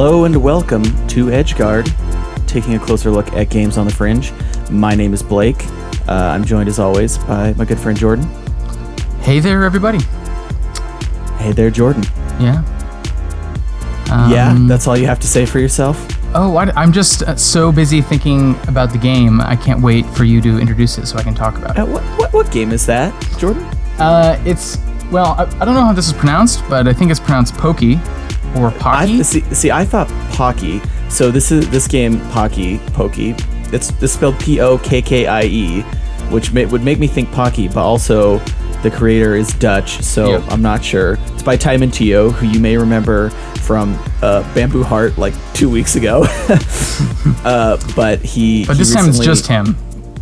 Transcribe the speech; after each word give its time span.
Hello 0.00 0.26
and 0.26 0.36
welcome 0.40 0.84
to 1.08 1.26
Edgeguard, 1.26 1.90
taking 2.46 2.74
a 2.74 2.78
closer 2.78 3.10
look 3.10 3.32
at 3.32 3.50
games 3.50 3.76
on 3.76 3.84
the 3.84 3.92
fringe. 3.92 4.32
My 4.70 4.94
name 4.94 5.12
is 5.12 5.24
Blake. 5.24 5.66
Uh, 6.06 6.12
I'm 6.32 6.44
joined 6.44 6.68
as 6.68 6.78
always 6.78 7.18
by 7.18 7.52
my 7.54 7.64
good 7.64 7.80
friend 7.80 7.98
Jordan. 7.98 8.24
Hey 9.22 9.40
there, 9.40 9.64
everybody. 9.64 9.98
Hey 11.38 11.50
there, 11.50 11.68
Jordan. 11.68 12.04
Yeah. 12.38 12.62
yeah, 14.30 14.52
Um, 14.52 14.68
that's 14.68 14.86
all 14.86 14.96
you 14.96 15.06
have 15.06 15.18
to 15.18 15.26
say 15.26 15.44
for 15.44 15.58
yourself. 15.58 15.98
Oh, 16.32 16.54
I, 16.54 16.80
am 16.80 16.92
just 16.92 17.24
uh, 17.24 17.34
so 17.34 17.72
busy 17.72 18.00
thinking 18.00 18.54
about 18.68 18.92
the 18.92 18.98
game. 18.98 19.40
I 19.40 19.56
can't 19.56 19.82
wait 19.82 20.06
for 20.06 20.22
you 20.22 20.40
to 20.42 20.60
introduce 20.60 20.96
it 20.98 21.06
so 21.06 21.18
I 21.18 21.24
can 21.24 21.34
talk 21.34 21.58
about 21.58 21.76
it. 21.76 21.80
Uh, 21.80 21.86
what, 21.86 22.04
what 22.20 22.32
what 22.32 22.52
game 22.52 22.70
is 22.70 22.86
that, 22.86 23.12
Jordan? 23.36 23.64
Uh, 23.98 24.40
it's 24.46 24.78
well, 25.10 25.34
I, 25.36 25.42
I 25.60 25.64
don't 25.64 25.74
know 25.74 25.84
how 25.84 25.92
this 25.92 26.06
is 26.06 26.12
pronounced, 26.12 26.62
but 26.68 26.86
I 26.86 26.92
think 26.92 27.10
it's 27.10 27.18
pronounced 27.18 27.54
Pokey 27.54 27.98
or 28.56 28.68
I 28.68 28.78
Pocky. 28.78 29.22
see, 29.22 29.40
see. 29.54 29.70
I 29.70 29.84
thought 29.84 30.08
Pocky. 30.32 30.80
So 31.08 31.30
this 31.30 31.50
is 31.50 31.68
this 31.70 31.86
game 31.88 32.20
Pocky 32.30 32.78
Pokey. 32.92 33.34
It's, 33.72 33.90
it's 34.02 34.12
spelled 34.12 34.38
P 34.40 34.60
O 34.60 34.78
K 34.78 35.02
K 35.02 35.26
I 35.26 35.42
E, 35.42 35.82
which 36.30 36.52
ma- 36.52 36.64
would 36.64 36.82
make 36.82 36.98
me 36.98 37.06
think 37.06 37.30
Pocky, 37.32 37.68
but 37.68 37.82
also 37.84 38.38
the 38.82 38.90
creator 38.90 39.34
is 39.34 39.52
Dutch, 39.54 40.00
so 40.02 40.30
Yep. 40.30 40.44
I'm 40.52 40.62
not 40.62 40.84
sure. 40.84 41.18
It's 41.34 41.42
by 41.42 41.56
Timon 41.56 41.90
Tio, 41.90 42.30
who 42.30 42.46
you 42.46 42.60
may 42.60 42.76
remember 42.76 43.30
from 43.62 43.98
uh, 44.22 44.42
Bamboo 44.54 44.82
Heart 44.84 45.18
like 45.18 45.34
two 45.52 45.68
weeks 45.68 45.96
ago. 45.96 46.24
uh, 47.44 47.76
but 47.96 48.20
he. 48.20 48.64
but 48.66 48.76
he 48.76 48.78
this 48.82 48.94
time 48.94 49.08
it's 49.08 49.18
just 49.18 49.46
him. 49.46 49.76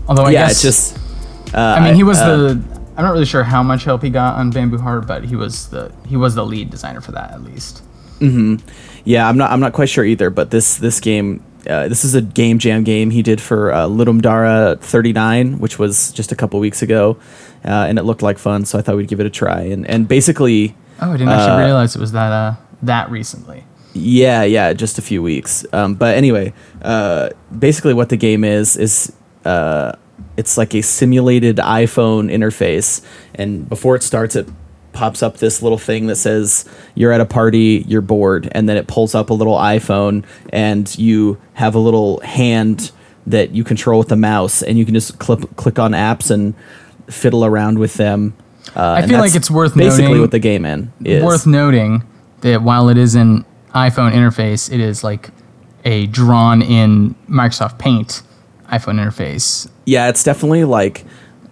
Although 0.08 0.24
I 0.24 0.30
yeah, 0.30 0.46
guess 0.46 0.52
it's 0.52 0.62
just. 0.62 1.54
Uh, 1.54 1.76
I 1.78 1.84
mean, 1.84 1.94
he 1.94 2.02
was 2.02 2.18
uh, 2.18 2.36
the. 2.36 2.50
I'm 2.96 3.04
not 3.04 3.12
really 3.12 3.26
sure 3.26 3.42
how 3.44 3.62
much 3.62 3.84
help 3.84 4.02
he 4.02 4.10
got 4.10 4.36
on 4.36 4.50
Bamboo 4.50 4.78
Heart, 4.78 5.06
but 5.06 5.24
he 5.24 5.36
was 5.36 5.68
the 5.68 5.92
he 6.06 6.16
was 6.16 6.34
the 6.34 6.44
lead 6.44 6.70
designer 6.70 7.00
for 7.00 7.12
that 7.12 7.32
at 7.32 7.42
least. 7.42 7.82
Yeah, 8.20 9.28
I'm 9.28 9.36
not. 9.36 9.50
I'm 9.52 9.60
not 9.60 9.72
quite 9.72 9.88
sure 9.88 10.04
either. 10.04 10.30
But 10.30 10.50
this 10.50 10.76
this 10.76 11.00
game, 11.00 11.42
uh, 11.68 11.88
this 11.88 12.04
is 12.04 12.14
a 12.14 12.22
game 12.22 12.58
jam 12.58 12.82
game 12.84 13.10
he 13.10 13.22
did 13.22 13.40
for 13.40 13.72
uh, 13.72 13.86
Ludum 13.86 14.20
Dare 14.20 14.76
39, 14.76 15.58
which 15.58 15.78
was 15.78 16.12
just 16.12 16.32
a 16.32 16.36
couple 16.36 16.58
weeks 16.60 16.82
ago, 16.82 17.16
uh, 17.64 17.86
and 17.88 17.98
it 17.98 18.02
looked 18.02 18.22
like 18.22 18.38
fun. 18.38 18.64
So 18.64 18.78
I 18.78 18.82
thought 18.82 18.96
we'd 18.96 19.08
give 19.08 19.20
it 19.20 19.26
a 19.26 19.30
try. 19.30 19.60
And 19.62 19.86
and 19.88 20.08
basically, 20.08 20.74
Oh, 21.00 21.10
I 21.12 21.16
didn't 21.16 21.28
actually 21.28 21.62
Uh, 21.62 21.66
realize 21.66 21.94
it 21.94 22.00
was 22.00 22.12
that 22.12 22.32
uh 22.32 22.54
that 22.82 23.10
recently. 23.10 23.64
yeah, 23.94 24.42
yeah, 24.42 24.72
just 24.72 24.98
a 24.98 25.02
few 25.02 25.22
weeks. 25.22 25.64
Um, 25.72 25.94
but 25.94 26.16
anyway, 26.16 26.52
uh, 26.82 27.30
basically 27.56 27.94
what 27.94 28.08
the 28.08 28.16
game 28.16 28.44
is 28.44 28.76
is 28.76 29.12
uh, 29.44 29.92
it's 30.36 30.58
like 30.58 30.74
a 30.74 30.82
simulated 30.82 31.56
iPhone 31.58 32.30
interface, 32.32 33.00
and 33.36 33.68
before 33.68 33.94
it 33.96 34.02
starts, 34.02 34.34
it 34.36 34.48
pops 34.96 35.22
up 35.22 35.36
this 35.36 35.62
little 35.62 35.78
thing 35.78 36.06
that 36.08 36.16
says 36.16 36.64
you're 36.94 37.12
at 37.12 37.20
a 37.20 37.24
party, 37.26 37.84
you're 37.86 38.00
bored, 38.00 38.48
and 38.52 38.68
then 38.68 38.76
it 38.76 38.86
pulls 38.86 39.14
up 39.14 39.30
a 39.30 39.34
little 39.34 39.56
iPhone, 39.56 40.24
and 40.50 40.98
you 40.98 41.38
have 41.54 41.74
a 41.74 41.78
little 41.78 42.18
hand 42.20 42.90
that 43.26 43.50
you 43.50 43.62
control 43.62 43.98
with 43.98 44.08
the 44.08 44.16
mouse, 44.16 44.62
and 44.62 44.78
you 44.78 44.84
can 44.84 44.94
just 44.94 45.18
click 45.18 45.40
click 45.56 45.78
on 45.78 45.92
apps 45.92 46.30
and 46.30 46.54
fiddle 47.08 47.44
around 47.44 47.78
with 47.78 47.94
them. 47.94 48.34
Uh, 48.74 48.92
I 48.98 49.06
feel 49.06 49.20
like 49.20 49.34
it's 49.34 49.50
worth 49.50 49.76
basically 49.76 50.06
noting- 50.06 50.20
what 50.22 50.30
the 50.32 50.38
game 50.40 50.64
in 50.64 50.92
is. 51.04 51.22
Worth 51.22 51.46
noting 51.46 52.02
that 52.40 52.62
while 52.62 52.88
it 52.88 52.96
is 52.98 53.14
an 53.14 53.44
iPhone 53.74 54.12
interface, 54.12 54.72
it 54.72 54.80
is 54.80 55.04
like 55.04 55.30
a 55.84 56.06
drawn 56.06 56.62
in 56.62 57.14
Microsoft 57.28 57.78
Paint 57.78 58.22
iPhone 58.72 58.98
interface. 58.98 59.68
yeah, 59.84 60.08
it's 60.08 60.24
definitely 60.24 60.64
like 60.64 61.04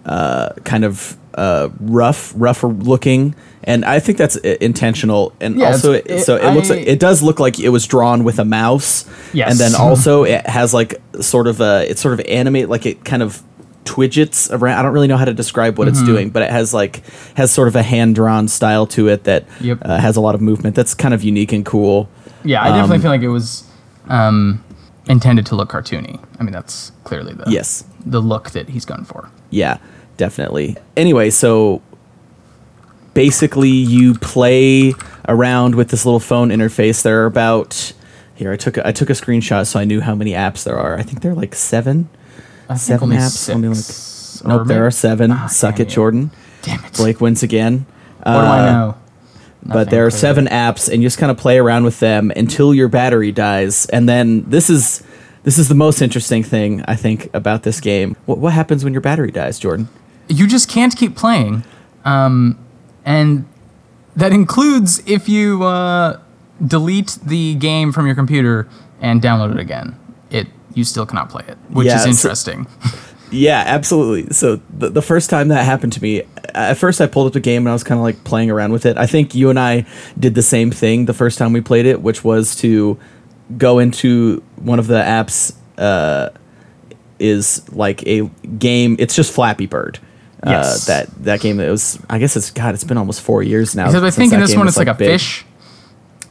uh, 0.05 0.49
kind 0.65 0.83
of 0.83 1.17
uh, 1.35 1.69
rough, 1.79 2.33
rougher 2.35 2.67
looking, 2.67 3.35
and 3.63 3.83
I 3.85 3.99
think 3.99 4.17
that's 4.17 4.35
intentional. 4.37 5.33
And 5.41 5.57
Yeah, 5.59 5.67
also, 5.67 5.91
it, 5.93 6.05
it- 6.09 6.23
so 6.23 6.35
it 6.37 6.53
looks 6.53 6.69
like 6.69 6.87
it 6.87 6.99
does 6.99 7.21
look 7.21 7.39
like 7.39 7.59
it 7.59 7.69
was 7.69 7.85
drawn 7.85 8.23
with 8.23 8.39
a 8.39 8.45
mouse. 8.45 9.05
Yes. 9.33 9.51
and 9.51 9.59
then 9.59 9.75
also 9.79 10.23
it 10.23 10.47
has 10.47 10.73
like 10.73 11.01
sort 11.21 11.47
of 11.47 11.59
a 11.61 11.85
it's 11.89 12.01
sort 12.01 12.13
of 12.19 12.25
animate 12.27 12.69
like 12.69 12.85
it 12.85 13.03
kind 13.05 13.21
of 13.23 13.41
twidgets 13.83 14.49
around. 14.51 14.79
I 14.79 14.81
don't 14.81 14.93
really 14.93 15.07
know 15.07 15.17
how 15.17 15.25
to 15.25 15.33
describe 15.33 15.77
what 15.77 15.87
it's 15.87 15.97
Mm-hmm. 15.99 16.07
doing, 16.07 16.29
but 16.31 16.41
it 16.41 16.49
has 16.51 16.73
like 16.73 17.03
has 17.35 17.51
sort 17.51 17.67
of 17.67 17.75
a 17.75 17.83
hand 17.83 18.15
drawn 18.15 18.47
style 18.47 18.87
to 18.87 19.07
it 19.09 19.25
that 19.25 19.45
Yep. 19.61 19.79
uh, 19.83 19.97
has 19.99 20.15
a 20.15 20.21
lot 20.21 20.35
of 20.35 20.41
movement. 20.41 20.75
That's 20.75 20.93
kind 20.93 21.13
of 21.13 21.23
unique 21.23 21.51
and 21.53 21.65
cool. 21.65 22.09
Yeah, 22.43 22.61
I 22.63 22.69
definitely 22.69 22.95
Um, 22.97 23.01
feel 23.01 23.11
like 23.11 23.21
it 23.21 23.29
was 23.29 23.63
um, 24.07 24.63
intended 25.07 25.45
to 25.47 25.55
look 25.55 25.69
cartoony. 25.71 26.19
I 26.39 26.43
mean, 26.43 26.51
that's 26.53 26.91
clearly 27.03 27.33
the 27.33 27.45
Yes. 27.49 27.83
the 28.05 28.21
look 28.21 28.51
that 28.51 28.69
he's 28.69 28.85
going 28.85 29.03
for. 29.05 29.29
Yeah, 29.49 29.77
definitely. 30.17 30.77
Anyway, 30.97 31.29
so 31.29 31.81
basically 33.13 33.69
you 33.69 34.13
play 34.15 34.93
around 35.27 35.75
with 35.75 35.89
this 35.89 36.05
little 36.05 36.19
phone 36.19 36.49
interface. 36.49 37.01
There 37.01 37.23
are 37.23 37.25
about 37.25 37.93
here 38.35 38.51
I 38.51 38.57
took 38.57 38.77
a, 38.77 38.87
I 38.87 38.91
took 38.91 39.09
a 39.09 39.13
screenshot 39.13 39.65
so 39.67 39.79
I 39.79 39.85
knew 39.85 40.01
how 40.01 40.15
many 40.15 40.31
apps 40.31 40.63
there 40.63 40.77
are. 40.77 40.97
I 40.97 41.03
think 41.03 41.21
there 41.21 41.31
are 41.31 41.35
like 41.35 41.55
7. 41.55 42.09
I 42.67 42.67
think 42.75 42.79
Seven 42.79 43.03
only 43.03 43.17
apps, 43.17 43.53
only 43.53 43.67
like- 43.69 44.57
Nope, 44.59 44.67
there 44.67 44.85
are 44.85 44.91
7. 44.91 45.31
Ah, 45.31 45.47
Suck 45.47 45.79
it, 45.79 45.87
Jordan. 45.89 46.29
Damn 46.61 46.83
it! 46.83 46.93
Blake 46.93 47.21
wins 47.21 47.41
again. 47.43 47.85
what 48.23 48.23
do 48.33 48.37
I 48.37 48.59
Uh, 48.59 48.71
know? 48.71 48.97
but 49.67 49.89
there 49.89 50.05
are 50.05 50.11
seven 50.11 50.45
apps 50.47 50.91
and 50.91 51.01
you 51.01 51.07
just 51.07 51.17
kind 51.17 51.31
of 51.31 51.37
play 51.37 51.57
around 51.57 51.85
with 51.85 51.99
them 51.99 52.31
until 52.35 52.71
your 52.71 52.87
battery 52.87 53.31
dies 53.31 53.87
and 53.87 54.07
then 54.07 54.43
this 54.47 54.69
is 54.69 55.01
this 55.41 55.57
is 55.57 55.69
the 55.69 55.73
most 55.73 56.03
interesting 56.03 56.43
thing 56.43 56.83
i 56.87 56.95
think 56.95 57.31
about 57.33 57.63
this 57.63 57.79
game 57.79 58.15
what, 58.27 58.37
what 58.37 58.53
happens 58.53 58.83
when 58.83 58.93
your 58.93 59.01
battery 59.01 59.31
dies 59.31 59.57
jordan 59.57 59.87
You 60.27 60.47
just 60.47 60.69
can't 60.69 60.95
keep 60.95 61.15
playing, 61.15 61.63
um, 62.03 62.57
and 63.05 63.45
that 64.15 64.31
includes 64.33 65.01
if 65.07 65.29
you 65.29 65.63
uh, 65.63 66.19
delete 66.65 67.17
the 67.23 67.55
game 67.55 67.91
from 67.91 68.05
your 68.07 68.15
computer 68.15 68.67
and 69.01 69.21
download 69.21 69.51
it 69.53 69.59
again. 69.59 69.99
It 70.31 70.47
you 70.73 70.83
still 70.83 71.05
cannot 71.05 71.29
play 71.29 71.43
it, 71.47 71.57
which 71.69 71.85
Yeah, 71.87 71.97
is 71.97 72.03
so- 72.03 72.09
interesting. 72.29 72.67
Yeah, 73.31 73.63
absolutely. 73.65 74.31
So 74.33 74.61
the, 74.69 74.87
the 74.89 75.01
first 75.01 75.31
time 75.31 75.47
that 75.47 75.63
happened 75.65 75.91
to 75.93 76.01
me, 76.01 76.21
at 76.53 76.75
first 76.77 77.01
I 77.01 77.07
pulled 77.07 77.27
up 77.27 77.33
the 77.33 77.39
game 77.41 77.63
and 77.63 77.69
I 77.69 77.73
was 77.73 77.83
kind 77.83 77.99
of 77.99 78.03
like 78.03 78.23
playing 78.23 78.51
around 78.51 78.71
with 78.71 78.85
it. 78.85 78.97
I 78.97 79.07
think 79.07 79.33
you 79.33 79.49
and 79.49 79.59
I 79.59 79.85
did 80.17 80.35
the 80.35 80.43
same 80.43 80.69
thing 80.71 81.05
the 81.05 81.13
first 81.13 81.39
time 81.39 81.51
we 81.51 81.59
played 81.59 81.87
it, 81.87 82.01
which 82.01 82.23
was 82.23 82.55
to 82.57 82.97
go 83.57 83.79
into 83.79 84.41
one 84.57 84.77
of 84.79 84.85
the 84.87 85.01
apps. 85.01 85.53
Uh, 85.77 86.29
is 87.17 87.67
like 87.73 88.05
a 88.05 88.27
game. 88.59 88.95
It's 88.99 89.15
just 89.15 89.33
Flappy 89.33 89.65
Bird. 89.65 89.99
Yes. 90.45 90.87
Uh, 90.89 90.93
that 90.93 91.23
that 91.25 91.39
game. 91.41 91.59
It 91.59 91.69
was. 91.69 91.99
I 92.09 92.19
guess 92.19 92.35
it's 92.37 92.51
God. 92.51 92.73
It's 92.73 92.83
been 92.83 92.97
almost 92.97 93.21
four 93.21 93.41
years 93.43 93.75
now. 93.75 93.87
Because 93.87 94.03
I 94.03 94.09
think 94.11 94.31
in 94.33 94.39
this 94.39 94.55
one 94.55 94.65
was, 94.65 94.73
it's 94.73 94.77
like, 94.77 94.87
a 94.87 94.93
big. 94.93 95.07
fish. 95.09 95.45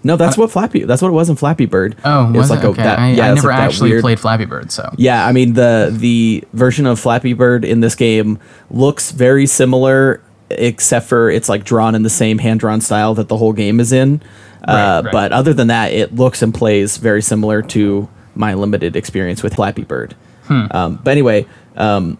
No, 0.06 0.16
that's 0.16 0.36
what 0.36 0.50
Flappy. 0.50 0.84
That's 0.84 1.00
what 1.00 1.08
it 1.08 1.12
was 1.12 1.30
in 1.30 1.36
Flappy 1.36 1.64
Bird. 1.64 1.96
Oh, 2.04 2.28
It 2.28 2.36
was 2.36 2.50
like 2.50 2.58
it? 2.58 2.66
a- 2.66 2.68
okay. 2.68 2.82
that- 2.82 2.98
I, 2.98 3.12
yeah, 3.12 3.30
I 3.30 3.34
never 3.34 3.48
like 3.48 3.58
actually 3.58 3.88
weird- 3.90 4.02
played 4.02 4.20
Flappy 4.20 4.44
Bird, 4.44 4.70
so 4.70 4.92
Yeah, 4.98 5.26
I 5.26 5.32
mean 5.32 5.54
the 5.54 5.88
the 5.96 6.44
version 6.52 6.84
of 6.84 7.00
Flappy 7.00 7.32
Bird 7.32 7.64
in 7.64 7.80
this 7.80 7.94
game 7.94 8.38
looks 8.70 9.12
very 9.12 9.46
similar, 9.46 10.20
except 10.50 11.06
for 11.06 11.30
it's 11.30 11.48
like 11.48 11.64
drawn 11.64 11.94
in 11.94 12.02
the 12.02 12.10
same 12.10 12.36
hand 12.36 12.60
drawn 12.60 12.82
style 12.82 13.14
that 13.14 13.28
the 13.28 13.38
whole 13.38 13.54
game 13.54 13.80
is 13.80 13.92
in. 13.92 14.20
uh, 14.68 14.72
Right, 14.72 15.00
right. 15.06 15.12
But 15.12 15.32
other 15.32 15.54
than 15.54 15.68
that, 15.68 15.90
it 15.92 16.14
looks 16.14 16.42
and 16.42 16.52
plays 16.52 16.98
very 16.98 17.22
similar 17.22 17.62
to 17.62 18.06
my 18.34 18.52
limited 18.52 18.96
experience 18.96 19.42
with 19.42 19.54
Flappy 19.54 19.84
Bird. 19.84 20.14
Hmm. 20.48 20.66
Um, 20.70 20.98
but 21.02 21.12
anyway, 21.12 21.46
um, 21.76 22.18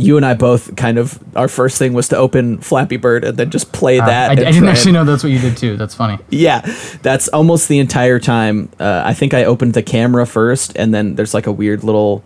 you 0.00 0.16
and 0.16 0.24
I 0.26 0.34
both 0.34 0.74
kind 0.76 0.98
of 0.98 1.18
our 1.36 1.48
first 1.48 1.78
thing 1.78 1.92
was 1.92 2.08
to 2.08 2.16
open 2.16 2.58
Flappy 2.58 2.96
Bird 2.96 3.24
and 3.24 3.36
then 3.36 3.50
just 3.50 3.72
play 3.72 3.98
Uh, 4.00 4.06
that. 4.06 4.28
I, 4.30 4.32
I 4.32 4.34
didn't 4.36 4.68
actually 4.68 4.90
and- 4.90 4.94
know 4.94 5.04
that's 5.04 5.22
what 5.22 5.32
you 5.32 5.38
did 5.38 5.56
too. 5.56 5.76
That's 5.76 5.94
funny. 5.94 6.18
yeah, 6.30 6.60
that's 7.02 7.28
almost 7.28 7.68
the 7.68 7.78
entire 7.78 8.18
time. 8.18 8.68
Uh, 8.80 9.02
I 9.04 9.14
think 9.14 9.34
I 9.34 9.44
opened 9.44 9.74
the 9.74 9.82
camera 9.82 10.26
first, 10.26 10.76
and 10.76 10.92
then 10.94 11.14
there's 11.16 11.34
like 11.34 11.46
a 11.46 11.52
weird 11.52 11.84
little 11.84 12.22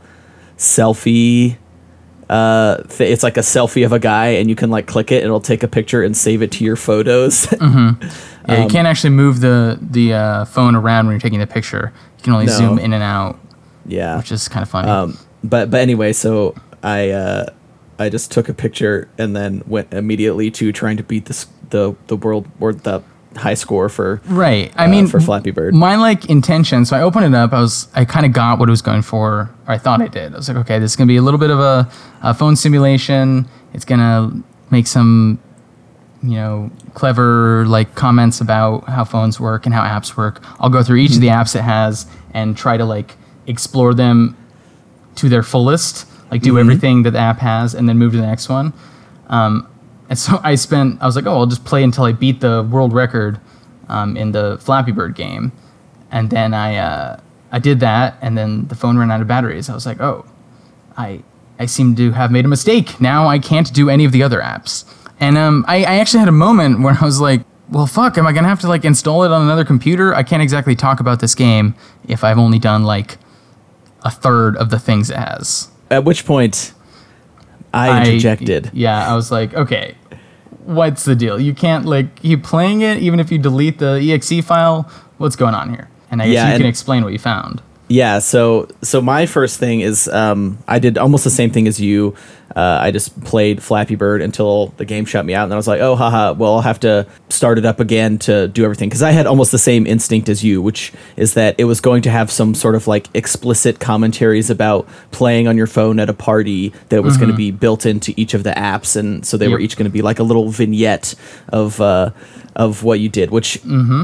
selfie. 0.56 1.56
Uh, 2.29 2.79
th- 2.85 3.12
it's 3.12 3.23
like 3.23 3.37
a 3.37 3.41
selfie 3.43 3.85
of 3.85 3.93
a 3.93 3.99
guy, 3.99 4.29
and 4.29 4.49
you 4.49 4.56
can 4.56 4.70
like 4.70 4.87
click 4.87 5.12
it, 5.12 5.17
and 5.17 5.25
it'll 5.27 5.41
take 5.41 5.62
a 5.62 5.69
picture 5.69 6.03
and 6.03 6.17
save 6.17 6.41
it 6.43 6.50
to 6.53 6.65
your 6.65 6.77
photos. 6.77 7.47
Yeah, 8.47 8.56
Um, 8.56 8.62
you 8.65 8.69
can't 8.69 8.87
actually 8.87 9.09
move 9.17 9.41
the 9.41 9.79
the 9.81 10.12
uh, 10.12 10.44
phone 10.44 10.75
around 10.75 11.06
when 11.06 11.15
you're 11.15 11.20
taking 11.20 11.38
the 11.38 11.47
picture. 11.47 11.94
You 12.19 12.25
can 12.25 12.32
only 12.35 12.44
No. 12.44 12.53
zoom 12.53 12.79
in 12.79 12.93
and 12.93 13.03
out, 13.03 13.38
yeah. 13.87 14.19
which 14.19 14.31
is 14.31 14.49
kind 14.49 14.62
of 14.62 14.69
funny. 14.69 14.87
Um, 14.87 15.17
but 15.43 15.70
but 15.70 15.81
anyway, 15.81 16.12
so 16.12 16.55
I 16.82 17.09
uh, 17.09 17.47
I 17.99 18.08
just 18.08 18.31
took 18.32 18.49
a 18.49 18.55
picture 18.55 19.08
and 19.19 19.37
then 19.37 19.62
went 19.67 19.93
immediately 19.93 20.50
to 20.52 20.73
trying 20.73 20.96
to 20.96 21.02
beat 21.02 21.26
this 21.26 21.46
the 21.70 21.94
the 22.06 22.17
world 22.17 22.46
or 22.61 22.73
the 22.73 23.02
high 23.37 23.55
score 23.55 23.88
for 23.88 24.20
Right. 24.26 24.73
I 24.76 24.87
uh, 24.87 24.88
mean, 24.88 25.06
for 25.06 25.20
Flappy 25.20 25.50
Bird. 25.50 25.75
My 25.75 25.96
like 25.96 26.26
intention. 26.26 26.85
So 26.85 26.96
I 26.96 27.02
opened 27.02 27.26
it 27.26 27.35
up. 27.35 27.52
I 27.52 27.61
was 27.61 27.88
I 27.94 28.05
kind 28.05 28.26
of 28.26 28.32
got 28.32 28.58
what 28.58 28.69
it 28.69 28.70
was 28.70 28.82
going 28.82 29.02
for. 29.02 29.32
Or 29.32 29.50
I 29.67 29.79
thought 29.79 30.00
I 30.00 30.08
did. 30.08 30.32
I 30.32 30.37
was 30.37 30.49
like, 30.49 30.58
okay, 30.58 30.79
this 30.79 30.93
is 30.93 30.96
gonna 30.96 31.08
be 31.08 31.17
a 31.17 31.23
little 31.23 31.41
bit 31.41 31.50
of 31.50 31.58
a, 31.58 31.91
a 32.23 32.35
phone 32.35 32.56
simulation. 32.56 33.49
It's 33.73 33.85
gonna 33.85 34.43
make 34.70 34.87
some, 34.87 35.41
you 36.23 36.35
know, 36.35 36.70
clever 36.94 37.67
like 37.67 37.94
comments 37.94 38.41
about 38.41 38.88
how 38.88 39.05
phones 39.05 39.38
work 39.41 39.67
and 39.67 39.75
how 39.75 39.82
apps 39.82 40.17
work. 40.17 40.43
I'll 40.61 40.70
go 40.70 40.82
through 40.82 40.99
each 40.99 41.14
of 41.14 41.20
the 41.20 41.29
apps 41.29 41.56
it 41.56 41.62
has 41.62 42.06
and 42.32 42.56
try 42.56 42.76
to 42.76 42.85
like 42.85 43.17
explore 43.46 43.94
them 43.94 44.37
to 45.17 45.29
their 45.29 45.43
fullest. 45.43 46.06
Like 46.34 46.42
do 46.42 46.58
everything 46.58 47.04
that 47.04 47.12
the 47.12 47.20
app 47.20 47.38
has 47.38 47.75
and 47.75 47.88
then 47.88 47.96
move 47.96 48.10
to 48.12 48.19
the 48.19 48.26
next 48.26 48.48
one. 48.48 48.72
Um, 49.28 49.69
and 50.08 50.19
so 50.19 50.40
I 50.42 50.56
spent, 50.56 51.00
I 51.00 51.06
was 51.06 51.14
like, 51.14 51.26
oh, 51.26 51.38
I'll 51.38 51.46
just 51.46 51.64
play 51.64 51.84
until 51.84 52.02
I 52.02 52.12
beat 52.12 52.40
the 52.40 52.69
world 52.69 52.92
record 52.92 53.40
um, 53.88 54.16
in 54.16 54.32
the 54.32 54.58
Flappy 54.60 54.90
Bird 54.90 55.14
game. 55.14 55.52
And 56.10 56.31
then 56.31 56.52
I, 56.52 56.76
uh, 56.76 57.20
I 57.52 57.60
did 57.60 57.78
that, 57.81 58.19
and 58.20 58.36
then 58.36 58.66
the 58.66 58.75
phone 58.75 58.98
ran 58.98 59.12
out 59.12 59.20
of 59.20 59.28
batteries. 59.28 59.70
I 59.70 59.75
was 59.75 59.86
like, 59.86 60.00
oh, 60.00 60.26
I, 60.96 61.22
I 61.60 61.66
seem 61.66 61.94
to 61.94 62.10
have 62.10 62.32
made 62.32 62.44
a 62.44 62.48
mistake. 62.48 63.00
Now 63.00 63.28
I 63.28 63.38
can't 63.38 63.72
do 63.72 63.88
any 63.88 64.04
of 64.04 64.10
the 64.10 64.25
other 64.25 64.40
apps. 64.40 64.84
And 65.20 65.38
um, 65.38 65.64
I, 65.69 65.84
I 65.84 65.98
actually 65.98 66.19
had 66.19 66.28
a 66.28 66.32
moment 66.32 66.81
where 66.82 66.98
I 67.00 67.04
was 67.04 67.20
like, 67.20 67.42
well, 67.70 67.86
fuck, 67.86 68.19
am 68.19 68.26
I 68.26 68.32
gonna 68.32 68.48
have 68.48 68.60
to 68.60 68.69
like 68.69 68.84
install 68.84 69.22
it 69.22 69.31
on 69.31 69.40
another 69.42 69.64
computer? 69.64 70.14
I 70.14 70.25
can't 70.25 70.42
exactly 70.42 70.75
talk 70.75 70.98
about 70.98 71.20
this 71.20 71.36
game 71.36 71.76
if 72.08 72.25
I've 72.25 72.38
only 72.38 72.58
done 72.58 72.82
like 72.82 73.19
a 74.02 74.10
third 74.10 74.56
of 74.56 74.70
the 74.70 74.81
things 74.81 75.10
it 75.10 75.16
has. 75.16 75.70
At 75.94 76.05
which 76.05 76.26
point, 76.26 76.73
I 77.73 78.00
interjected. 78.00 78.70
yeah, 78.73 79.11
I 79.11 79.14
was 79.14 79.31
like, 79.31 79.55
okay, 79.55 79.94
what's 80.64 81.05
the 81.05 81.14
deal? 81.14 81.41
You 81.41 81.55
can't 81.55 81.85
like 81.87 82.17
keep 82.17 82.43
playing 82.43 82.81
it 82.82 82.99
even 82.99 83.20
if 83.20 83.31
you 83.31 83.38
delete 83.38 83.79
the 83.79 84.12
exe 84.12 84.44
file. 84.44 84.91
What's 85.19 85.37
going 85.37 85.55
on 85.55 85.70
here? 85.70 85.88
And 86.11 86.20
I 86.20 86.26
guess 86.26 86.35
Yeah, 86.35 86.52
you 86.52 86.58
can 86.58 86.67
explain 86.67 87.05
what 87.05 87.12
you 87.12 87.19
found. 87.19 87.62
Yeah, 87.88 88.19
so 88.19 88.69
so 88.82 89.00
my 89.00 89.26
first 89.26 89.61
thing 89.61 89.81
is 89.81 90.08
um, 90.08 90.58
I 90.67 90.79
did 90.79 90.96
almost 90.96 91.25
the 91.25 91.31
same 91.31 91.50
thing 91.50 91.69
as 91.69 91.81
you. 91.81 92.14
Uh, 92.55 92.79
I 92.81 92.91
just 92.91 93.19
played 93.23 93.62
Flappy 93.62 93.94
Bird 93.94 94.23
until 94.23 94.69
the 94.76 94.85
game 94.85 95.05
shut 95.05 95.25
me 95.25 95.35
out, 95.35 95.44
and 95.44 95.52
then 95.52 95.56
I 95.56 95.58
was 95.58 95.69
like, 95.69 95.81
oh, 95.81 95.96
haha, 95.96 96.32
well, 96.32 96.55
I'll 96.55 96.61
have 96.61 96.81
to 96.81 97.06
start 97.29 97.58
it 97.58 97.64
up 97.64 97.81
again 97.81 98.19
to 98.20 98.49
do 98.49 98.64
everything 98.64 98.88
because 98.88 99.02
I 99.02 99.11
had 99.11 99.26
almost 99.26 99.50
the 99.50 99.58
same 99.58 99.87
instinct 99.87 100.29
as 100.29 100.44
you, 100.44 100.62
which 100.62 100.93
is 101.17 101.35
that 101.35 101.56
it 101.58 101.64
was 101.64 101.81
going 101.81 102.02
to 102.02 102.11
have 102.11 102.31
some 102.31 102.55
sort 102.55 102.75
of 102.75 102.87
like 102.87 103.08
explicit 103.14 103.81
commentaries 103.81 104.50
about 104.50 104.87
playing 105.11 105.49
on 105.49 105.56
your 105.56 105.67
phone 105.67 105.99
at 105.99 106.08
a 106.08 106.14
party 106.14 106.73
that 106.91 107.02
was 107.02 107.17
going 107.17 107.31
to 107.31 107.37
be 107.37 107.50
built 107.50 107.87
into 107.87 108.12
each 108.17 108.35
of 108.35 108.44
the 108.44 108.50
apps, 108.50 108.96
and 108.96 109.26
so 109.26 109.37
they 109.37 109.49
were 109.49 109.61
each 109.61 109.76
going 109.76 109.85
to 109.85 109.93
be 109.93 110.02
like 110.02 110.19
a 110.19 110.25
little 110.25 110.49
vignette 110.50 111.14
of. 111.49 111.81
Uh, 111.81 112.11
of 112.56 112.85
what 112.85 113.00
you 113.00 113.08
did, 113.08 113.31
which 113.31 113.58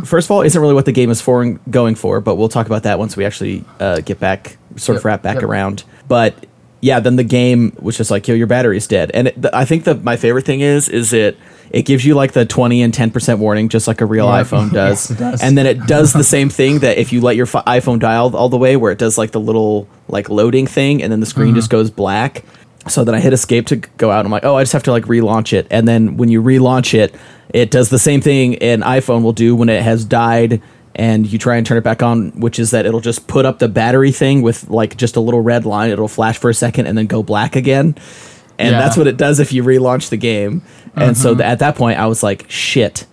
first 0.05 0.27
of 0.27 0.31
all 0.33 0.43
isn't 0.43 0.61
really 0.61 0.75
what 0.75 0.85
the 0.85 0.91
game 0.91 1.09
is 1.11 1.21
for 1.21 1.45
going 1.71 1.95
for, 1.95 2.21
but 2.21 2.35
we'll 2.35 2.49
talk 2.49 2.67
about 2.67 2.83
that 2.83 2.99
once 2.99 3.17
we 3.17 3.25
actually 3.25 3.65
uh, 3.79 4.01
get 4.01 4.19
back, 4.19 4.57
sort 4.75 4.99
of 4.99 5.05
wrap 5.05 5.23
back 5.23 5.37
yep. 5.37 5.45
around. 5.45 5.85
But 6.09 6.47
yeah, 6.81 7.01
then 7.01 7.17
the 7.17 7.25
game 7.25 7.77
was 7.81 7.97
just 7.97 8.11
like, 8.11 8.27
yo, 8.29 8.35
your 8.35 8.47
battery's 8.47 8.87
dead, 8.87 9.11
and 9.15 9.29
it, 9.29 9.35
th- 9.41 9.53
I 9.53 9.65
think 9.65 9.85
that 9.85 10.03
my 10.03 10.17
favorite 10.17 10.47
thing 10.47 10.61
is, 10.61 10.89
is 10.89 11.13
it 11.13 11.37
it 11.71 11.83
gives 11.83 12.05
you 12.05 12.15
like 12.15 12.33
the 12.33 12.45
twenty 12.47 12.83
and 12.83 12.93
ten 12.93 13.11
percent 13.11 13.39
warning, 13.39 13.69
just 13.69 13.87
like 13.87 14.01
a 14.01 14.07
real 14.07 14.27
Yeah. 14.27 14.43
iPhone 14.43 14.73
does, 14.73 15.11
Yes, 15.11 15.19
does. 15.19 15.43
and 15.43 15.57
then 15.59 15.67
it 15.67 15.87
does 15.87 16.13
the 16.13 16.25
same 16.37 16.49
thing 16.49 16.81
that 16.81 16.99
if 16.99 17.13
you 17.13 17.21
let 17.21 17.37
your 17.37 17.47
iPhone 17.47 17.99
dial 17.99 18.35
all 18.35 18.49
the 18.49 18.57
way, 18.59 18.77
where 18.77 18.91
it 18.93 18.99
does 18.99 19.19
like 19.19 19.31
the 19.33 19.41
little 19.41 19.87
like 20.09 20.29
loading 20.31 20.67
thing, 20.67 21.03
and 21.03 21.13
then 21.13 21.21
the 21.21 21.27
screen 21.27 21.49
Mm-hmm. 21.49 21.57
just 21.57 21.71
goes 21.71 21.91
black. 21.91 22.45
So 22.89 23.05
then 23.05 23.15
I 23.15 23.21
hit 23.21 23.35
escape 23.35 23.67
to 23.67 23.77
go 23.77 24.11
out. 24.11 24.25
I'm 24.25 24.33
like, 24.33 24.45
oh, 24.45 24.57
I 24.57 24.63
just 24.63 24.73
have 24.73 24.85
to 24.85 24.91
like 24.91 25.05
relaunch 25.05 25.53
it. 25.53 25.67
And 25.71 25.87
then 25.87 26.17
when 26.17 26.31
you 26.31 26.43
relaunch 26.43 26.95
it, 26.99 27.15
it 27.53 27.71
does 27.71 27.91
the 27.91 27.99
same 27.99 28.23
thing 28.23 28.57
an 28.57 28.81
iPhone 28.81 29.23
will 29.23 29.35
do 29.35 29.55
when 29.55 29.69
it 29.69 29.83
has 29.83 30.03
died 30.07 30.63
and 30.95 31.27
you 31.31 31.39
try 31.39 31.57
and 31.57 31.67
turn 31.67 31.79
it 31.79 31.85
back 31.85 32.03
on, 32.03 32.31
which 32.41 32.59
is 32.59 32.73
that 32.73 32.85
it'll 32.87 33.01
just 33.01 33.27
put 33.27 33.45
up 33.47 33.59
the 33.59 33.69
battery 33.69 34.13
thing 34.13 34.43
with 34.43 34.69
like 34.69 34.97
just 34.97 35.17
a 35.17 35.21
little 35.21 35.41
red 35.41 35.65
line. 35.65 35.91
It'll 35.91 36.09
flash 36.09 36.39
for 36.39 36.51
a 36.51 36.55
second 36.55 36.87
and 36.87 36.99
then 36.99 37.07
go 37.07 37.23
black 37.23 37.57
again. 37.57 37.95
And 38.59 38.73
Yeah. 38.73 38.81
that's 38.81 38.97
what 38.97 39.07
it 39.07 39.17
does 39.17 39.41
if 39.41 39.53
you 39.53 39.63
relaunch 39.63 40.11
the 40.11 40.17
game. 40.17 40.63
And 40.97 41.17
so 41.17 41.35
th- 41.35 41.47
at 41.47 41.61
that 41.61 41.77
point, 41.77 41.99
I 41.99 42.07
was 42.07 42.23
like, 42.23 42.45
shit. 42.51 43.07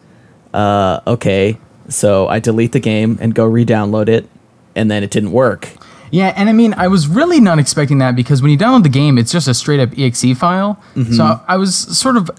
Uh, 0.54 1.00
okay. 1.08 1.58
So 1.88 2.28
I 2.28 2.40
delete 2.40 2.72
the 2.74 2.80
game 2.80 3.18
and 3.22 3.34
go 3.34 3.46
re 3.46 3.64
download 3.66 4.10
it. 4.10 4.28
And 4.76 4.92
then 4.92 5.04
it 5.04 5.12
didn't 5.12 5.32
work. 5.32 5.70
Yeah, 6.12 6.34
and 6.38 6.50
I 6.50 6.54
mean, 6.54 6.74
I 6.76 6.88
was 6.88 7.08
really 7.08 7.40
not 7.40 7.60
expecting 7.60 7.98
that 8.00 8.16
because 8.16 8.42
when 8.42 8.50
you 8.52 8.58
download 8.58 8.84
the 8.84 8.90
game, 8.90 9.18
it's 9.18 9.32
just 9.32 9.48
a 9.48 9.54
straight 9.54 9.80
up 9.80 9.90
exe 9.98 10.38
file. 10.38 10.82
Mm-hmm. 10.96 11.14
So 11.14 11.42
I 11.48 11.58
was 11.58 11.76
sort 11.76 12.16
of, 12.16 12.30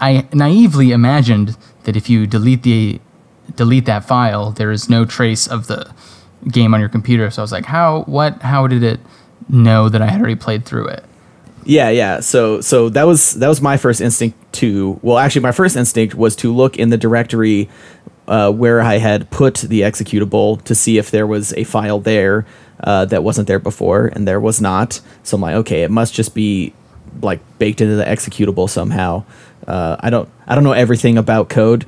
I 0.00 0.26
naively 0.32 0.92
imagined 0.92 1.56
that 1.84 1.96
if 1.96 2.08
you 2.08 2.26
delete 2.26 2.62
the 2.62 3.00
delete 3.54 3.86
that 3.86 4.04
file, 4.04 4.52
there 4.52 4.70
is 4.70 4.88
no 4.88 5.04
trace 5.04 5.46
of 5.46 5.66
the 5.66 5.92
game 6.50 6.74
on 6.74 6.80
your 6.80 6.88
computer. 6.88 7.30
So 7.30 7.42
I 7.42 7.44
was 7.44 7.52
like, 7.52 7.64
how, 7.64 8.02
what, 8.02 8.42
how 8.42 8.66
did 8.66 8.82
it 8.82 9.00
know 9.48 9.88
that 9.88 10.02
I 10.02 10.06
had 10.06 10.20
already 10.20 10.36
played 10.36 10.64
through 10.64 10.88
it? 10.88 11.04
Yeah, 11.64 11.90
yeah. 11.90 12.20
So 12.20 12.62
so 12.62 12.88
that 12.90 13.02
was 13.02 13.34
that 13.34 13.48
was 13.48 13.60
my 13.60 13.76
first 13.76 14.00
instinct 14.00 14.38
to 14.54 14.98
well 15.02 15.18
actually 15.18 15.42
my 15.42 15.52
first 15.52 15.76
instinct 15.76 16.14
was 16.14 16.34
to 16.36 16.54
look 16.54 16.78
in 16.78 16.88
the 16.88 16.96
directory 16.96 17.68
uh, 18.26 18.50
where 18.50 18.80
I 18.80 18.96
had 18.96 19.28
put 19.30 19.56
the 19.56 19.82
executable 19.82 20.62
to 20.64 20.74
see 20.74 20.96
if 20.96 21.10
there 21.10 21.26
was 21.26 21.52
a 21.54 21.64
file 21.64 21.98
there 21.98 22.46
uh, 22.80 23.04
that 23.06 23.22
wasn't 23.22 23.48
there 23.48 23.58
before, 23.58 24.06
and 24.06 24.26
there 24.26 24.40
was 24.40 24.60
not. 24.60 25.00
So 25.24 25.34
I'm 25.36 25.40
like, 25.42 25.56
okay, 25.56 25.82
it 25.82 25.90
must 25.90 26.14
just 26.14 26.34
be 26.34 26.72
like 27.22 27.40
baked 27.58 27.80
into 27.80 27.96
the 27.96 28.04
executable 28.04 28.68
somehow. 28.70 29.24
Uh, 29.66 29.96
I 30.00 30.08
don't 30.08 30.28
I 30.46 30.54
don't 30.54 30.64
know 30.64 30.72
everything 30.72 31.18
about 31.18 31.48
code. 31.48 31.84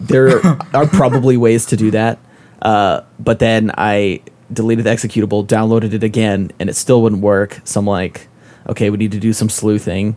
There 0.00 0.40
are 0.74 0.86
probably 0.86 1.36
ways 1.36 1.66
to 1.66 1.76
do 1.76 1.90
that, 1.90 2.18
uh, 2.62 3.02
but 3.18 3.38
then 3.38 3.70
I 3.76 4.22
deleted 4.52 4.86
the 4.86 4.90
executable, 4.90 5.46
downloaded 5.46 5.92
it 5.92 6.02
again, 6.02 6.50
and 6.58 6.70
it 6.70 6.74
still 6.74 7.02
wouldn't 7.02 7.22
work. 7.22 7.60
So 7.64 7.80
I'm 7.80 7.86
like, 7.86 8.28
okay, 8.68 8.90
we 8.90 8.96
need 8.96 9.12
to 9.12 9.20
do 9.20 9.32
some 9.32 9.48
sleuthing. 9.48 10.16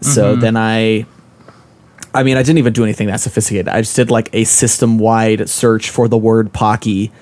So 0.00 0.36
then 0.36 0.56
I 0.56 1.06
I 2.16 2.22
mean, 2.22 2.38
I 2.38 2.42
didn't 2.42 2.58
even 2.58 2.72
do 2.72 2.82
anything 2.82 3.08
that 3.08 3.20
sophisticated. 3.20 3.68
I 3.68 3.82
just 3.82 3.94
did 3.94 4.10
like 4.10 4.30
a 4.32 4.44
system 4.44 4.98
wide 4.98 5.50
search 5.50 5.90
for 5.90 6.08
the 6.08 6.16
word 6.16 6.50
Pocky. 6.52 7.12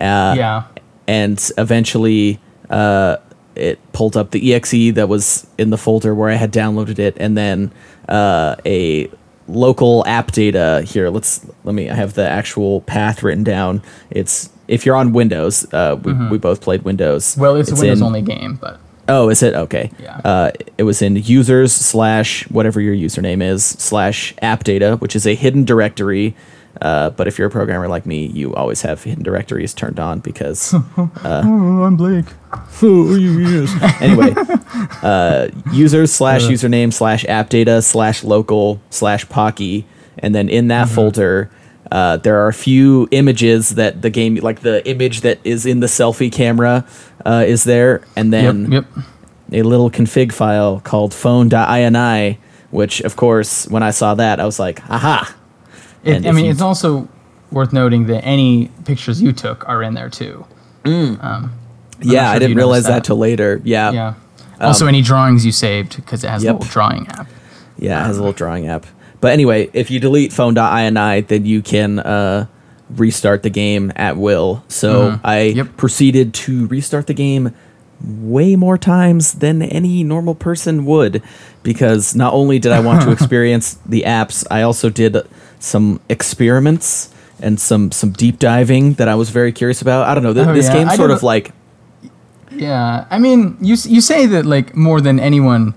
Uh, 0.00 0.34
yeah. 0.36 0.64
And 1.06 1.50
eventually 1.58 2.40
uh, 2.70 3.18
it 3.54 3.78
pulled 3.92 4.16
up 4.16 4.30
the 4.30 4.54
exe 4.54 4.94
that 4.94 5.06
was 5.08 5.46
in 5.58 5.68
the 5.68 5.76
folder 5.76 6.14
where 6.14 6.30
I 6.30 6.34
had 6.34 6.50
downloaded 6.50 6.98
it. 6.98 7.14
And 7.18 7.36
then 7.36 7.72
uh, 8.08 8.56
a 8.64 9.10
local 9.48 10.04
app 10.06 10.32
data 10.32 10.82
here. 10.86 11.08
Let's 11.10 11.46
let 11.64 11.74
me, 11.74 11.90
I 11.90 11.94
have 11.94 12.14
the 12.14 12.28
actual 12.28 12.82
path 12.82 13.22
written 13.22 13.44
down. 13.44 13.82
It's 14.10 14.50
if 14.68 14.84
you're 14.84 14.96
on 14.96 15.12
Windows, 15.12 15.72
uh, 15.72 15.98
we, 16.02 16.12
we 16.28 16.38
both 16.38 16.60
played 16.60 16.82
Windows. 16.82 17.36
Well, 17.38 17.56
it's, 17.56 17.70
a 17.70 17.74
Windows 17.74 18.00
in- 18.00 18.06
only 18.06 18.22
game, 18.22 18.56
but 18.56 18.80
Oh, 19.10 19.30
is 19.30 19.42
it 19.42 19.54
okay? 19.54 19.90
Yeah. 19.98 20.20
Uh, 20.22 20.50
it 20.76 20.82
was 20.82 21.00
in 21.00 21.16
users 21.16 21.72
slash 21.72 22.48
whatever 22.50 22.78
your 22.78 22.94
username 22.94 23.42
is 23.42 23.64
slash 23.64 24.34
app 24.42 24.64
data, 24.64 24.96
which 24.96 25.16
is 25.16 25.26
a 25.26 25.34
hidden 25.34 25.64
directory. 25.64 26.36
Uh, 26.82 27.10
but 27.10 27.26
if 27.26 27.38
you're 27.38 27.48
a 27.48 27.50
programmer 27.50 27.88
like 27.88 28.04
me, 28.04 28.26
you 28.26 28.54
always 28.54 28.82
have 28.82 29.02
hidden 29.02 29.24
directories 29.24 29.72
turned 29.72 29.98
on 29.98 30.20
because 30.20 30.74
oh, 30.96 31.10
I'm 31.24 31.96
Blake. 31.96 32.26
anyway, 34.00 34.34
uh, 35.02 35.48
users 35.72 36.12
slash 36.12 36.42
username 36.42 36.92
slash 36.92 37.24
app 37.26 37.48
data 37.48 37.82
slash 37.82 38.24
local 38.24 38.80
slash 38.90 39.28
Pocky, 39.28 39.86
and 40.18 40.34
then 40.34 40.48
in 40.48 40.68
that 40.68 40.88
folder, 40.88 41.50
uh, 41.90 42.16
there 42.18 42.38
are 42.38 42.48
a 42.48 42.52
few 42.54 43.08
images 43.10 43.70
that 43.70 44.02
the 44.02 44.10
game, 44.10 44.36
like 44.36 44.60
the 44.60 44.86
image 44.88 45.22
that 45.22 45.38
is 45.44 45.66
in 45.66 45.80
the 45.80 45.86
selfie 45.86 46.30
camera, 46.32 46.86
uh, 47.26 47.44
is 47.46 47.64
there, 47.64 48.02
and 48.16 48.32
then 48.32 48.70
Yep, 48.72 48.84
yep. 48.96 49.04
a 49.52 49.62
little 49.68 49.90
config 49.90 50.32
file 50.32 50.80
called 50.80 51.12
phone.ini, 51.14 52.38
which 52.70 53.00
of 53.02 53.16
course, 53.16 53.66
when 53.68 53.82
I 53.82 53.90
saw 53.90 54.14
that, 54.14 54.38
I 54.40 54.44
was 54.44 54.58
like, 54.58 54.82
aha. 54.90 55.34
It, 56.04 56.16
And 56.16 56.26
I 56.26 56.32
mean, 56.32 56.44
you- 56.46 56.50
it's 56.50 56.60
also 56.60 57.08
worth 57.50 57.72
noting 57.72 58.06
that 58.06 58.24
any 58.24 58.70
pictures 58.84 59.22
you 59.22 59.32
took 59.32 59.66
are 59.68 59.82
in 59.82 59.94
there 59.94 60.10
too. 60.10 60.44
Um, 60.84 61.52
I'm 62.00 62.08
Yeah, 62.08 62.24
sure 62.26 62.36
I 62.36 62.38
didn't 62.38 62.56
realize 62.56 62.84
that 62.84 62.90
that. 62.90 63.04
till 63.04 63.16
later. 63.18 63.60
Yeah. 63.64 63.90
Yeah. 63.92 64.14
Also, 64.60 64.86
any 64.86 65.02
drawings 65.02 65.46
you 65.46 65.52
saved 65.52 65.96
because 65.96 66.24
it 66.24 66.30
has 66.30 66.42
Yep. 66.42 66.54
a 66.54 66.58
little 66.58 66.70
drawing 66.72 67.06
app. 67.08 67.28
Yeah, 67.78 68.02
it 68.02 68.06
has 68.06 68.16
a 68.16 68.20
little 68.20 68.32
drawing 68.32 68.66
app. 68.68 68.86
But 69.20 69.32
anyway, 69.32 69.68
if 69.72 69.90
you 69.90 70.00
delete 70.00 70.32
phone.ini, 70.32 71.20
then 71.22 71.44
you 71.46 71.62
can 71.62 71.98
uh, 72.00 72.46
restart 72.96 73.42
the 73.42 73.50
game 73.50 73.92
at 73.96 74.16
will. 74.16 74.62
So 74.68 75.12
Mhm. 75.12 75.20
I 75.24 75.40
Yep. 75.42 75.76
proceeded 75.76 76.34
to 76.34 76.66
restart 76.66 77.06
the 77.06 77.14
game 77.14 77.50
way 78.04 78.54
more 78.56 78.78
times 78.78 79.34
than 79.34 79.60
any 79.62 80.04
normal 80.04 80.34
person 80.34 80.84
would 80.86 81.20
because 81.64 82.14
not 82.14 82.32
only 82.32 82.58
did 82.60 82.70
I 82.72 82.78
want 82.80 83.02
to 83.02 83.10
experience 83.16 83.76
the 83.86 84.04
apps, 84.06 84.44
I 84.50 84.62
also 84.62 84.88
did 84.88 85.16
some 85.58 85.98
experiments 86.08 87.08
and 87.40 87.58
some 87.60 87.90
some 87.92 88.10
deep 88.10 88.38
diving 88.38 88.94
that 88.94 89.08
I 89.08 89.14
was 89.16 89.30
very 89.30 89.52
curious 89.52 89.82
about. 89.82 90.06
I 90.08 90.14
don't 90.14 90.22
know. 90.22 90.32
Th- 90.34 90.46
Oh, 90.46 90.54
this 90.54 90.66
yeah, 90.66 90.74
game's 90.74 90.90
I 90.92 90.96
sort 90.96 91.10
of 91.10 91.22
like 91.22 91.50
Yeah, 92.50 93.06
I 93.10 93.18
mean, 93.18 93.56
you 93.60 93.76
you 93.84 94.00
say 94.00 94.26
that 94.26 94.46
like 94.46 94.74
more 94.74 95.00
than 95.00 95.20
anyone 95.20 95.74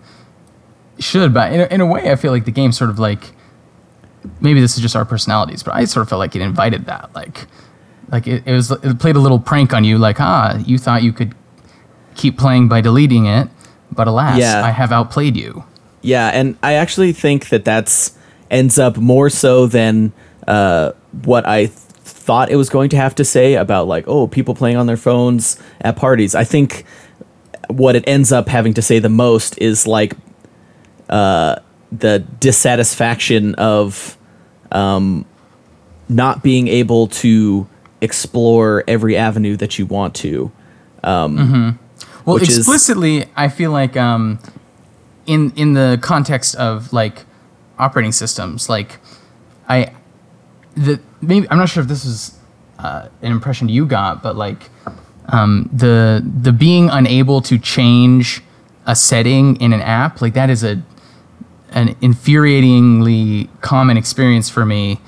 should, 1.00 1.34
but 1.34 1.52
in 1.52 1.62
a, 1.62 1.66
in 1.66 1.82
a 1.82 1.86
way, 1.86 2.12
I 2.12 2.16
feel 2.16 2.32
like 2.32 2.46
the 2.46 2.52
game 2.52 2.72
sort 2.72 2.90
of 2.90 3.00
like 3.00 3.32
maybe 4.40 4.62
this 4.62 4.76
is 4.76 4.82
just 4.82 4.96
our 4.96 5.06
personalities, 5.06 5.64
but 5.64 5.74
I 5.74 5.86
sort 5.86 6.04
of 6.04 6.10
felt 6.10 6.20
like 6.20 6.36
it 6.36 6.42
invited 6.42 6.86
that. 6.86 7.10
Like, 7.16 7.48
like 8.12 8.28
it, 8.28 8.44
it 8.46 8.52
was 8.54 8.72
it 8.72 9.00
played 9.00 9.16
a 9.16 9.20
little 9.20 9.40
prank 9.40 9.74
on 9.74 9.84
you. 9.84 9.98
Like, 9.98 10.20
ah, 10.20 10.58
you 10.66 10.78
thought 10.78 11.04
you 11.04 11.12
could 11.14 11.36
keep 12.16 12.38
playing 12.38 12.68
by 12.68 12.82
deleting 12.82 13.26
it, 13.26 13.50
but 13.92 14.08
alas, 14.08 14.38
Yeah. 14.38 14.64
I 14.64 14.72
have 14.72 14.92
outplayed 14.92 15.36
you. 15.36 15.64
Yeah, 16.02 16.28
and 16.30 16.58
I 16.64 16.74
actually 16.74 17.14
think 17.14 17.50
that 17.50 17.64
that's 17.66 18.18
ends 18.50 18.78
up 18.80 18.98
more 18.98 19.30
so 19.30 19.68
than 19.68 20.12
uh, 20.48 20.92
what 21.24 21.48
I 21.48 21.66
th- 21.68 21.78
thought 22.22 22.50
it 22.52 22.56
was 22.56 22.70
going 22.70 22.90
to 22.90 22.98
have 22.98 23.16
to 23.16 23.26
say 23.26 23.56
about 23.56 23.88
like 23.88 24.08
oh 24.08 24.28
people 24.28 24.54
playing 24.56 24.78
on 24.78 24.86
their 24.88 24.98
phones 24.98 25.58
at 25.82 25.96
parties. 25.96 26.36
I 26.36 26.44
think 26.44 26.86
what 27.68 27.96
it 27.96 28.04
ends 28.08 28.32
up 28.32 28.48
having 28.48 28.74
to 28.76 28.82
say 28.82 29.00
the 29.00 29.10
most 29.10 29.58
is 29.58 29.88
like 29.88 30.14
uh, 31.10 31.56
the 31.92 32.20
dissatisfaction 32.40 33.56
of 33.56 34.18
um, 34.72 35.26
not 36.10 36.44
being 36.44 36.68
able 36.68 37.08
to 37.08 37.68
explore 38.02 38.84
every 38.88 39.16
avenue 39.18 39.56
that 39.58 39.78
you 39.80 39.86
want 39.86 40.16
to. 40.16 40.52
Well, 42.26 42.36
Which 42.36 42.50
is- 42.50 42.58
explicitly, 42.60 43.26
I 43.36 43.50
feel 43.50 43.72
like 43.72 43.98
um, 43.98 44.40
in 45.26 45.52
in 45.56 45.74
the 45.74 45.98
context 46.02 46.56
of 46.56 46.94
like 46.94 47.26
operating 47.80 48.12
systems, 48.12 48.70
like 48.70 49.00
I 49.68 49.92
the 50.76 51.00
maybe 51.22 51.50
I'm 51.50 51.58
not 51.58 51.70
sure 51.70 51.82
if 51.82 51.90
this 51.90 52.06
was 52.06 52.38
uh, 52.80 53.10
an 53.22 53.32
impression 53.32 53.70
you 53.70 53.86
got, 53.86 54.24
but 54.24 54.36
like 54.36 54.70
um, 55.28 55.70
the 55.74 56.26
the 56.42 56.52
being 56.52 56.90
unable 56.90 57.42
to 57.42 57.58
change 57.58 58.42
a 58.86 58.96
setting 58.96 59.56
in 59.58 59.74
an 59.74 59.82
app, 59.82 60.22
like 60.22 60.34
that 60.34 60.50
is 60.50 60.64
a 60.64 60.82
an 61.72 61.96
infuriatingly 61.96 63.48
common 63.62 63.98
experience 63.98 64.50
for 64.50 64.66
me 64.66 65.00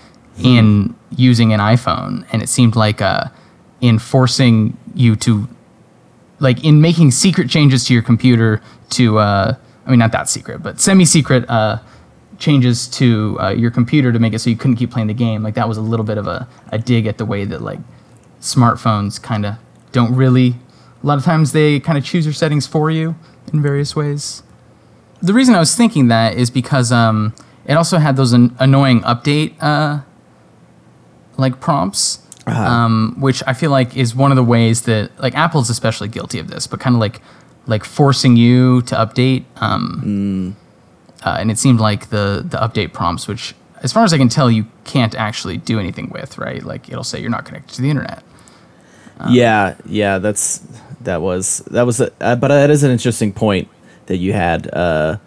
in 0.42 0.96
using 1.16 1.54
an 1.54 1.60
iPhone, 1.60 2.26
and 2.32 2.42
it 2.42 2.50
seemed 2.50 2.76
like 2.76 3.02
uh, 3.02 3.26
in 3.82 4.00
forcing 4.00 4.78
you 4.96 5.16
to 5.18 5.48
like 6.40 6.64
in 6.64 6.82
making 6.82 7.12
secret 7.12 7.50
changes 7.50 7.86
to 7.86 7.94
your 7.94 8.04
computer 8.04 8.62
to 8.90 9.18
uh, 9.18 9.56
I 9.86 9.90
mean 9.90 10.00
not 10.00 10.12
that 10.12 10.30
secret, 10.30 10.64
but 10.64 10.80
semi-secret 10.80 11.50
uh, 11.50 11.80
changes 12.40 12.88
to 12.88 13.38
uh, 13.40 13.50
your 13.50 13.72
computer 13.72 14.12
to 14.12 14.20
make 14.20 14.34
it 14.34 14.40
so 14.40 14.50
you 14.50 14.56
couldn't 14.56 14.78
keep 14.78 14.92
playing 14.92 15.08
the 15.08 15.14
game. 15.14 15.44
Like 15.44 15.56
that 15.56 15.68
was 15.68 15.78
a 15.78 15.82
little 15.82 16.06
bit 16.06 16.18
of 16.18 16.28
a, 16.28 16.48
a 16.72 16.78
dig 16.78 17.06
at 17.06 17.18
the 17.18 17.26
way 17.26 17.46
that 17.46 17.62
like 17.62 17.80
smartphones 18.42 19.22
kind 19.22 19.46
of 19.46 19.56
don't 19.92 20.16
really. 20.16 20.56
A 21.02 21.06
lot 21.06 21.18
of 21.18 21.24
times 21.24 21.52
they 21.52 21.80
kind 21.80 21.98
of 21.98 22.06
choose 22.06 22.26
your 22.26 22.34
settings 22.34 22.66
for 22.66 22.90
you 22.90 23.16
in 23.52 23.62
various 23.62 23.96
ways. 23.96 24.44
The 25.22 25.34
reason 25.34 25.56
I 25.56 25.60
was 25.60 25.76
thinking 25.76 26.08
that 26.08 26.36
is 26.36 26.50
because 26.50 26.92
um, 26.92 27.34
it 27.66 27.74
also 27.74 27.98
had 27.98 28.16
those 28.16 28.34
an- 28.34 28.56
annoying 28.60 29.02
update 29.02 29.56
uh, 29.62 30.02
like 31.38 31.60
prompts 31.60 32.24
um, 32.46 33.16
which 33.20 33.42
I 33.48 33.54
feel 33.54 33.72
like 33.72 33.96
is 33.96 34.16
one 34.16 34.32
of 34.32 34.36
the 34.36 34.44
ways 34.44 34.84
that 34.84 35.18
like 35.20 35.36
Apple's 35.36 35.70
especially 35.70 36.08
guilty 36.08 36.40
of 36.40 36.48
this, 36.48 36.68
but 36.68 36.80
kind 36.80 36.96
of 36.96 37.00
like 37.00 37.22
like 37.66 37.84
forcing 37.84 38.36
you 38.36 38.82
to 38.84 38.96
update. 38.96 39.46
Um, 39.58 40.56
uh, 41.26 41.38
and 41.40 41.50
it 41.52 41.58
seemed 41.60 41.80
like 41.80 42.10
the 42.10 42.44
the 42.48 42.58
update 42.58 42.94
prompts, 42.94 43.28
which 43.28 43.54
as 43.82 43.92
far 43.92 44.04
as 44.04 44.14
I 44.14 44.18
can 44.18 44.30
tell, 44.30 44.50
you 44.50 44.66
can't 44.86 45.14
actually 45.16 45.58
do 45.58 45.80
anything 45.80 46.10
with, 46.10 46.38
right? 46.38 46.64
Like 46.64 46.90
it'll 46.90 47.04
say 47.04 47.20
you're 47.20 47.30
not 47.30 47.46
connected 47.46 47.76
to 47.76 47.82
the 47.82 47.90
internet. 47.90 48.24
yeah, 49.30 49.76
yeah, 49.86 50.18
that's 50.20 50.62
that 51.02 51.22
was 51.22 51.60
that 51.72 51.86
was 51.86 52.00
a, 52.02 52.12
uh, 52.22 52.36
but 52.36 52.48
that 52.50 52.70
is 52.70 52.84
an 52.84 52.92
interesting 52.92 53.32
point 53.34 53.68
that 54.08 54.18
you 54.18 54.34
had 54.34 54.74
uh 54.74 55.18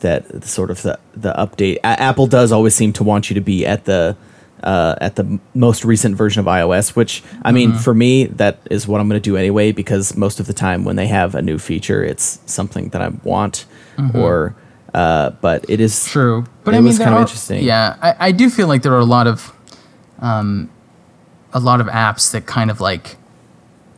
that 0.00 0.44
sort 0.44 0.70
of 0.70 0.82
the 0.82 0.98
the 1.14 1.32
update 1.34 1.76
A- 1.78 2.00
Apple 2.00 2.26
does 2.26 2.52
always 2.52 2.74
seem 2.74 2.92
to 2.94 3.04
want 3.04 3.30
you 3.30 3.34
to 3.34 3.40
be 3.40 3.64
at 3.66 3.84
the 3.84 4.16
uh, 4.62 4.94
at 5.00 5.16
the 5.16 5.24
m- 5.24 5.40
most 5.54 5.84
recent 5.84 6.16
version 6.16 6.40
of 6.40 6.46
iOS, 6.46 6.96
which 6.96 7.22
I 7.42 7.52
mean, 7.52 7.70
Mm-hmm. 7.72 7.78
for 7.80 7.92
me, 7.92 8.24
that 8.26 8.60
is 8.70 8.88
what 8.88 8.98
I'm 9.00 9.08
going 9.10 9.20
to 9.20 9.30
do 9.30 9.36
anyway. 9.36 9.72
Because 9.72 10.16
most 10.16 10.40
of 10.40 10.46
the 10.46 10.54
time, 10.54 10.84
when 10.84 10.96
they 10.96 11.06
have 11.06 11.34
a 11.34 11.42
new 11.42 11.58
feature, 11.58 12.02
it's 12.02 12.38
something 12.46 12.88
that 12.90 13.02
I 13.02 13.08
want, 13.24 13.66
or 14.14 14.54
uh, 14.94 15.30
but 15.40 15.64
it 15.68 15.80
is. 15.80 16.06
True, 16.06 16.44
but 16.64 16.72
It 16.74 16.78
I 16.78 16.80
mean, 16.80 16.86
was 16.88 16.98
kinda 16.98 17.18
interesting. 17.18 17.62
Yeah, 17.64 17.96
I, 18.00 18.28
I 18.28 18.32
do 18.32 18.48
feel 18.48 18.68
like 18.68 18.82
there 18.82 18.94
are 18.94 18.98
a 19.00 19.04
lot 19.04 19.26
of, 19.26 19.52
um, 20.20 20.70
a 21.52 21.60
lot 21.60 21.80
of 21.80 21.86
apps 21.88 22.30
that 22.32 22.46
kind 22.46 22.70
of 22.70 22.80
like, 22.80 23.16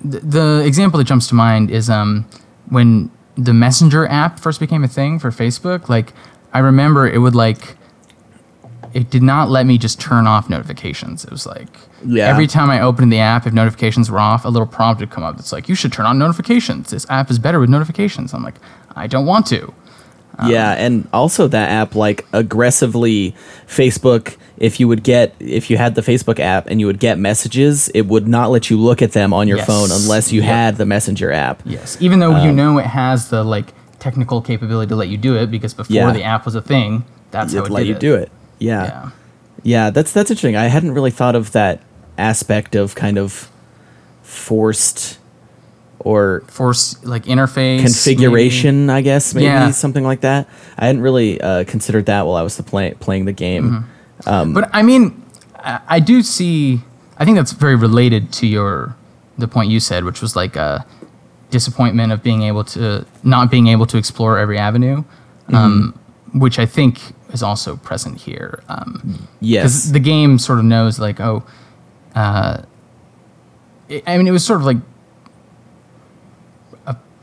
the, 0.05 0.21
the 0.21 0.63
example 0.67 0.99
that 0.99 1.05
jumps 1.05 1.27
to 1.29 1.35
mind 1.35 1.71
is 1.71 1.89
um 1.89 2.27
when 2.69 3.11
the 3.37 3.53
Messenger 3.53 4.07
app 4.09 4.39
first 4.41 4.61
became 4.61 4.83
a 4.85 4.89
thing 4.89 5.19
for 5.19 5.31
Facebook. 5.31 5.89
Like, 5.91 6.13
I 6.55 6.59
remember 6.61 7.07
it 7.07 7.19
would 7.19 7.35
like, 7.35 7.77
it 8.95 9.11
did 9.11 9.23
not 9.23 9.51
let 9.51 9.67
me 9.67 9.77
just 9.77 10.01
turn 10.01 10.27
off 10.27 10.49
notifications. 10.49 11.25
It 11.25 11.31
was 11.31 11.45
like 11.47 11.69
Yeah. 12.07 12.29
every 12.29 12.47
time 12.47 12.71
I 12.71 12.81
opened 12.81 13.13
the 13.13 13.19
app, 13.19 13.47
if 13.47 13.53
notifications 13.53 14.11
were 14.11 14.19
off, 14.19 14.45
a 14.47 14.49
little 14.49 14.67
prompt 14.67 15.01
would 15.01 15.11
come 15.11 15.23
up 15.23 15.37
that's 15.37 15.53
like, 15.53 15.69
you 15.69 15.75
should 15.75 15.93
turn 15.93 16.07
on 16.07 16.19
notifications. 16.19 16.91
This 16.91 17.05
app 17.11 17.31
is 17.31 17.39
better 17.39 17.61
with 17.61 17.69
notifications. 17.69 18.33
I'm 18.33 18.43
like, 18.43 18.55
I 18.95 19.07
don't 19.07 19.27
want 19.27 19.45
to. 19.49 19.73
Yeah, 20.47 20.73
and 20.73 21.09
also 21.13 21.49
that 21.49 21.71
app 21.71 21.95
like 21.95 22.27
aggressively 22.33 23.35
Facebook. 23.67 24.37
If 24.59 24.81
you 24.81 24.89
would 24.89 25.03
get 25.03 25.35
if 25.39 25.69
you 25.71 25.77
had 25.77 25.95
the 25.95 26.01
Facebook 26.01 26.39
app 26.41 26.67
and 26.67 26.81
you 26.81 26.87
would 26.87 26.99
get 26.99 27.19
messages, 27.19 27.89
it 27.91 28.07
would 28.07 28.27
not 28.27 28.51
let 28.51 28.71
you 28.71 28.79
look 28.79 29.03
at 29.03 29.13
them 29.13 29.33
on 29.35 29.49
your 29.49 29.59
Yes. 29.59 29.67
phone 29.67 29.91
unless 29.91 30.33
you 30.33 30.41
Yep. 30.41 30.51
had 30.51 30.77
the 30.77 30.87
Messenger 30.87 31.31
app. 31.33 31.63
Yes, 31.67 31.97
even 32.01 32.21
though 32.21 32.33
Um, 32.35 32.45
you 32.47 32.53
know 32.53 32.79
it 32.79 32.87
has 32.87 33.29
the 33.29 33.45
like 33.45 33.75
technical 33.99 34.41
capability 34.41 34.89
to 34.89 34.97
let 34.97 35.09
you 35.09 35.17
do 35.19 35.37
it 35.37 35.51
because 35.51 35.75
before 35.75 35.95
Yeah. 35.95 36.11
the 36.13 36.23
app 36.23 36.45
was 36.47 36.55
a 36.55 36.63
thing, 36.63 37.05
that's 37.31 37.53
how 37.55 37.65
it 37.65 37.71
let 37.71 37.81
did 37.81 37.89
you 37.89 37.95
it. 37.95 38.01
do 38.01 38.15
it. 38.15 38.31
Yeah. 38.59 38.85
Yeah. 38.85 39.09
Yeah, 39.63 39.91
that's 39.91 40.13
that's 40.13 40.31
interesting. 40.31 40.57
I 40.57 40.69
hadn't 40.69 40.93
really 40.93 41.11
thought 41.11 41.35
of 41.35 41.53
that 41.53 41.81
aspect 42.19 42.75
of 42.75 42.95
kind 42.95 43.19
of 43.19 43.51
forced 44.23 45.19
or 46.01 46.43
Force 46.49 47.03
like 47.05 47.25
interface 47.25 47.81
configuration, 47.83 48.91
I 48.91 49.01
guess, 49.01 49.35
maybe 49.35 49.47
Yeah. 49.47 49.71
something 49.71 50.05
like 50.05 50.21
that. 50.21 50.49
I 50.79 50.87
hadn't 50.87 51.03
really 51.03 51.41
uh, 51.41 51.65
considered 51.65 52.07
that 52.07 52.27
while 52.27 52.37
I 52.37 52.43
was 52.43 52.61
play- 52.61 52.95
playing 53.01 53.25
the 53.25 53.33
game. 53.33 53.87
maybe. 54.27 54.53
But 54.53 54.71
I 54.73 54.83
mean, 54.83 55.23
I, 55.59 55.81
I 55.89 56.01
do 56.01 56.23
see. 56.23 56.81
I 57.19 57.25
think 57.25 57.37
that's 57.37 57.53
very 57.53 57.77
related 57.77 58.31
to 58.35 58.47
your 58.47 58.95
the 59.39 59.49
point 59.49 59.71
you 59.71 59.81
said, 59.81 60.05
which 60.05 60.21
was 60.23 60.37
like 60.37 60.57
a 60.57 60.85
disappointment 61.51 62.13
of 62.13 62.23
being 62.23 62.43
able 62.43 62.65
to 62.65 63.07
not 63.23 63.51
being 63.51 63.67
able 63.69 63.87
to 63.87 63.97
explore 63.99 64.39
every 64.39 64.59
avenue, 64.59 65.03
um, 65.53 65.99
which 66.35 66.59
I 66.59 66.67
think 66.67 67.01
is 67.33 67.43
also 67.43 67.77
present 67.77 68.21
here. 68.21 68.63
Um, 68.69 69.27
Yes. 69.41 69.63
because 69.63 69.93
the 69.93 70.01
game 70.01 70.39
sort 70.39 70.59
of 70.59 70.65
knows 70.65 70.99
like 70.99 71.21
oh 71.21 71.43
uh, 72.15 72.63
it, 73.89 74.03
i 74.07 74.17
mean 74.17 74.27
it 74.27 74.31
was 74.33 74.45
sort 74.45 74.61
of 74.61 74.67
like 74.67 74.79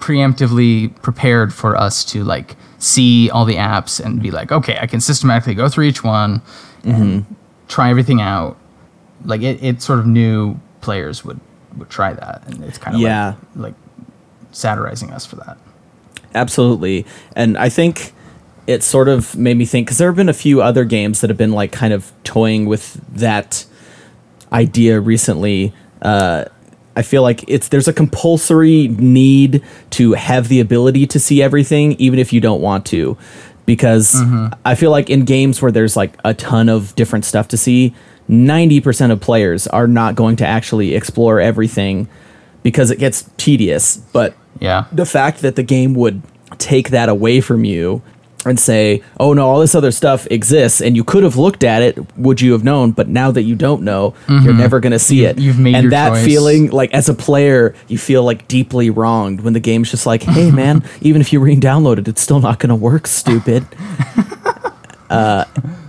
preemptively 0.03 0.93
prepared 1.01 1.53
for 1.53 1.77
us 1.77 2.03
to 2.03 2.25
like 2.25 2.57
see 2.77 3.29
all 3.29 3.45
the 3.45 3.55
apps 3.55 4.03
and 4.03 4.21
be 4.21 4.31
like 4.31 4.51
okay 4.51 4.77
i 4.81 4.85
can 4.85 4.99
systematically 4.99 5.53
go 5.53 5.69
through 5.69 5.85
each 5.85 6.03
one 6.03 6.41
and 6.83 7.25
try 7.69 7.89
everything 7.89 8.19
out 8.19 8.57
like 9.23 9.41
it, 9.41 9.63
it 9.63 9.81
sort 9.81 9.99
of 9.99 10.05
knew 10.05 10.59
players 10.81 11.23
would 11.23 11.39
would 11.77 11.89
try 11.89 12.11
that 12.11 12.43
and 12.47 12.61
it's 12.65 12.77
kind 12.77 12.95
of 12.95 13.01
Yeah. 13.01 13.35
like, 13.55 13.73
like 13.73 13.75
satirizing 14.51 15.11
us 15.11 15.25
for 15.25 15.37
that 15.37 15.57
Absolutely. 16.35 17.05
And 17.35 17.57
I 17.59 17.69
think 17.69 18.11
it 18.65 18.81
sort 18.81 19.07
of 19.07 19.37
made 19.37 19.55
me 19.55 19.65
think 19.65 19.85
because 19.85 19.99
there 19.99 20.09
have 20.09 20.15
been 20.15 20.29
a 20.29 20.33
few 20.33 20.63
other 20.63 20.83
games 20.83 21.21
that 21.21 21.29
have 21.29 21.37
been 21.37 21.51
like 21.51 21.71
kind 21.71 21.93
of 21.93 22.11
toying 22.23 22.65
with 22.65 22.99
that 23.15 23.65
idea 24.51 24.99
recently. 24.99 25.73
Uh, 26.01 26.45
I 26.95 27.01
feel 27.01 27.21
like 27.21 27.43
it's 27.47 27.69
there's 27.69 27.87
a 27.87 27.93
compulsory 27.93 28.87
need 28.87 29.63
to 29.91 30.13
have 30.13 30.47
the 30.47 30.59
ability 30.59 31.07
to 31.07 31.19
see 31.19 31.41
everything, 31.41 31.93
even 31.93 32.19
if 32.19 32.31
you 32.31 32.39
don't 32.39 32.61
want 32.61 32.85
to, 32.87 33.17
because 33.65 34.13
mm-hmm. 34.13 34.53
I 34.65 34.75
feel 34.75 34.91
like 34.91 35.09
in 35.09 35.25
games 35.25 35.61
where 35.61 35.71
there's 35.71 35.95
like 35.95 36.17
a 36.23 36.33
ton 36.33 36.69
of 36.69 36.95
different 36.95 37.25
stuff 37.25 37.47
to 37.49 37.57
see, 37.57 37.95
ninety 38.27 38.79
percent 38.79 39.11
of 39.11 39.19
players 39.19 39.67
are 39.67 39.87
not 39.87 40.15
going 40.15 40.35
to 40.37 40.45
actually 40.45 40.93
explore 40.93 41.39
everything 41.39 42.07
because 42.61 42.91
it 42.91 42.99
gets 42.99 43.29
tedious. 43.37 43.97
But 43.97 44.35
yeah. 44.59 44.85
the 44.91 45.05
fact 45.05 45.41
that 45.41 45.55
the 45.55 45.63
game 45.63 45.93
would 45.95 46.21
take 46.57 46.89
that 46.89 47.09
away 47.09 47.41
from 47.41 47.65
you 47.65 48.01
and 48.45 48.59
say, 48.59 49.01
"Oh 49.19 49.33
no, 49.33 49.47
all 49.47 49.59
this 49.59 49.75
other 49.75 49.91
stuff 49.91 50.27
exists, 50.31 50.81
and 50.81 50.95
you 50.95 51.03
could 51.03 51.23
have 51.23 51.37
looked 51.37 51.63
at 51.63 51.81
it. 51.81 52.17
Would 52.17 52.41
you 52.41 52.51
have 52.53 52.63
known? 52.63 52.91
But 52.91 53.07
now 53.07 53.31
that 53.31 53.43
you 53.43 53.55
don't 53.55 53.83
know, 53.83 54.13
you're 54.27 54.53
never 54.53 54.79
going 54.79 54.91
to 54.91 54.99
see 54.99 55.25
it." 55.25 55.35
Mm-hmm. 55.35 55.45
you've 55.45 55.59
made 55.59 55.75
and 55.75 55.91
that 55.91 56.09
choice. 56.09 56.25
feeling, 56.25 56.69
like 56.71 56.93
as 56.93 57.09
a 57.09 57.13
player, 57.13 57.75
you 57.87 57.97
feel 57.97 58.23
like 58.23 58.47
deeply 58.47 58.89
wronged 58.89 59.41
when 59.41 59.53
the 59.53 59.59
game's 59.59 59.91
just 59.91 60.05
like, 60.05 60.23
"Hey 60.23 60.51
man, 60.61 60.83
even 61.01 61.21
if 61.21 61.31
you 61.33 61.39
re-download 61.39 61.97
it, 61.99 62.07
it's 62.07 62.21
still 62.21 62.39
not 62.39 62.59
going 62.59 62.69
to 62.69 62.75
work, 62.75 63.07
stupid." 63.07 63.65
uh, 65.09 65.45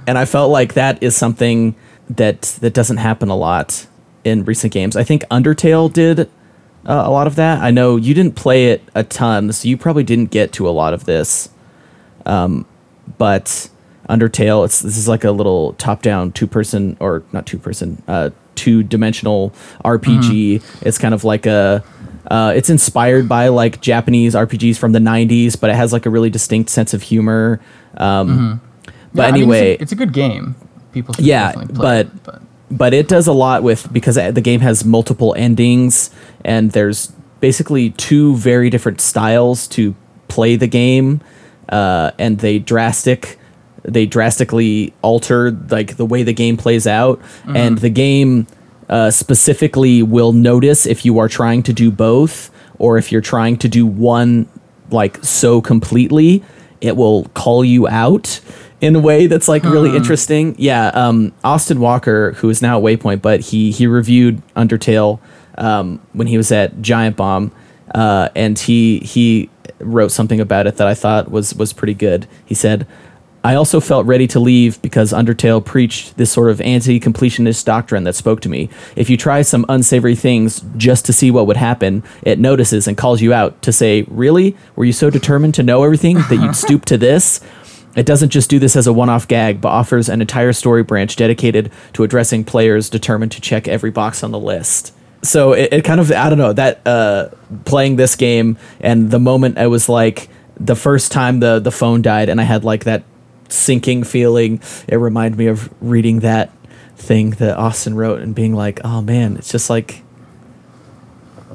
and 0.07 0.19
I 0.19 0.25
felt 0.25 0.51
like 0.51 0.75
that 0.75 1.03
is 1.03 1.17
something 1.17 1.75
that 2.11 2.43
that 2.61 2.75
doesn't 2.75 2.99
happen 2.99 3.29
a 3.29 3.37
lot 3.37 3.87
in 4.25 4.45
recent 4.45 4.73
games. 4.73 4.97
I 4.97 5.05
think 5.05 5.23
Undertale 5.25 5.93
did 5.93 6.21
uh, 6.87 7.05
a 7.07 7.11
lot 7.11 7.27
of 7.27 7.37
that. 7.37 7.63
I 7.63 7.71
know 7.71 7.97
you 7.97 8.15
didn't 8.15 8.37
play 8.37 8.67
it 8.67 8.83
a 8.95 9.05
ton, 9.05 9.53
so 9.53 9.69
you 9.69 9.77
probably 9.77 10.05
didn't 10.05 10.31
get 10.31 10.53
to 10.55 10.69
a 10.69 10.71
lot 10.71 10.95
of 10.95 11.05
this. 11.05 11.49
Um, 12.27 12.67
but 13.19 13.69
Undertale. 14.09 14.65
It's 14.65 14.81
this 14.81 14.97
is 14.97 15.09
like 15.09 15.25
a 15.25 15.31
little 15.31 15.73
top-down 15.75 16.33
two-person 16.33 16.97
or 17.01 17.23
not 17.33 17.47
two-person, 17.47 18.03
uh, 18.07 18.31
two-dimensional 18.55 19.51
RPG. 19.85 20.63
It's 20.83 20.99
kind 20.99 21.15
of 21.15 21.25
like 21.25 21.47
a 21.47 21.83
uh, 22.31 22.53
it's 22.57 22.71
inspired 22.71 23.29
by 23.29 23.49
like 23.49 23.81
Japanese 23.81 24.35
RPGs 24.35 24.77
from 24.77 24.93
the 24.93 24.99
'90s, 24.99 25.59
but 25.59 25.71
it 25.71 25.77
has 25.77 25.93
like 25.93 26.07
a 26.07 26.11
really 26.11 26.31
distinct 26.31 26.71
sense 26.71 26.95
of 26.95 27.03
humor. 27.03 27.61
Um, 27.97 28.61
But 29.15 29.23
Yeah, 29.23 29.23
I 29.23 29.33
mean, 29.33 29.43
anyway, 29.43 29.73
it's, 29.73 29.81
a, 29.81 29.83
it's 29.83 29.93
a 29.93 29.97
good 29.97 30.13
game. 30.13 30.55
People 30.93 31.15
Yeah, 31.19 31.53
but- 31.55 32.07
it, 32.07 32.23
but 32.25 32.43
but 32.71 32.95
it 32.95 33.09
does 33.09 33.27
a 33.27 33.33
lot 33.33 33.63
with 33.63 33.93
because 33.93 34.17
the 34.17 34.41
game 34.41 34.61
has 34.61 34.85
multiple 34.85 35.35
endings 35.37 36.11
and 36.45 36.73
there's 36.73 37.13
basically 37.41 37.91
two 37.91 38.37
very 38.37 38.71
different 38.71 39.01
styles 39.01 39.69
to 39.69 39.95
play 40.29 40.57
the 40.57 40.67
game 40.67 41.21
uh, 41.69 42.13
and 42.19 42.39
they 42.39 42.59
drastic 42.59 43.39
they 43.85 44.07
drastically 44.07 44.93
alter 45.03 45.51
like 45.51 45.97
the 45.97 46.07
way 46.07 46.23
the 46.23 46.33
game 46.33 46.57
plays 46.57 46.87
out. 46.87 47.21
And 47.47 47.79
the 47.79 47.91
game 47.91 48.47
uh, 48.89 49.11
specifically 49.11 50.03
will 50.03 50.33
notice 50.33 50.87
if 50.87 51.05
you 51.05 51.19
are 51.19 51.29
trying 51.29 51.63
to 51.65 51.73
do 51.73 51.91
both 51.91 52.51
or 52.79 52.99
if 52.99 53.13
you're 53.13 53.21
trying 53.21 53.57
to 53.59 53.69
do 53.69 53.87
one 53.87 54.49
like 54.91 55.23
so 55.25 55.61
completely 55.61 56.43
it 56.81 56.97
will 56.97 57.25
call 57.35 57.65
you 57.65 57.89
out 57.89 58.41
in 58.81 58.95
a 58.95 59.01
way 59.01 59.27
that's 59.27 59.49
like 59.49 59.65
really 59.65 59.97
interesting. 59.97 60.55
Yeah 60.59 60.89
um, 60.89 61.33
austin 61.43 61.81
walker 61.81 62.33
who 62.33 62.51
is 62.51 62.61
now 62.61 62.79
at 62.79 62.85
waypoint 62.85 63.23
but 63.23 63.41
he 63.41 63.71
he 63.71 63.87
reviewed 63.87 64.43
undertale 64.55 65.21
um, 65.57 66.01
when 66.13 66.27
he 66.27 66.37
was 66.37 66.53
at 66.53 66.83
giant 66.83 67.17
bomb 67.17 67.53
uh, 67.95 68.29
and 68.35 68.59
he 68.59 68.99
he 68.99 69.49
wrote 69.85 70.13
something 70.13 70.41
about 70.41 70.67
it 70.67 70.77
that 70.77 70.87
i 70.87 70.95
thought 70.95 71.31
was 71.31 71.55
was 71.55 71.73
pretty 71.73 71.95
good 71.95 72.27
he 72.45 72.55
said 72.55 72.87
I 73.45 73.57
also 73.57 73.79
felt 73.79 74.07
ready 74.07 74.27
to 74.29 74.41
leave 74.41 74.81
because 74.81 75.13
Undertale 75.13 75.63
preached 75.63 76.17
this 76.17 76.33
sort 76.33 76.51
of 76.51 76.63
anti 76.63 76.99
completionist 76.99 77.67
doctrine 77.67 78.05
that 78.05 78.15
spoke 78.15 78.41
to 78.41 78.49
me. 78.49 78.71
If 78.97 79.11
you 79.11 79.19
try 79.19 79.43
some 79.43 79.67
unsavory 79.69 80.17
things 80.17 80.65
just 80.79 81.05
to 81.05 81.13
see 81.13 81.31
what 81.31 81.47
would 81.47 81.59
happen, 81.59 82.03
it 82.23 82.39
notices 82.39 82.89
and 82.89 82.97
calls 82.97 83.21
you 83.21 83.35
out 83.35 83.61
to 83.61 83.71
say, 83.71 84.07
Really? 84.09 84.57
Were 84.77 84.87
you 84.87 84.95
so 84.95 85.11
determined 85.11 85.53
to 85.57 85.63
know 85.63 85.85
everything 85.85 86.17
that 86.17 86.39
you'd 86.41 86.57
stoop 86.57 86.87
to 86.87 86.97
this? 86.97 87.41
It 87.95 88.07
doesn't 88.07 88.31
just 88.31 88.49
do 88.49 88.59
this 88.59 88.77
as 88.77 88.87
a 88.87 88.95
one 88.95 89.11
off 89.11 89.29
gag, 89.29 89.61
but 89.61 89.69
offers 89.69 90.09
an 90.09 90.23
entire 90.23 90.55
story 90.55 90.83
branch 90.83 91.15
dedicated 91.15 91.71
to 91.93 92.03
addressing 92.03 92.45
players 92.45 92.89
determined 92.89 93.33
to 93.33 93.43
check 93.43 93.69
every 93.69 93.91
box 93.91 94.25
on 94.25 94.31
the 94.31 94.41
list. 94.41 94.95
So 95.25 95.53
it, 95.55 95.73
it 95.73 95.85
kind 95.85 96.01
of, 96.01 96.13
I 96.13 96.29
don't 96.29 96.39
know, 96.39 96.53
that 96.53 96.87
uh, 96.87 97.29
playing 97.65 97.97
this 97.97 98.15
game 98.15 98.57
and 98.81 99.11
the 99.11 99.19
moment 99.19 99.59
I 99.59 99.67
was 99.67 99.89
like, 99.89 100.29
the 100.61 100.77
first 100.77 101.11
time 101.13 101.41
the, 101.41 101.59
the 101.59 101.73
phone 101.73 102.03
died 102.03 102.29
and 102.29 102.41
I 102.41 102.45
had 102.45 102.63
like 102.65 102.85
that 102.85 103.03
sinking 103.49 104.05
feeling. 104.05 104.61
It 104.87 104.97
reminded 104.97 105.37
me 105.39 105.47
of 105.47 105.69
reading 105.83 106.21
that 106.21 106.51
thing 106.97 107.31
that 107.31 107.57
Austin 107.57 107.97
wrote 107.97 108.21
and 108.21 108.35
being 108.35 108.55
like, 108.55 108.81
"Oh 108.85 109.03
man, 109.03 109.37
it's 109.37 109.51
just 109.51 109.69
like 109.69 110.03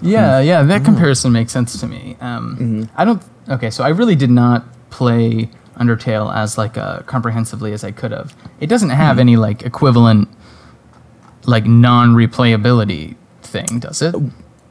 Yeah, 0.02 0.40
yeah, 0.40 0.60
Oh. 0.62 0.66
that 0.68 0.84
comparison 0.86 1.32
makes 1.32 1.52
sense 1.52 1.80
to 1.80 1.88
me. 1.88 2.18
Um, 2.22 2.56
Mm-hmm. 2.60 2.84
I 3.00 3.06
don't. 3.06 3.22
Okay, 3.50 3.70
so 3.70 3.84
I 3.84 3.90
really 3.90 4.16
did 4.16 4.30
not 4.30 4.64
play 4.90 5.50
Undertale 5.78 6.34
as 6.36 6.58
like 6.58 6.78
uh, 6.78 7.00
comprehensively 7.04 7.72
as 7.74 7.84
I 7.84 7.92
could 7.92 8.12
have. 8.12 8.36
It 8.60 8.68
doesn't 8.68 8.90
have 8.92 9.14
Mm-hmm. 9.14 9.20
any 9.22 9.36
like 9.38 9.62
equivalent, 9.64 10.28
like 11.46 11.66
non-replayability 11.66 13.16
thing, 13.50 13.80
does 13.80 14.02
it? 14.02 14.16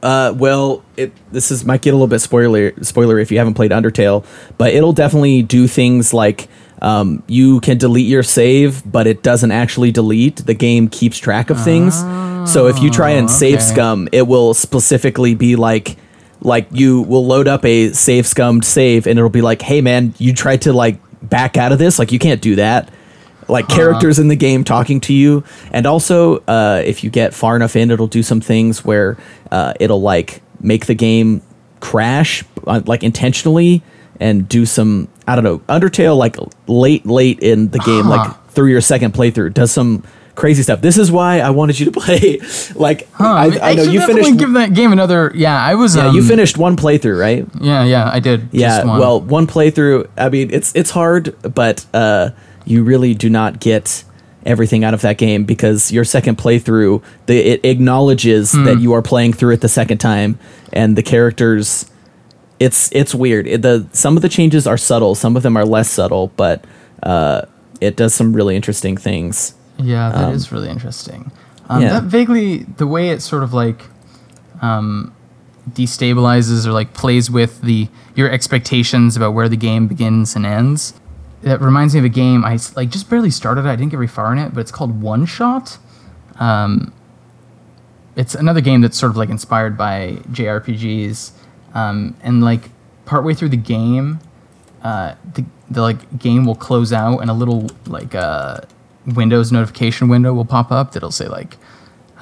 Uh, 0.01 0.33
well, 0.37 0.83
it 0.95 1.11
this 1.31 1.51
is 1.51 1.65
might 1.65 1.81
get 1.81 1.91
a 1.91 1.93
little 1.93 2.07
bit 2.07 2.19
spoiler 2.19 2.71
spoiler 2.83 3.19
if 3.19 3.31
you 3.31 3.37
haven't 3.37 3.55
played 3.55 3.71
Undertale, 3.71 4.25
but 4.57 4.73
it'll 4.73 4.93
definitely 4.93 5.41
do 5.41 5.67
things 5.67 6.13
like 6.13 6.47
um, 6.81 7.21
you 7.27 7.59
can 7.59 7.77
delete 7.77 8.07
your 8.07 8.23
save, 8.23 8.89
but 8.89 9.07
it 9.07 9.21
doesn't 9.23 9.51
actually 9.51 9.91
delete. 9.91 10.37
The 10.37 10.53
game 10.53 10.87
keeps 10.87 11.17
track 11.17 11.49
of 11.49 11.61
things. 11.61 11.95
so 12.49 12.67
if 12.67 12.79
you 12.79 12.89
try 12.89 13.11
and 13.11 13.29
save 13.29 13.55
okay. 13.55 13.63
scum, 13.63 14.07
it 14.13 14.27
will 14.27 14.53
specifically 14.53 15.35
be 15.35 15.55
like 15.57 15.97
like 16.41 16.67
you 16.71 17.01
will 17.01 17.25
load 17.25 17.49
up 17.49 17.65
a 17.65 17.91
save 17.91 18.25
scummed 18.25 18.63
save, 18.63 19.05
and 19.05 19.19
it'll 19.19 19.29
be 19.29 19.41
like, 19.41 19.61
hey 19.61 19.81
man, 19.81 20.13
you 20.17 20.33
tried 20.33 20.61
to 20.61 20.71
like 20.71 20.97
back 21.21 21.57
out 21.57 21.73
of 21.73 21.79
this, 21.79 21.99
like 21.99 22.11
you 22.11 22.19
can't 22.19 22.41
do 22.41 22.55
that. 22.55 22.89
Like 23.49 23.67
characters 23.67 24.19
in 24.19 24.27
the 24.27 24.35
game 24.35 24.63
talking 24.63 24.99
to 25.01 25.13
you 25.13 25.43
and 25.71 25.85
also 25.85 26.37
uh, 26.47 26.81
if 26.85 27.03
you 27.03 27.09
get 27.09 27.33
far 27.33 27.55
enough 27.55 27.75
in 27.75 27.91
it'll 27.91 28.07
do 28.07 28.21
some 28.23 28.39
things 28.41 28.85
where 28.85 29.17
uh, 29.51 29.73
it'll 29.79 30.01
like 30.01 30.41
make 30.61 30.85
the 30.85 30.93
game 30.95 31.41
crash 31.79 32.43
uh, 32.67 32.81
like 32.85 33.03
intentionally 33.03 33.81
and 34.19 34.47
do 34.49 34.65
some 34.65 35.07
i 35.27 35.35
don't 35.35 35.43
know 35.43 35.59
undertale 35.69 36.17
like 36.17 36.35
late 36.67 37.05
late 37.05 37.39
in 37.39 37.69
the 37.69 37.79
game 37.79 38.05
Huh. 38.05 38.09
like 38.09 38.47
through 38.49 38.67
your 38.69 38.81
second 38.81 39.13
playthrough 39.13 39.53
does 39.53 39.71
some 39.71 40.03
crazy 40.39 40.63
stuff 40.63 40.79
this 40.81 40.97
is 40.97 41.11
why 41.11 41.39
i 41.41 41.49
wanted 41.49 41.79
you 41.79 41.85
to 41.91 41.91
play 42.05 42.39
like 42.75 43.07
Huh, 43.13 43.27
I, 43.27 43.71
I 43.71 43.73
know 43.75 43.83
you 43.83 43.99
finished 44.05 44.37
give 44.39 44.53
that 44.53 44.73
game 44.73 44.91
another. 44.93 45.31
Yeah, 45.35 45.59
I 45.71 45.75
was. 45.75 45.95
yeah 45.95 46.07
um, 46.07 46.15
you 46.15 46.23
finished 46.23 46.57
one 46.57 46.75
playthrough 46.77 47.19
right 47.19 47.45
Yeah, 47.61 47.83
yeah, 47.83 48.09
I 48.11 48.19
did. 48.19 48.47
yeah 48.51 48.77
just 48.77 48.87
one. 48.87 48.99
well 48.99 49.21
one 49.21 49.45
playthrough 49.47 50.07
i 50.17 50.29
mean 50.29 50.49
it's 50.51 50.73
it's 50.75 50.91
hard 50.91 51.35
but 51.53 51.85
uh 51.93 52.29
you 52.65 52.83
really 52.83 53.13
do 53.13 53.29
not 53.29 53.59
get 53.59 54.03
everything 54.45 54.83
out 54.85 54.93
of 54.93 55.01
that 55.01 55.17
game 55.17 55.43
because 55.43 55.91
your 55.91 56.05
second 56.05 56.37
playthrough 56.37 57.03
the 57.25 57.37
it 57.37 57.65
acknowledges 57.65 58.53
Hmm. 58.53 58.63
that 58.63 58.79
you 58.79 58.93
are 58.93 59.01
playing 59.01 59.33
through 59.33 59.53
it 59.55 59.61
the 59.61 59.67
second 59.69 59.97
time 59.99 60.39
and 60.71 60.95
the 60.95 61.03
characters 61.03 61.85
it's 62.59 62.89
it's 62.93 63.13
weird 63.13 63.47
it, 63.47 63.61
the 63.61 63.85
some 63.91 64.15
of 64.15 64.21
the 64.21 64.29
changes 64.29 64.65
are 64.67 64.77
subtle 64.77 65.13
some 65.15 65.35
of 65.35 65.43
them 65.43 65.57
are 65.57 65.65
less 65.65 65.89
subtle 65.89 66.31
but 66.37 66.63
uh 67.03 67.41
it 67.81 67.95
does 67.95 68.13
some 68.13 68.33
really 68.35 68.55
interesting 68.55 68.95
things 68.97 69.53
Yeah, 69.79 70.09
that 70.09 70.33
is 70.33 70.51
really 70.51 70.69
interesting. 70.69 71.31
Um, 71.69 71.81
yeah. 71.81 71.99
That 71.99 72.03
vaguely, 72.03 72.63
the 72.63 72.87
way 72.87 73.09
it 73.09 73.21
sort 73.21 73.43
of 73.43 73.53
like 73.53 73.83
um, 74.61 75.15
destabilizes 75.69 76.65
or 76.65 76.71
like 76.71 76.93
plays 76.93 77.29
with 77.29 77.61
the 77.61 77.87
your 78.15 78.29
expectations 78.29 79.15
about 79.15 79.33
where 79.33 79.47
the 79.47 79.57
game 79.57 79.87
begins 79.87 80.35
and 80.35 80.45
ends. 80.45 80.93
That 81.41 81.61
reminds 81.61 81.93
me 81.93 81.99
of 81.99 82.05
a 82.05 82.09
game 82.09 82.43
I 82.43 82.59
like 82.75 82.89
just 82.89 83.09
barely 83.09 83.29
started. 83.29 83.65
I 83.65 83.75
didn't 83.75 83.91
get 83.91 83.97
very 83.97 84.07
far 84.07 84.33
in 84.33 84.39
it, 84.39 84.53
but 84.53 84.61
it's 84.61 84.71
called 84.71 85.01
One 85.01 85.25
Shot. 85.25 85.77
Um, 86.37 86.93
it's 88.15 88.35
another 88.35 88.61
game 88.61 88.81
that's 88.81 88.97
sort 88.97 89.11
of 89.11 89.17
like 89.17 89.29
inspired 89.29 89.77
by 89.77 90.17
JRPGs, 90.31 91.31
um, 91.73 92.17
and 92.21 92.43
like 92.43 92.71
partway 93.05 93.33
through 93.33 93.49
the 93.49 93.57
game, 93.57 94.19
uh, 94.83 95.15
the 95.35 95.45
the 95.69 95.81
like 95.81 96.19
game 96.19 96.45
will 96.45 96.55
close 96.55 96.91
out 96.91 97.19
and 97.19 97.29
a 97.29 97.33
little 97.33 97.69
like 97.85 98.15
uh, 98.15 98.61
Windows 99.05 99.51
notification 99.51 100.07
window 100.09 100.33
will 100.33 100.45
pop 100.45 100.71
up 100.71 100.91
that'll 100.91 101.11
say 101.11 101.27
like 101.27 101.57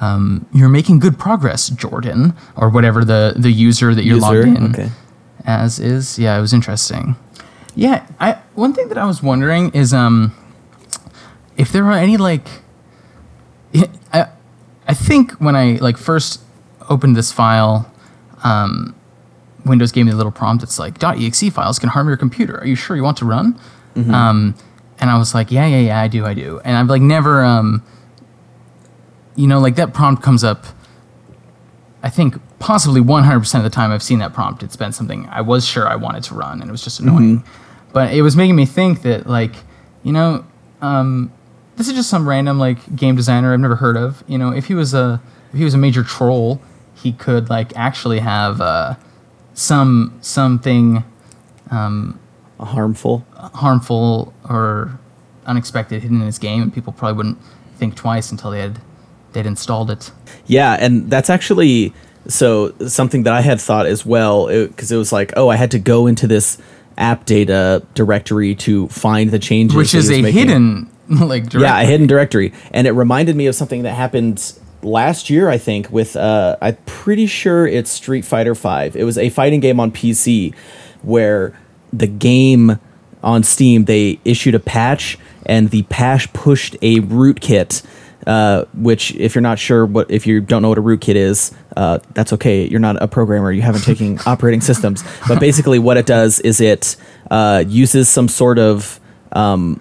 um, 0.00 0.46
you're 0.52 0.68
making 0.68 1.00
good 1.00 1.18
progress, 1.18 1.68
Jordan, 1.70 2.34
or 2.56 2.70
whatever 2.70 3.04
the 3.04 3.34
the 3.36 3.50
user 3.50 3.94
that 3.94 4.04
you're 4.04 4.16
User, 4.16 4.46
logged 4.46 4.58
in 4.58 4.70
okay. 4.70 4.90
as 5.44 5.78
is. 5.78 6.18
Yeah, 6.18 6.38
it 6.38 6.40
was 6.40 6.52
interesting. 6.52 7.16
Yeah, 7.74 8.06
I 8.20 8.38
one 8.54 8.72
thing 8.74 8.88
that 8.88 8.98
I 8.98 9.06
was 9.06 9.22
wondering 9.22 9.70
is 9.70 9.92
um 9.92 10.34
if 11.56 11.72
there 11.72 11.84
are 11.84 11.92
any 11.92 12.16
like 12.16 12.46
I 14.12 14.28
I 14.86 14.94
think 14.94 15.32
when 15.32 15.56
I 15.56 15.78
like 15.80 15.96
first 15.96 16.40
opened 16.88 17.16
this 17.16 17.32
file, 17.32 17.92
um, 18.44 18.94
Windows 19.66 19.92
gave 19.92 20.06
me 20.06 20.12
a 20.12 20.16
little 20.16 20.32
prompt. 20.32 20.62
It's 20.62 20.78
like 20.78 21.02
.exe 21.02 21.50
files 21.52 21.78
can 21.78 21.90
harm 21.90 22.08
your 22.08 22.16
computer. 22.16 22.58
Are 22.58 22.66
you 22.66 22.76
sure 22.76 22.96
you 22.96 23.02
want 23.02 23.18
to 23.18 23.24
run? 23.24 23.58
Um, 24.14 24.54
and 25.00 25.10
I 25.10 25.18
was 25.18 25.34
like, 25.34 25.50
yeah, 25.50 25.66
yeah, 25.66 25.78
yeah, 25.78 26.00
I 26.00 26.08
do, 26.08 26.24
I 26.26 26.34
do. 26.34 26.60
And 26.64 26.76
I've 26.76 26.88
like 26.88 27.02
never, 27.02 27.44
um, 27.44 27.82
you 29.36 29.46
know, 29.46 29.60
like 29.60 29.76
that 29.76 29.94
prompt 29.94 30.22
comes 30.22 30.42
up. 30.44 30.66
I 32.02 32.10
think 32.10 32.36
possibly 32.58 33.00
100% 33.00 33.54
of 33.56 33.62
the 33.62 33.70
time 33.70 33.90
I've 33.90 34.02
seen 34.02 34.18
that 34.20 34.32
prompt, 34.32 34.62
it's 34.62 34.76
been 34.76 34.92
something 34.92 35.26
I 35.30 35.40
was 35.40 35.66
sure 35.66 35.88
I 35.88 35.96
wanted 35.96 36.24
to 36.24 36.34
run, 36.34 36.60
and 36.60 36.68
it 36.68 36.72
was 36.72 36.82
just 36.82 37.00
annoying. 37.00 37.44
But 37.92 38.12
it 38.12 38.22
was 38.22 38.36
making 38.36 38.54
me 38.56 38.66
think 38.66 39.02
that, 39.02 39.26
like, 39.26 39.54
you 40.02 40.12
know, 40.12 40.44
um, 40.80 41.32
this 41.76 41.88
is 41.88 41.94
just 41.94 42.10
some 42.10 42.28
random 42.28 42.58
like 42.58 42.96
game 42.96 43.16
designer 43.16 43.52
I've 43.52 43.60
never 43.60 43.76
heard 43.76 43.96
of. 43.96 44.22
You 44.26 44.36
know, 44.36 44.52
if 44.52 44.66
he 44.66 44.74
was 44.74 44.94
a 44.94 45.22
if 45.52 45.58
he 45.58 45.64
was 45.64 45.74
a 45.74 45.78
major 45.78 46.02
troll, 46.02 46.60
he 46.94 47.12
could 47.12 47.48
like 47.48 47.74
actually 47.76 48.18
have 48.18 48.60
uh, 48.60 48.96
some 49.54 50.18
something 50.20 51.04
harmful 52.64 53.24
harmful 53.54 54.32
or 54.48 54.98
unexpected 55.46 56.02
hidden 56.02 56.20
in 56.20 56.26
his 56.26 56.38
game, 56.38 56.62
and 56.62 56.72
people 56.74 56.92
probably 56.92 57.16
wouldn't 57.16 57.38
think 57.76 57.94
twice 57.94 58.30
until 58.30 58.50
they 58.50 58.60
had 58.60 58.80
they'd 59.32 59.46
installed 59.46 59.90
it. 59.90 60.10
Yeah, 60.46 60.76
and 60.80 61.10
that's 61.10 61.30
actually 61.30 61.92
so 62.26 62.74
something 62.86 63.22
that 63.22 63.32
I 63.32 63.40
had 63.40 63.60
thought 63.60 63.86
as 63.86 64.04
well 64.04 64.46
because 64.48 64.92
it, 64.92 64.96
was 64.96 65.12
like, 65.12 65.32
oh, 65.36 65.48
I 65.48 65.56
had 65.56 65.70
to 65.72 65.78
go 65.78 66.06
into 66.06 66.26
this 66.26 66.58
app 66.98 67.24
data 67.26 67.82
directory 67.94 68.54
to 68.56 68.88
find 68.88 69.30
the 69.30 69.38
changes, 69.38 69.76
Which 69.76 69.94
is 69.94 70.10
a 70.10 70.20
making. 70.20 70.38
hidden 70.38 70.90
like 71.08 71.44
directory. 71.44 71.62
yeah, 71.62 71.80
a 71.80 71.84
hidden 71.84 72.06
directory, 72.06 72.52
and 72.72 72.86
it 72.86 72.92
reminded 72.92 73.36
me 73.36 73.46
of 73.46 73.54
something 73.54 73.82
that 73.84 73.94
happened 73.94 74.52
last 74.82 75.30
year. 75.30 75.48
I 75.48 75.56
think 75.58 75.90
with 75.90 76.16
uh, 76.16 76.56
I'm 76.60 76.76
pretty 76.86 77.26
sure 77.26 77.66
it's 77.66 77.90
Street 77.90 78.24
Fighter 78.24 78.54
Five. 78.54 78.96
It 78.96 79.04
was 79.04 79.16
a 79.16 79.30
fighting 79.30 79.60
game 79.60 79.80
on 79.80 79.90
PC 79.92 80.54
where 81.02 81.58
the 81.92 82.06
game 82.06 82.78
on 83.22 83.42
Steam 83.42 83.84
they 83.84 84.20
issued 84.24 84.54
a 84.54 84.60
patch, 84.60 85.18
and 85.46 85.70
the 85.70 85.82
patch 85.84 86.32
pushed 86.32 86.74
a 86.82 87.00
rootkit. 87.00 87.84
Uh, 88.26 88.66
which, 88.74 89.14
if 89.14 89.34
you're 89.34 89.40
not 89.40 89.58
sure 89.58 89.86
what, 89.86 90.10
if 90.10 90.26
you 90.26 90.38
don't 90.38 90.60
know 90.60 90.68
what 90.68 90.76
a 90.76 90.82
rootkit 90.82 91.14
is, 91.14 91.54
uh, 91.78 91.98
that's 92.12 92.30
okay. 92.34 92.68
You're 92.68 92.80
not 92.80 93.00
a 93.02 93.08
programmer. 93.08 93.50
You 93.50 93.62
haven't 93.62 93.84
taken 93.84 94.18
operating 94.26 94.60
systems. 94.60 95.02
But 95.26 95.40
basically, 95.40 95.78
what 95.78 95.96
it 95.96 96.04
does 96.04 96.38
is 96.40 96.60
it 96.60 96.96
uh, 97.30 97.64
uses 97.66 98.06
some 98.10 98.28
sort 98.28 98.58
of 98.58 99.00
um, 99.32 99.80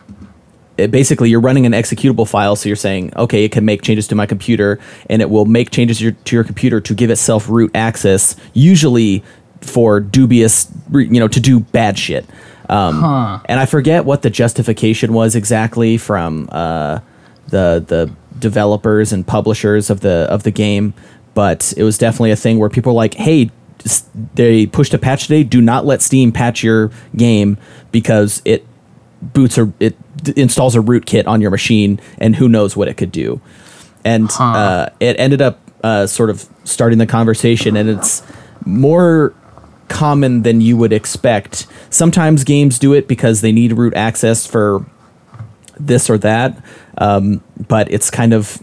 it 0.77 0.91
basically 0.91 1.29
you're 1.29 1.41
running 1.41 1.65
an 1.65 1.71
executable 1.71 2.27
file 2.27 2.55
so 2.55 2.69
you're 2.69 2.75
saying 2.75 3.11
okay 3.15 3.43
it 3.43 3.51
can 3.51 3.65
make 3.65 3.81
changes 3.81 4.07
to 4.07 4.15
my 4.15 4.25
computer 4.25 4.79
and 5.09 5.21
it 5.21 5.29
will 5.29 5.45
make 5.45 5.71
changes 5.71 6.01
your, 6.01 6.11
to 6.11 6.35
your 6.35 6.43
computer 6.43 6.79
to 6.79 6.93
give 6.93 7.09
itself 7.09 7.49
root 7.49 7.71
access 7.73 8.35
usually 8.53 9.23
for 9.61 9.99
dubious 9.99 10.71
you 10.93 11.19
know 11.19 11.27
to 11.27 11.39
do 11.39 11.59
bad 11.59 11.97
shit 11.97 12.25
um, 12.69 12.99
Huh. 13.01 13.39
and 13.45 13.59
i 13.59 13.65
forget 13.65 14.05
what 14.05 14.21
the 14.21 14.29
justification 14.29 15.13
was 15.13 15.35
exactly 15.35 15.97
from 15.97 16.47
uh, 16.51 16.99
the 17.47 17.83
the 17.87 18.11
developers 18.39 19.11
and 19.13 19.25
publishers 19.25 19.89
of 19.89 20.01
the 20.01 20.27
of 20.29 20.43
the 20.43 20.51
game 20.51 20.93
but 21.33 21.73
it 21.77 21.83
was 21.83 21.97
definitely 21.97 22.31
a 22.31 22.35
thing 22.35 22.59
where 22.59 22.69
people 22.69 22.91
were 22.93 22.97
like 22.97 23.15
hey 23.15 23.49
they 24.35 24.65
pushed 24.65 24.93
a 24.93 24.97
patch 24.97 25.23
today 25.27 25.43
do 25.43 25.61
not 25.61 25.85
let 25.85 26.01
steam 26.01 26.31
patch 26.31 26.63
your 26.63 26.91
game 27.15 27.57
because 27.91 28.41
it 28.45 28.65
boots 29.21 29.57
or 29.57 29.71
it 29.79 29.95
d- 30.23 30.33
installs 30.35 30.75
a 30.75 30.79
rootkit 30.79 31.25
on 31.27 31.41
your 31.41 31.49
machine 31.51 31.99
and 32.19 32.35
who 32.35 32.47
knows 32.49 32.75
what 32.75 32.87
it 32.87 32.95
could 32.95 33.11
do 33.11 33.39
and 34.05 34.29
Huh. 34.31 34.43
uh, 34.43 34.89
it 34.99 35.15
ended 35.19 35.41
up 35.41 35.59
uh, 35.83 36.05
sort 36.07 36.29
of 36.29 36.45
starting 36.63 36.97
the 36.99 37.05
conversation 37.07 37.75
and 37.75 37.87
it's 37.89 38.21
more 38.65 39.33
common 39.89 40.43
than 40.43 40.59
you 40.61 40.75
would 40.77 40.91
expect 40.93 41.65
sometimes 41.89 42.43
games 42.43 42.77
do 42.77 42.93
it 42.93 43.07
because 43.07 43.41
they 43.41 43.51
need 43.51 43.71
root 43.73 43.93
access 43.95 44.45
for 44.45 44.85
this 45.79 46.09
or 46.09 46.17
that 46.17 46.61
um, 46.97 47.41
but 47.67 47.89
it's 47.91 48.09
kind 48.11 48.33
of 48.33 48.61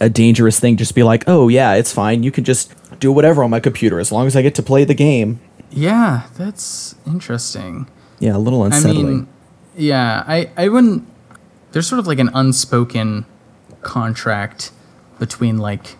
a 0.00 0.08
dangerous 0.10 0.58
thing 0.60 0.76
just 0.76 0.94
be 0.94 1.02
like 1.02 1.24
oh 1.26 1.48
yeah 1.48 1.74
it's 1.74 1.92
fine 1.92 2.22
you 2.22 2.30
can 2.30 2.44
just 2.44 2.72
do 3.00 3.10
whatever 3.12 3.42
on 3.42 3.50
my 3.50 3.60
computer 3.60 3.98
as 4.00 4.10
long 4.12 4.26
as 4.26 4.34
i 4.36 4.42
get 4.42 4.54
to 4.54 4.62
play 4.62 4.84
the 4.84 4.94
game 4.94 5.40
Yeah, 5.70 6.24
that's 6.36 6.94
interesting. 7.06 7.88
yeah 8.18 8.36
a 8.36 8.38
little 8.38 8.62
unsettling 8.64 9.06
I 9.06 9.10
mean, 9.10 9.28
yeah, 9.74 10.22
I, 10.26 10.50
I 10.54 10.68
wouldn't. 10.68 11.08
There's 11.70 11.86
sort 11.86 11.98
of 11.98 12.06
like 12.06 12.18
an 12.18 12.28
unspoken 12.34 13.24
contract 13.80 14.70
between 15.18 15.56
like 15.56 15.96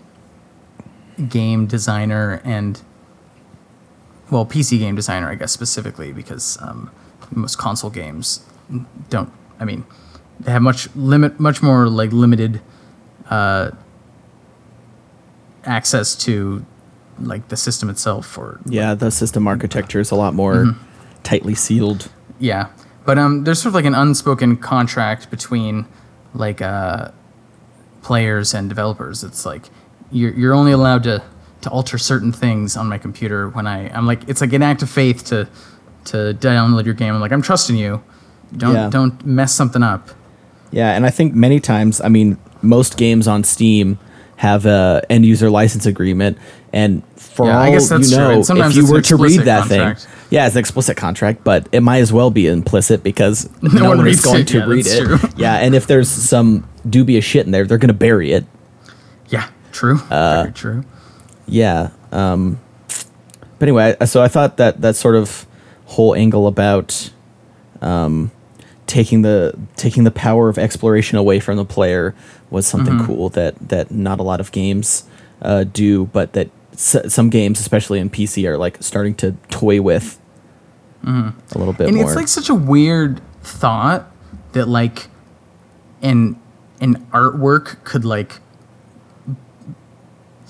game 1.31 1.67
designer 1.67 2.43
and 2.45 2.83
well, 4.33 4.47
PC 4.47 4.79
game 4.79 4.97
designer, 4.97 5.31
I 5.31 5.35
guess 5.35 5.53
specifically 5.53 6.11
because 6.13 6.57
um, 6.63 6.91
most 7.31 7.59
console 7.59 7.91
games 7.91 8.41
don't. 9.11 9.31
I 9.61 9.67
mean, 9.67 9.85
they 10.41 10.51
have 10.51 10.63
much 10.63 10.89
limit, 10.97 11.39
much 11.39 11.63
more 11.63 11.87
like 11.87 12.13
limited 12.13 12.63
uh, 13.29 13.73
access 15.65 16.17
to 16.25 16.65
like 17.19 17.49
the 17.49 17.59
system 17.59 17.91
itself 17.91 18.39
or 18.39 18.59
Yeah, 18.65 18.95
the 18.95 19.11
system 19.11 19.47
architecture 19.47 20.01
is 20.01 20.11
a 20.11 20.17
lot 20.17 20.33
more 20.33 20.77
tightly 21.23 21.55
sealed. 21.55 22.11
Yeah, 22.39 22.71
but 23.05 23.19
um, 23.19 23.45
there's 23.45 23.61
sort 23.61 23.71
of 23.71 23.75
like 23.75 23.85
an 23.85 23.95
unspoken 23.95 24.57
contract 24.57 25.31
between 25.31 25.85
like 26.33 26.63
uh, 26.63 27.11
players 28.01 28.55
and 28.55 28.71
developers. 28.71 29.23
It's 29.23 29.45
like 29.45 29.65
you're 30.11 30.33
you're 30.33 30.55
only 30.55 30.73
allowed 30.73 31.03
to 31.03 31.23
to 31.63 31.71
alter 31.71 31.97
certain 31.99 32.33
things 32.33 32.77
on 32.77 32.89
my 32.89 32.99
computer 32.99 33.49
when 33.49 33.67
I 33.67 33.89
I'm 33.97 34.07
like 34.07 34.29
it's 34.29 34.41
like 34.41 34.53
an 34.53 34.63
act 34.63 34.83
of 34.83 34.91
faith 34.91 35.25
to 35.27 35.49
to 36.07 36.17
download 36.41 36.85
your 36.85 36.95
game. 36.95 37.15
I'm 37.15 37.21
like 37.21 37.33
I'm 37.33 37.43
trusting 37.43 37.77
you. 37.77 38.03
Don't 38.57 38.75
Yeah. 38.75 38.91
don't 38.91 39.25
mess 39.25 39.55
something 39.55 39.83
up. 39.83 40.11
Yeah, 40.71 40.93
and 40.93 41.05
I 41.05 41.11
think 41.11 41.35
many 41.35 41.61
times, 41.61 42.01
I 42.01 42.09
mean, 42.09 42.39
most 42.63 42.97
games 42.97 43.29
on 43.29 43.45
Steam 43.45 43.99
have 44.37 44.65
a 44.67 45.03
end 45.11 45.25
user 45.27 45.51
license 45.51 45.85
agreement, 45.87 46.39
and 46.73 47.03
for 47.17 47.47
Yeah, 47.47 47.57
all 47.59 47.63
I 47.63 47.71
guess 47.71 47.89
that's 47.91 48.11
you 48.11 48.17
know, 48.17 48.43
sometimes 48.43 48.77
if 48.77 48.85
you 48.87 48.91
were 48.93 49.03
to 49.03 49.17
read 49.17 49.41
that 49.43 49.69
contract. 49.69 50.01
thing, 50.01 50.11
yeah, 50.31 50.47
it's 50.47 50.57
an 50.57 50.61
explicit 50.61 50.97
contract, 50.97 51.45
but 51.45 51.69
it 51.73 51.81
might 51.83 51.99
as 51.99 52.13
well 52.13 52.31
be 52.31 52.47
implicit 52.49 53.03
because 53.03 53.49
no, 53.63 53.89
one 53.91 53.99
one 53.99 54.09
is 54.09 54.21
going 54.25 54.41
it. 54.41 54.49
to 54.49 54.59
Yeah, 54.59 54.65
read 54.67 54.87
it. 54.87 55.05
true. 55.05 55.19
Yeah, 55.37 55.57
and 55.57 55.75
if 55.75 55.87
there's 55.87 56.09
some 56.09 56.67
dubious 56.89 57.25
shit 57.25 57.45
in 57.47 57.53
there, 57.53 57.65
they're 57.67 57.79
going 57.79 57.89
to 57.89 57.95
bury 57.95 58.33
it. 58.33 58.45
Yeah, 59.29 59.49
true. 59.73 60.01
Uh, 60.11 60.43
Very 60.45 60.53
true. 60.53 60.85
Yeah. 61.47 61.91
Um, 62.13 62.59
but 63.59 63.69
anyway, 63.69 63.97
I- 64.01 64.05
so 64.07 64.23
I 64.23 64.29
thought 64.29 64.57
that 64.59 64.81
that 64.81 64.97
sort 64.97 65.15
of 65.17 65.47
whole 65.87 66.15
angle 66.15 66.47
about 66.47 67.11
um, 67.81 68.31
taking 68.87 69.23
the 69.23 69.59
taking 69.77 70.05
the 70.05 70.11
power 70.11 70.49
of 70.49 70.59
exploration 70.59 71.19
away 71.19 71.41
from 71.41 71.57
the 71.57 71.65
player 71.65 72.15
was 72.51 72.67
something 72.67 72.95
Mm-hmm. 72.95 73.07
cool 73.07 73.29
that 73.31 73.55
that 73.69 73.91
not 73.91 74.21
a 74.21 74.23
lot 74.23 74.41
of 74.41 74.53
games 74.53 75.05
uh, 75.43 75.65
do, 75.65 76.07
but 76.07 76.33
that 76.35 76.51
s- 76.75 77.13
some 77.13 77.29
games, 77.31 77.59
especially 77.61 77.99
in 77.99 78.09
PC, 78.11 78.47
are 78.47 78.57
like 78.59 78.83
starting 78.83 79.15
to 79.17 79.33
toy 79.51 79.81
with 79.83 80.19
a 81.05 81.33
little 81.59 81.73
bit 81.73 81.87
Mm-hmm. 81.87 81.89
and 81.89 81.97
more. 81.97 82.05
it's 82.07 82.15
like 82.17 82.29
such 82.29 82.49
a 82.49 82.55
weird 82.55 83.21
thought 83.43 84.11
that 84.53 84.69
like 84.69 85.09
an 86.03 86.39
an 86.81 87.05
artwork 87.13 87.83
could 87.85 88.05
like 88.05 88.41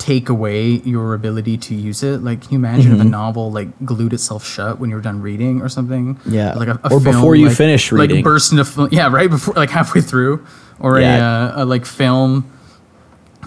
take 0.03 0.27
away 0.27 0.81
your 0.83 1.13
ability 1.13 1.55
to 1.57 1.73
use 1.73 2.03
it 2.03 2.17
like 2.21 2.41
can 2.41 2.51
you 2.51 2.57
imagine 2.57 2.91
if 2.93 2.99
a 2.99 3.05
novel 3.05 3.49
like 3.53 3.69
glued 3.85 4.11
itself 4.11 4.45
shut 4.45 4.77
when 4.77 4.89
you 4.89 4.97
were 4.97 5.01
done 5.01 5.21
reading 5.21 5.61
or 5.61 5.69
something 5.69 6.19
Yeah. 6.25 6.53
like 6.55 6.67
a, 6.67 6.77
a 6.83 6.87
Or 6.93 6.99
film, 6.99 7.03
before 7.03 7.35
you 7.37 7.47
like- 7.47 7.55
finish 7.55 7.89
reading. 7.89 8.17
like 8.17 8.23
burst 8.25 8.51
into 8.51 8.65
yeah 8.91 9.07
right 9.09 9.29
before 9.29 9.53
like 9.53 9.69
halfway 9.69 10.01
through 10.01 10.45
or 10.79 10.99
Yeah. 10.99 11.15
a, 11.17 11.23
uh, 11.59 11.63
a 11.63 11.65
like 11.65 11.85
film 11.85 12.51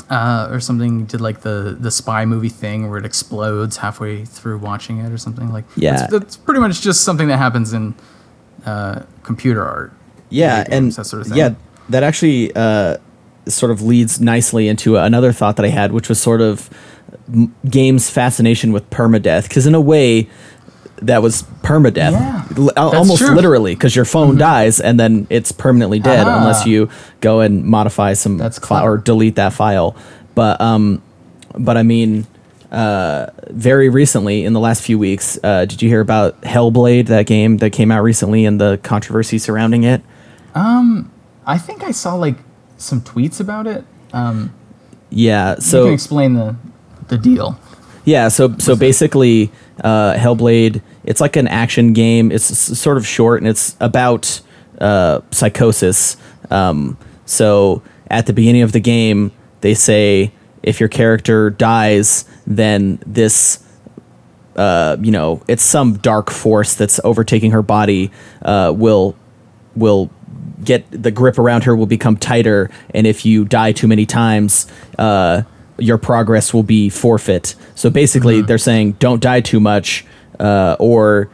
uh, 0.09 0.49
or 0.51 0.61
something 0.61 1.05
did 1.05 1.21
like 1.21 1.40
the 1.42 1.77
the 1.79 1.90
spy 1.90 2.25
movie 2.25 2.49
thing 2.49 2.88
where 2.88 2.99
it 2.99 3.05
explodes 3.05 3.77
halfway 3.79 4.25
through 4.25 4.57
watching 4.59 4.99
it 5.01 5.12
or 5.12 5.19
something 5.19 5.53
like 5.53 5.64
Yeah. 5.77 5.97
that's, 5.97 6.11
that's 6.12 6.37
pretty 6.38 6.61
much 6.61 6.81
just 6.81 7.03
something 7.03 7.29
that 7.29 7.37
happens 7.38 7.73
in 7.75 7.95
uh, 8.64 9.03
computer 9.25 9.62
art 9.64 9.92
yeah 10.31 10.62
video 10.62 10.77
and 10.79 10.92
that 10.92 11.05
sort 11.05 11.21
of 11.23 11.29
thing. 11.29 11.37
yeah 11.37 11.55
that 11.90 12.03
actually 12.03 12.51
uh, 12.57 12.97
sort 13.48 13.70
of 13.72 13.80
leads 13.82 14.20
nicely 14.20 14.68
into 14.68 14.96
another 14.96 15.32
thought 15.32 15.56
that 15.56 15.64
i 15.64 15.68
had 15.68 15.92
which 15.92 16.09
was 16.09 16.20
sort 16.20 16.40
of 16.40 16.68
m- 17.32 17.54
games 17.68 18.11
fascination 18.11 18.72
with 18.72 18.88
permadeath 18.90 19.44
because 19.48 19.66
in 19.66 19.74
a 19.74 19.80
way 19.80 20.28
that 21.02 21.22
was 21.22 21.42
permadeath 21.62 22.12
Yeah, 22.12 22.44
L- 22.56 22.70
almost 22.76 23.18
true. 23.18 23.26
Mm-hmm. 23.28 23.37
literally 23.37 23.74
because 23.74 23.94
your 23.94 24.04
phone 24.06 24.37
dies 24.38 24.80
and 24.80 24.98
then 24.98 25.26
it's 25.30 25.52
permanently 25.52 25.98
dead 26.00 26.26
Ah. 26.26 26.38
unless 26.38 26.66
you 26.66 26.88
go 27.20 27.40
and 27.40 27.64
modify 27.64 28.14
some 28.14 28.38
That's 28.38 28.59
fi- 28.59 28.82
or 28.82 28.96
delete 28.96 29.35
that 29.37 29.52
file 29.52 29.94
but 30.35 30.61
um 30.61 31.02
but 31.59 31.76
i 31.76 31.82
mean 31.82 32.26
uh, 32.72 33.30
very 33.50 33.88
recently 33.88 34.44
in 34.44 34.52
the 34.52 34.59
last 34.61 34.82
few 34.82 34.98
weeks 34.98 35.38
uh, 35.44 35.66
did 35.66 35.80
you 35.82 35.88
hear 35.88 36.00
about 36.00 36.40
hellblade 36.42 37.06
that 37.06 37.24
game 37.26 37.59
that 37.59 37.70
came 37.70 37.92
out 37.92 38.02
recently 38.02 38.44
and 38.44 38.61
the 38.61 38.76
controversy 38.82 39.38
surrounding 39.38 39.85
it 39.85 40.02
I 41.48 41.59
think 41.59 41.85
I 41.85 41.92
saw 41.92 42.14
like 42.14 42.37
some 42.76 43.00
tweets 43.00 43.40
about 43.40 43.66
it. 43.66 43.84
Um, 44.12 44.54
yeah 45.10 45.54
you 45.54 45.60
so 45.60 45.84
can 45.84 45.94
explain 45.94 46.34
the 46.34 46.56
the 47.08 47.18
deal. 47.18 47.58
Yeah, 48.06 48.28
so 48.28 48.56
so 48.58 48.76
basically, 48.76 49.50
uh, 49.82 50.14
Hellblade. 50.14 50.80
It's 51.04 51.20
like 51.20 51.34
an 51.34 51.48
action 51.48 51.92
game. 51.92 52.30
It's 52.30 52.44
sort 52.44 52.96
of 52.96 53.06
short, 53.06 53.42
and 53.42 53.48
it's 53.48 53.76
about 53.80 54.40
uh, 54.80 55.22
psychosis. 55.32 56.16
Um, 56.48 56.96
so 57.24 57.82
at 58.08 58.26
the 58.26 58.32
beginning 58.32 58.62
of 58.62 58.70
the 58.70 58.80
game, 58.80 59.32
they 59.60 59.74
say 59.74 60.32
if 60.62 60.78
your 60.78 60.88
character 60.88 61.50
dies, 61.50 62.24
then 62.46 63.00
this. 63.04 63.62
Uh, 64.54 64.96
you 65.02 65.10
know, 65.10 65.42
it's 65.48 65.62
some 65.62 65.98
dark 65.98 66.30
force 66.30 66.74
that's 66.74 66.98
overtaking 67.04 67.50
her 67.50 67.60
body. 67.60 68.10
Uh, 68.40 68.72
will 68.74 69.14
will 69.74 70.10
get 70.64 70.85
the 70.90 71.11
grip 71.11 71.38
around 71.38 71.64
her 71.64 71.77
will 71.77 71.87
become 71.87 72.16
tighter, 72.16 72.71
and 72.95 73.07
if 73.07 73.25
you 73.25 73.45
die 73.45 73.73
too 73.73 73.88
many 73.88 74.07
times, 74.07 74.66
uh, 74.99 75.42
your 75.79 75.99
progress 75.99 76.55
will 76.55 76.62
be 76.62 76.88
forfeit. 76.88 77.55
So 77.75 77.90
basically, 77.90 78.40
they're 78.42 78.59
saying 78.59 78.92
don't 78.92 79.23
die 79.23 79.40
too 79.40 79.61
much, 79.61 80.05
uh, 80.40 80.77
or 80.79 81.29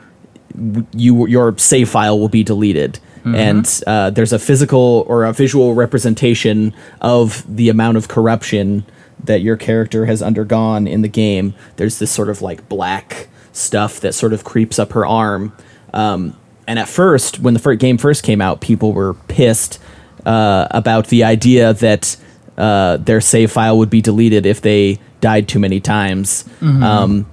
you 0.94 1.26
your 1.26 1.56
save 1.58 1.88
file 1.88 2.18
will 2.18 2.28
be 2.28 2.42
deleted. 2.42 2.98
And 3.36 3.82
uh, 3.86 4.10
there's 4.10 4.32
a 4.32 4.38
physical 4.38 5.04
or 5.06 5.24
a 5.24 5.32
visual 5.32 5.74
representation 5.74 6.74
of 7.00 7.44
the 7.48 7.68
amount 7.68 7.96
of 7.96 8.08
corruption 8.08 8.84
that 9.22 9.42
your 9.42 9.56
character 9.56 10.06
has 10.06 10.22
undergone 10.22 10.88
in 10.88 11.02
the 11.02 11.08
game. 11.08 11.54
There's 11.76 12.00
this 12.00 12.10
sort 12.10 12.28
of 12.28 12.42
like 12.42 12.68
black 12.68 13.28
stuff 13.52 14.00
that 14.00 14.14
sort 14.14 14.32
of 14.32 14.42
creeps 14.42 14.78
up 14.78 14.92
her 14.92 15.06
arm. 15.06 15.56
Um, 15.94 16.36
and 16.72 16.78
at 16.78 16.88
first, 16.88 17.38
when 17.38 17.52
the 17.52 17.60
fir- 17.60 17.74
game 17.74 17.98
first 17.98 18.22
came 18.22 18.40
out, 18.40 18.62
people 18.62 18.94
were 18.94 19.12
pissed 19.28 19.78
uh, 20.24 20.68
about 20.70 21.08
the 21.08 21.22
idea 21.22 21.74
that 21.74 22.16
uh, 22.56 22.96
their 22.96 23.20
save 23.20 23.52
file 23.52 23.76
would 23.76 23.90
be 23.90 24.00
deleted 24.00 24.46
if 24.46 24.62
they 24.62 24.98
died 25.20 25.48
too 25.48 25.58
many 25.58 25.80
times. 25.80 26.46
Um, 26.82 27.26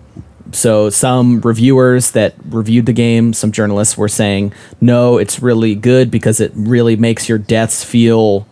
so 0.51 0.89
some 0.89 1.39
reviewers 1.39 2.11
that 2.11 2.35
reviewed 2.49 2.85
the 2.85 2.91
game, 2.91 3.31
some 3.31 3.53
journalists 3.53 3.97
were 3.97 4.09
saying, 4.09 4.51
no, 4.81 5.17
it's 5.17 5.41
really 5.41 5.73
good 5.73 6.11
because 6.11 6.41
it 6.41 6.51
really 6.53 6.97
makes 6.97 7.29
your 7.29 7.37
deaths 7.37 7.81
feel 7.81 8.45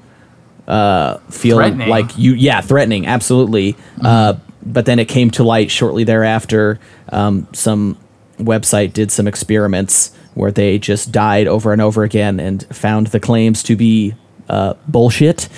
uh, 0.69 1.17
feel 1.29 1.57
like 1.89 2.17
you 2.17 2.33
yeah 2.33 2.61
threatening 2.61 3.07
absolutely. 3.07 3.75
Uh, 4.01 4.35
but 4.65 4.85
then 4.85 4.99
it 4.99 5.09
came 5.09 5.31
to 5.31 5.43
light 5.43 5.69
shortly 5.69 6.05
thereafter. 6.05 6.79
Um, 7.09 7.45
some 7.51 7.97
website 8.37 8.93
did 8.93 9.11
some 9.11 9.27
experiments 9.27 10.13
where 10.37 10.51
they 10.51 10.77
just 10.77 11.11
died 11.11 11.47
over 11.47 11.73
and 11.73 11.81
over 11.81 12.03
again 12.03 12.39
and 12.39 12.63
found 12.75 13.07
the 13.07 13.19
claims 13.19 13.63
to 13.63 13.75
be 13.75 14.13
uh, 14.49 14.75
bullshit. 14.87 15.49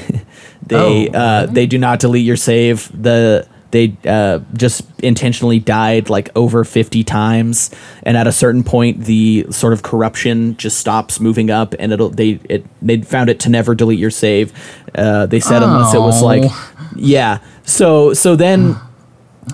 they 0.66 1.08
Oh, 1.10 1.12
uh, 1.12 1.46
they 1.46 1.66
do 1.66 1.78
not 1.78 2.00
delete 2.00 2.24
your 2.24 2.36
save. 2.36 2.90
The 3.00 3.46
they 3.70 3.96
uh, 4.06 4.38
just 4.56 4.82
intentionally 5.00 5.58
died 5.58 6.08
like 6.08 6.30
over 6.36 6.62
50 6.64 7.02
times 7.02 7.72
and 8.04 8.16
at 8.16 8.28
a 8.28 8.32
certain 8.32 8.62
point 8.62 9.00
the 9.00 9.46
sort 9.50 9.72
of 9.72 9.82
corruption 9.82 10.56
just 10.56 10.78
stops 10.78 11.18
moving 11.18 11.50
up 11.50 11.74
and 11.80 11.92
it'll 11.92 12.08
they 12.08 12.38
it 12.48 12.64
they 12.80 13.02
found 13.02 13.28
it 13.28 13.40
to 13.40 13.48
never 13.48 13.74
delete 13.74 13.98
your 13.98 14.12
save 14.12 14.52
uh, 14.94 15.26
they 15.26 15.40
said 15.40 15.60
unless 15.64 15.92
it 15.92 15.98
was 15.98 16.22
like 16.22 16.42
Oh. 16.44 16.90
yeah 16.94 17.38
so 17.64 18.14
so 18.14 18.36
then 18.36 18.76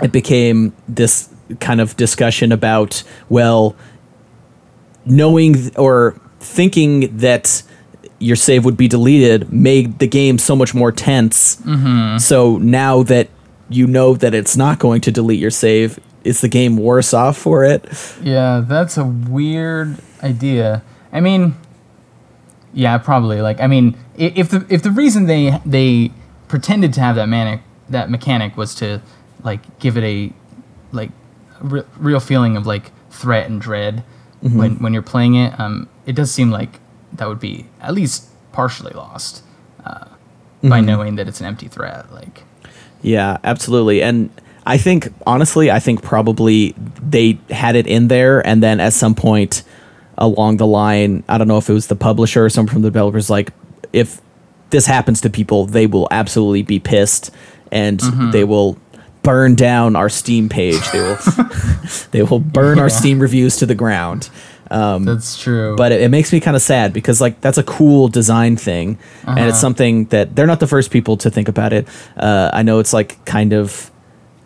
it 0.02 0.12
became 0.12 0.74
this 0.86 1.30
kind 1.58 1.80
of 1.80 1.96
discussion 1.96 2.52
about 2.52 3.02
well 3.30 3.74
knowing 5.10 5.54
th- 5.54 5.78
or 5.78 6.18
thinking 6.40 7.16
that 7.18 7.62
your 8.18 8.36
save 8.36 8.64
would 8.64 8.76
be 8.76 8.88
deleted 8.88 9.52
made 9.52 9.98
the 9.98 10.06
game 10.06 10.38
so 10.38 10.54
much 10.54 10.74
more 10.74 10.92
tense. 10.92 11.56
Mm-hmm. 11.56 12.18
So 12.18 12.58
now 12.58 13.02
that 13.04 13.28
you 13.68 13.86
know 13.86 14.14
that 14.14 14.34
it's 14.34 14.56
not 14.56 14.78
going 14.78 15.00
to 15.02 15.10
delete 15.12 15.40
your 15.40 15.50
save, 15.50 15.98
is 16.24 16.40
the 16.40 16.48
game 16.48 16.76
worse 16.76 17.14
off 17.14 17.36
for 17.36 17.64
it? 17.64 17.84
Yeah, 18.22 18.62
that's 18.66 18.98
a 18.98 19.04
weird 19.04 19.96
idea. 20.22 20.82
I 21.12 21.20
mean, 21.20 21.54
yeah, 22.74 22.98
probably. 22.98 23.40
Like, 23.40 23.60
I 23.60 23.66
mean, 23.66 23.96
if 24.16 24.50
the 24.50 24.66
if 24.68 24.82
the 24.82 24.90
reason 24.90 25.26
they 25.26 25.58
they 25.64 26.12
pretended 26.48 26.92
to 26.94 27.00
have 27.00 27.16
that 27.16 27.28
manic 27.28 27.60
that 27.88 28.10
mechanic 28.10 28.56
was 28.56 28.74
to 28.76 29.00
like 29.42 29.78
give 29.78 29.96
it 29.96 30.04
a 30.04 30.32
like 30.92 31.10
re- 31.60 31.84
real 31.96 32.20
feeling 32.20 32.56
of 32.56 32.66
like 32.66 32.92
threat 33.10 33.48
and 33.48 33.60
dread 33.60 34.04
when 34.42 34.76
when 34.76 34.92
you're 34.92 35.02
playing 35.02 35.34
it, 35.34 35.58
um, 35.58 35.88
it 36.06 36.14
does 36.14 36.30
seem 36.30 36.50
like 36.50 36.80
that 37.12 37.28
would 37.28 37.40
be 37.40 37.66
at 37.80 37.94
least 37.94 38.28
partially 38.52 38.92
lost 38.92 39.42
uh, 39.84 40.06
by 40.62 40.80
knowing 40.80 41.16
that 41.16 41.28
it's 41.28 41.40
an 41.40 41.46
empty 41.46 41.68
threat. 41.68 42.12
Like, 42.12 42.42
Yeah, 43.02 43.38
absolutely. 43.44 44.02
And 44.02 44.30
I 44.66 44.78
think 44.78 45.12
honestly, 45.26 45.70
I 45.70 45.78
think 45.78 46.02
probably 46.02 46.74
they 47.02 47.38
had 47.50 47.76
it 47.76 47.86
in 47.86 48.08
there 48.08 48.46
and 48.46 48.62
then 48.62 48.80
at 48.80 48.92
some 48.92 49.14
point 49.14 49.62
along 50.18 50.58
the 50.58 50.66
line, 50.66 51.24
I 51.28 51.38
don't 51.38 51.48
know 51.48 51.56
if 51.58 51.70
it 51.70 51.72
was 51.72 51.86
the 51.86 51.96
publisher 51.96 52.44
or 52.44 52.50
someone 52.50 52.72
from 52.72 52.82
the 52.82 52.88
developers 52.88 53.30
like 53.30 53.52
if 53.92 54.20
this 54.68 54.86
happens 54.86 55.20
to 55.22 55.30
people, 55.30 55.66
they 55.66 55.86
will 55.86 56.06
absolutely 56.10 56.62
be 56.62 56.78
pissed 56.78 57.30
and 57.72 58.00
they 58.32 58.44
will 58.44 58.78
burn 59.22 59.54
down 59.54 59.96
our 59.96 60.08
Steam 60.08 60.48
page. 60.48 60.80
They 60.92 61.00
will 61.00 61.18
they 62.10 62.22
will 62.22 62.40
burn 62.40 62.78
our 62.78 62.88
Steam 62.88 63.20
reviews 63.20 63.56
to 63.58 63.66
the 63.66 63.74
ground. 63.74 64.30
Um, 64.72 65.04
that's 65.04 65.36
true. 65.42 65.74
but 65.76 65.90
it, 65.90 66.00
it 66.00 66.10
makes 66.10 66.32
me 66.32 66.38
kind 66.38 66.54
of 66.56 66.62
sad 66.62 66.92
because 66.92 67.20
like 67.20 67.40
that's 67.40 67.58
a 67.58 67.64
cool 67.64 68.06
design 68.06 68.56
thing 68.56 68.98
and 69.26 69.40
it's 69.40 69.48
Uh-huh. 69.48 69.52
something 69.54 70.04
that 70.06 70.36
they're 70.36 70.46
not 70.46 70.60
the 70.60 70.68
first 70.68 70.92
people 70.92 71.16
to 71.16 71.28
think 71.30 71.48
about 71.48 71.72
it 71.72 71.88
uh, 72.16 72.50
i 72.52 72.62
know 72.62 72.78
it's 72.78 72.92
like 72.92 73.18
kind 73.24 73.52
of 73.52 73.90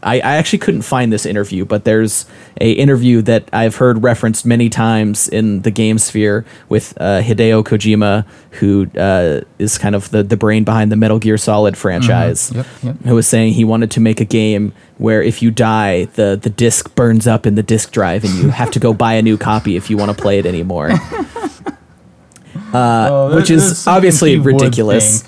I, 0.05 0.17
I 0.17 0.37
actually 0.37 0.59
couldn't 0.61 0.83
find 0.83 1.13
this 1.13 1.25
interview 1.27 1.65
but 1.65 1.85
there's 1.85 2.27
a 2.61 2.73
interview 2.73 3.23
that 3.23 3.49
i've 3.53 3.77
heard 3.77 4.03
referenced 4.03 4.45
many 4.47 4.69
times 4.69 5.29
in 5.29 5.63
the 5.63 5.71
game 5.71 5.99
sphere 5.99 6.45
with 6.69 6.93
uh, 7.01 7.23
hideo 7.23 7.65
kojima 7.65 8.27
who 8.61 8.87
uh, 8.99 9.41
is 9.59 9.79
kind 9.79 9.95
of 9.95 10.11
the, 10.11 10.23
the 10.23 10.37
brain 10.37 10.63
behind 10.65 10.93
the 10.93 10.97
metal 10.97 11.19
gear 11.19 11.39
solid 11.39 11.77
franchise 11.77 12.53
Yep, 12.55 12.67
yep. 12.83 12.97
who 13.05 13.15
was 13.15 13.27
saying 13.27 13.55
he 13.55 13.65
wanted 13.65 13.91
to 13.93 14.01
make 14.01 14.21
a 14.21 14.25
game 14.27 14.73
where 14.99 15.21
if 15.23 15.43
you 15.43 15.51
die, 15.51 16.05
the 16.15 16.39
the 16.41 16.51
disc 16.51 16.95
burns 16.95 17.27
up 17.27 17.47
in 17.47 17.57
the 17.57 17.65
disc 17.65 17.91
drive, 17.91 18.23
and 18.23 18.33
you 18.35 18.51
have 18.51 18.71
to 18.71 18.79
go 18.79 18.95
buy 19.05 19.15
a 19.15 19.23
new 19.23 19.37
copy 19.37 19.75
if 19.75 19.91
you 19.91 19.97
want 19.97 20.17
to 20.17 20.23
play 20.23 20.39
it 20.39 20.47
anymore. 20.47 20.91
Oh, 22.73 23.29
that- 23.31 23.37
which 23.37 23.51
is 23.51 23.87
obviously 23.87 24.39
ridiculous. 24.39 25.25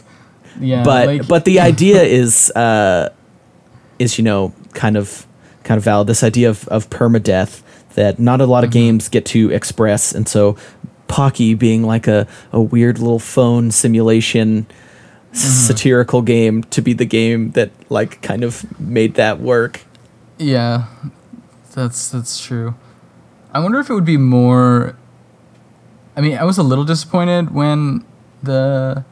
Yeah, 0.60 0.82
but 0.84 1.06
like- 1.06 1.28
but 1.28 1.44
the 1.44 1.60
idea 1.70 2.02
is 2.02 2.50
uh, 2.52 3.10
is 3.98 4.18
you 4.18 4.24
know 4.24 4.52
kind 4.76 4.96
of 4.96 5.26
kind 5.64 5.78
of 5.78 5.82
valid. 5.84 6.06
This 6.06 6.22
idea 6.22 6.48
of 6.48 6.68
of 6.68 6.88
permadeath 6.90 7.62
that 7.96 8.18
not 8.20 8.40
a 8.40 8.46
lot 8.46 8.62
of 8.62 8.70
Mm-hmm. 8.70 8.78
games 8.78 9.08
get 9.08 9.24
to 9.26 9.50
express, 9.50 10.12
and 10.14 10.28
so 10.28 10.56
Pocky 11.08 11.54
being 11.54 11.82
like 11.82 12.06
a 12.06 12.28
a 12.52 12.60
weird 12.60 12.98
little 13.00 13.18
phone 13.18 13.70
simulation. 13.72 14.66
Mm-hmm. 15.32 15.36
Satirical 15.68 16.22
game 16.22 16.62
to 16.70 16.80
be 16.80 16.94
the 16.94 17.04
game 17.04 17.50
that 17.52 17.70
like 17.90 18.22
kind 18.22 18.42
of 18.44 18.64
made 18.80 19.14
that 19.14 19.38
work. 19.40 19.82
Yeah, 20.38 20.86
that's 21.74 22.08
that's 22.10 22.40
true. 22.40 22.74
I 23.52 23.60
wonder 23.60 23.78
if 23.80 23.90
it 23.90 23.94
would 23.94 24.06
be 24.06 24.16
more. 24.16 24.96
I 26.16 26.20
mean, 26.22 26.38
I 26.38 26.44
was 26.44 26.56
a 26.58 26.62
little 26.62 26.84
disappointed 26.84 27.52
when 27.52 28.04
the 28.42 29.04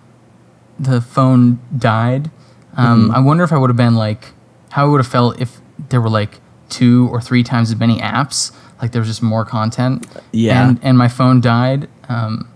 the 0.78 1.00
phone 1.02 1.58
died. 1.76 2.30
Um, 2.76 3.08
Mm-hmm. 3.08 3.14
I 3.16 3.20
wonder 3.20 3.44
if 3.44 3.52
I 3.52 3.58
would 3.58 3.68
have 3.70 3.76
been 3.76 3.94
like 3.94 4.32
how 4.74 4.86
I 4.86 4.88
would 4.90 4.98
have 5.00 5.06
felt 5.10 5.40
if 5.40 5.60
there 5.90 6.00
were 6.00 6.10
like 6.10 6.40
two 6.68 7.08
or 7.12 7.20
three 7.20 7.42
times 7.42 7.70
as 7.70 7.78
many 7.78 7.98
apps. 8.00 8.52
Like 8.82 8.90
there 8.92 9.00
was 9.00 9.08
just 9.08 9.22
more 9.22 9.44
content. 9.44 10.06
Yeah. 10.32 10.68
And 10.68 10.80
and 10.82 10.98
my 10.98 11.08
phone 11.08 11.40
died. 11.40 11.88
Um, 12.08 12.48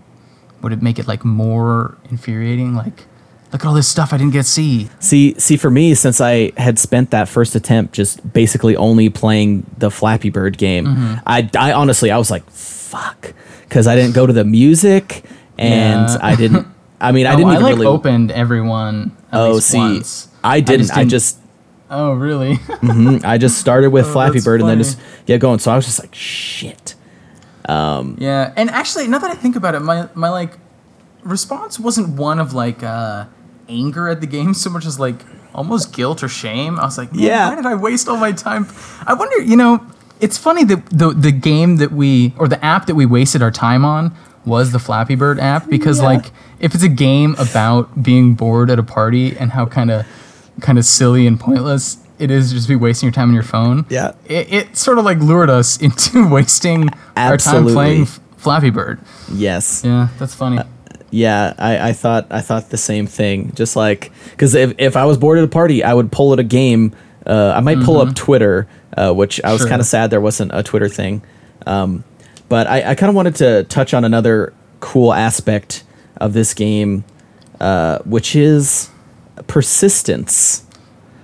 would 0.61 0.73
it 0.73 0.81
make 0.81 0.99
it 0.99 1.07
like 1.07 1.23
more 1.23 1.97
infuriating? 2.09 2.75
Like, 2.75 3.05
look 3.51 3.61
at 3.63 3.65
all 3.65 3.73
this 3.73 3.87
stuff 3.87 4.11
I 4.13 4.17
didn't 4.17 4.33
get 4.33 4.43
to 4.43 4.49
see. 4.49 4.89
See, 4.99 5.33
see, 5.39 5.55
for 5.57 5.71
me, 5.71 5.95
since 5.95 6.19
I 6.19 6.51
had 6.57 6.77
spent 6.77 7.11
that 7.11 7.29
first 7.29 7.55
attempt 7.55 7.93
just 7.93 8.33
basically 8.33 8.75
only 8.75 9.09
playing 9.09 9.65
the 9.77 9.89
Flappy 9.89 10.29
Bird 10.29 10.57
game, 10.57 10.85
Mm-hmm. 10.85 11.13
I, 11.25 11.49
I 11.57 11.71
honestly, 11.71 12.11
I 12.11 12.17
was 12.17 12.29
like, 12.29 12.43
fuck, 12.51 13.33
because 13.63 13.87
I 13.87 13.95
didn't 13.95 14.13
go 14.13 14.27
to 14.27 14.33
the 14.33 14.43
music, 14.45 15.23
and 15.57 16.09
Yeah. 16.09 16.17
I 16.21 16.35
didn't. 16.35 16.67
I 16.99 17.13
mean, 17.13 17.25
I 17.25 17.33
Oh, 17.33 17.37
didn't 17.37 17.49
I 17.49 17.53
even 17.53 17.63
like 17.63 17.73
really. 17.75 17.85
opened 17.87 18.31
everyone. 18.31 19.15
Oh, 19.31 19.59
see, 19.59 19.77
once. 19.77 20.27
I 20.43 20.59
didn't. 20.59 20.91
I 20.91 20.95
didn't- 20.99 21.11
just, 21.11 21.38
Oh, 21.89 22.13
really? 22.13 22.55
mhm, 22.81 23.23
I 23.25 23.37
just 23.37 23.57
started 23.57 23.89
with 23.89 24.05
Oh, 24.07 24.11
Flappy 24.13 24.41
Bird, 24.41 24.61
and 24.61 24.69
then 24.69 24.77
just 24.77 24.99
get 25.25 25.39
going. 25.41 25.59
So 25.59 25.71
I 25.71 25.75
was 25.75 25.85
just 25.85 25.99
like, 25.99 26.13
shit. 26.13 26.95
yeah, 27.67 28.53
and 28.55 28.69
actually, 28.69 29.07
now 29.07 29.19
that 29.19 29.31
I 29.31 29.35
think 29.35 29.55
about 29.55 29.75
it, 29.75 29.79
my 29.81 30.07
my 30.13 30.29
like 30.29 30.57
response 31.23 31.79
wasn't 31.79 32.09
one 32.17 32.39
of 32.39 32.53
like 32.53 32.83
uh, 32.83 33.25
anger 33.67 34.07
at 34.07 34.21
the 34.21 34.27
game 34.27 34.53
so 34.53 34.69
much 34.69 34.85
as 34.85 34.99
like 34.99 35.15
almost 35.53 35.93
guilt 35.93 36.23
or 36.23 36.27
shame. 36.27 36.79
I 36.79 36.85
was 36.85 36.97
like, 36.97 37.09
Yeah. 37.11 37.49
why 37.49 37.55
did 37.55 37.65
I 37.65 37.75
waste 37.75 38.07
all 38.07 38.17
my 38.17 38.31
time? 38.31 38.67
I 39.05 39.13
wonder, 39.13 39.41
you 39.41 39.55
know, 39.57 39.85
it's 40.19 40.37
funny 40.37 40.63
that 40.65 40.85
the 40.89 41.09
the 41.11 41.31
game 41.31 41.77
that 41.77 41.91
we 41.91 42.33
or 42.37 42.47
the 42.47 42.63
app 42.63 42.85
that 42.85 42.95
we 42.95 43.05
wasted 43.05 43.41
our 43.41 43.51
time 43.51 43.83
on 43.83 44.15
was 44.45 44.71
the 44.71 44.79
Flappy 44.79 45.15
Bird 45.15 45.39
app 45.39 45.69
because 45.69 45.99
Yeah. 45.99 46.05
like 46.05 46.31
if 46.59 46.73
it's 46.75 46.83
a 46.83 46.89
game 46.89 47.35
about 47.39 48.01
being 48.03 48.35
bored 48.35 48.69
at 48.69 48.79
a 48.79 48.83
party 48.83 49.35
and 49.37 49.51
how 49.51 49.65
kind 49.65 49.91
of 49.91 50.05
kind 50.59 50.77
of 50.77 50.85
silly 50.85 51.25
and 51.27 51.39
pointless 51.39 51.97
it 52.19 52.29
is 52.31 52.51
just 52.51 52.67
be 52.67 52.75
wasting 52.75 53.07
your 53.07 53.13
time 53.13 53.29
on 53.29 53.33
your 53.33 53.43
phone. 53.43 53.85
Yeah. 53.89 54.11
It, 54.25 54.51
it 54.51 54.77
sort 54.77 54.99
of 54.99 55.05
like 55.05 55.19
lured 55.19 55.49
us 55.49 55.77
into 55.81 56.27
wasting 56.31 56.89
our 57.15 57.37
time 57.37 57.65
playing 57.65 58.01
F- 58.03 58.19
Flappy 58.37 58.69
Bird. 58.69 58.99
Yes. 59.31 59.83
Yeah, 59.85 60.09
that's 60.19 60.35
funny. 60.35 60.59
Yeah, 61.11 61.53
I, 61.57 61.89
I 61.89 61.93
thought 61.93 62.27
I 62.29 62.41
thought 62.41 62.69
the 62.69 62.77
same 62.77 63.07
thing. 63.07 63.53
Just 63.55 63.75
like 63.75 64.11
because 64.31 64.53
if, 64.53 64.73
if 64.77 64.95
I 64.95 65.05
was 65.05 65.17
bored 65.17 65.39
at 65.39 65.43
a 65.43 65.47
party, 65.47 65.83
I 65.83 65.93
would 65.93 66.11
pull 66.11 66.33
at 66.33 66.39
a 66.39 66.43
game. 66.43 66.93
Uh, 67.25 67.53
I 67.55 67.61
might 67.61 67.79
pull 67.79 67.99
up 67.99 68.13
Twitter, 68.15 68.67
uh, 68.95 69.11
which 69.13 69.41
I 69.43 69.51
was 69.51 69.61
Sure. 69.61 69.69
kind 69.69 69.79
of 69.81 69.87
sad 69.87 70.11
there 70.11 70.21
wasn't 70.21 70.51
a 70.53 70.61
Twitter 70.61 70.87
thing. 70.89 71.21
Um, 71.65 72.03
but 72.47 72.67
I, 72.67 72.91
I 72.91 72.95
kind 72.95 73.09
of 73.09 73.15
wanted 73.15 73.35
to 73.37 73.63
touch 73.65 73.93
on 73.93 74.03
another 74.03 74.53
cool 74.81 75.13
aspect 75.13 75.83
of 76.17 76.33
this 76.33 76.53
game, 76.53 77.03
uh, 77.59 77.99
which 77.99 78.35
is 78.35 78.89
persistence. 79.49 80.63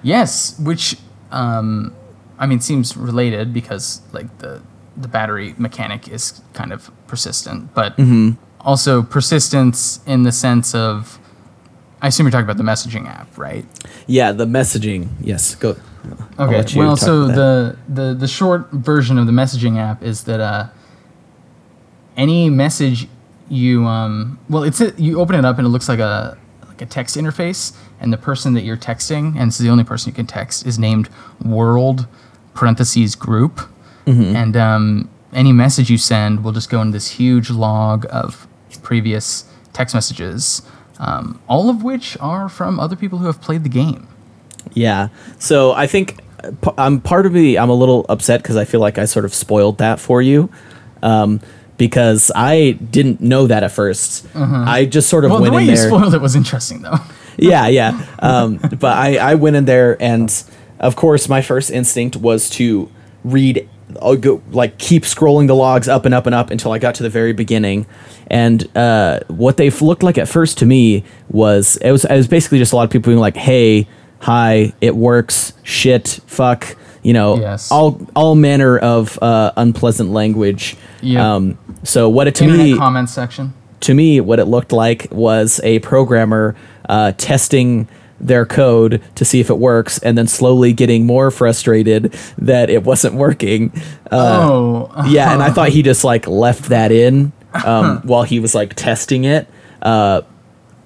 Yes, 0.04 0.60
which 0.60 0.98
um, 1.32 1.96
I 2.38 2.46
mean 2.46 2.60
seems 2.60 2.98
related 2.98 3.54
because 3.54 4.02
like 4.12 4.40
the 4.40 4.62
the 4.98 5.08
battery 5.08 5.56
mechanic 5.58 6.08
is 6.10 6.42
kind 6.54 6.74
of 6.74 6.92
persistent, 7.08 7.74
but 7.74 7.96
Mm-hmm. 7.98 8.32
also 8.62 9.02
persistence 9.04 10.00
in 10.06 10.24
the 10.24 10.32
sense 10.32 10.76
of 10.76 11.18
I 12.02 12.08
assume 12.10 12.26
you're 12.26 12.32
talking 12.32 12.44
about 12.46 12.58
the 12.58 12.64
messaging 12.64 13.08
app, 13.08 13.38
right? 13.38 13.66
Yeah, 14.06 14.32
the 14.34 14.46
messaging. 14.46 15.08
Yes, 15.22 15.56
go. 15.56 15.76
I'll 16.38 16.48
Okay. 16.54 16.78
Well, 16.78 16.98
so 16.98 17.28
the, 17.28 17.78
the 17.90 18.14
the 18.14 18.28
short 18.28 18.70
version 18.72 19.18
of 19.18 19.26
the 19.26 19.32
messaging 19.32 19.78
app 19.80 20.04
is 20.04 20.26
that 20.26 20.40
uh, 20.40 20.68
any 22.18 22.50
message 22.50 23.08
you 23.50 23.86
um 23.86 24.40
well 24.50 24.64
it's 24.64 24.82
a, 24.82 24.92
you 24.98 25.20
open 25.20 25.36
it 25.36 25.46
up 25.46 25.58
and 25.60 25.68
it 25.68 25.70
looks 25.70 25.88
like 25.88 26.00
a 26.00 26.36
like 26.76 26.82
a 26.88 26.90
text 26.92 27.16
interface 27.16 27.76
and 28.00 28.12
the 28.12 28.18
person 28.18 28.54
that 28.54 28.64
you're 28.64 28.78
texting 28.78 29.36
and 29.38 29.48
it's 29.48 29.58
the 29.58 29.70
only 29.70 29.84
person 29.84 30.10
you 30.10 30.16
can 30.16 30.28
text 30.28 30.66
is 30.66 30.78
named 30.78 31.10
World 31.44 32.08
parentheses 32.54 33.16
group, 33.16 33.62
Mm-hmm. 34.06 34.36
and 34.36 34.56
um, 34.56 35.10
any 35.34 35.52
message 35.52 35.90
you 35.90 35.98
send 35.98 36.44
will 36.44 36.52
just 36.52 36.70
go 36.70 36.80
into 36.80 36.92
this 36.94 37.10
huge 37.10 37.50
log 37.50 38.06
of 38.12 38.48
previous 38.84 39.46
text 39.74 39.96
messages, 39.96 40.62
um, 41.00 41.42
all 41.48 41.72
of 41.72 41.82
which 41.84 42.16
are 42.22 42.48
from 42.48 42.80
other 42.80 42.96
people 42.96 43.18
who 43.18 43.26
have 43.26 43.42
played 43.42 43.64
the 43.64 43.70
game. 43.70 44.08
Yeah. 44.74 45.08
So 45.40 45.72
I 45.72 45.88
think 45.88 46.20
I'm 46.78 47.02
part 47.02 47.26
of 47.26 47.34
me. 47.34 47.58
I'm 47.58 47.72
a 47.72 47.74
little 47.74 48.06
upset 48.08 48.44
because 48.44 48.58
I 48.58 48.64
feel 48.66 48.80
like 48.80 49.00
I 49.00 49.06
sort 49.06 49.26
of 49.26 49.34
spoiled 49.34 49.80
that 49.80 50.00
for 50.00 50.22
you, 50.22 50.52
um, 51.02 51.42
because 51.78 52.32
I 52.36 52.72
didn't 52.72 53.22
know 53.22 53.48
that 53.48 53.64
at 53.64 53.72
1st 53.72 54.66
I 54.68 54.86
just 54.86 55.10
sort 55.10 55.26
of 55.26 55.32
Well, 55.32 55.40
the 55.40 55.44
went 55.44 55.56
way 55.56 55.62
in 55.64 55.70
you 55.70 55.76
there. 55.76 55.88
spoiled 55.88 56.14
it 56.14 56.22
was 56.22 56.36
interesting, 56.36 56.82
though. 56.82 56.98
yeah, 57.38 57.68
yeah. 57.68 58.06
Um, 58.20 58.58
but 58.58 58.98
I, 58.98 59.18
I 59.18 59.36
went 59.36 59.56
in 59.56 59.66
there, 59.66 60.02
and 60.02 60.32
of 60.80 60.96
course, 60.96 61.28
my 61.28 61.42
first 61.42 61.70
instinct 61.72 62.16
was 62.16 62.50
to 62.52 62.90
read, 63.24 63.68
I'll 64.02 64.16
go 64.16 64.42
like 64.52 64.78
keep 64.78 65.04
scrolling 65.04 65.48
the 65.48 65.56
logs 65.56 65.88
up 65.88 66.06
and 66.06 66.14
up 66.14 66.26
and 66.26 66.34
up 66.36 66.50
until 66.50 66.72
I 66.72 66.80
got 66.80 66.96
to 66.96 67.04
the 67.04 67.10
very 67.10 67.34
beginning. 67.34 67.86
And 68.28 68.66
uh, 68.76 69.20
what 69.28 69.58
they 69.58 69.70
looked 69.70 70.02
like 70.04 70.18
at 70.18 70.28
first 70.28 70.58
to 70.60 70.66
me 70.66 71.04
was 71.30 71.78
it 71.78 71.92
was 71.92 72.06
it 72.06 72.16
was 72.16 72.28
basically 72.28 72.58
just 72.58 72.74
a 72.74 72.76
lot 72.76 72.84
of 72.84 72.90
people 72.90 73.10
being 73.12 73.20
like, 73.20 73.36
"Hey, 73.38 73.88
hi, 74.20 74.74
it 74.82 74.96
works, 74.96 75.54
shit, 75.64 76.20
fuck." 76.26 76.76
You 77.06 77.14
know, 77.14 77.38
Yes. 77.40 77.72
all 77.72 78.02
all 78.16 78.34
manner 78.36 78.78
of 78.80 79.20
uh, 79.22 79.52
unpleasant 79.56 80.10
language. 80.12 80.76
Yep. 81.02 81.22
Um, 81.24 81.58
so 81.84 82.10
what 82.10 82.28
it 82.28 82.34
to 82.36 82.46
Internet 82.46 82.66
me 82.66 82.78
comment 82.78 83.10
section. 83.10 83.54
to 83.82 83.94
me, 83.94 84.20
what 84.22 84.40
it 84.40 84.46
looked 84.46 84.72
like 84.72 85.08
was 85.12 85.62
a 85.64 85.78
programmer 85.80 86.56
uh, 86.90 87.12
testing 87.18 87.88
their 88.20 88.46
code 88.46 89.04
to 89.16 89.24
see 89.26 89.40
if 89.40 89.50
it 89.52 89.60
works, 89.60 90.00
and 90.00 90.18
then 90.18 90.26
slowly 90.26 90.74
getting 90.74 91.06
more 91.06 91.30
frustrated 91.30 92.12
that 92.40 92.70
it 92.72 92.84
wasn't 92.84 93.14
working. 93.14 93.72
Uh, 94.12 94.40
oh, 94.50 94.90
yeah, 95.08 95.32
and 95.34 95.44
I 95.44 95.52
thought 95.52 95.70
he 95.70 95.84
just 95.92 96.04
like 96.04 96.26
left 96.28 96.70
that 96.70 96.92
in 96.92 97.34
um, 97.66 98.00
while 98.04 98.24
he 98.24 98.40
was 98.40 98.56
like 98.56 98.74
testing 98.74 99.26
it. 99.26 99.48
Uh, 99.82 100.22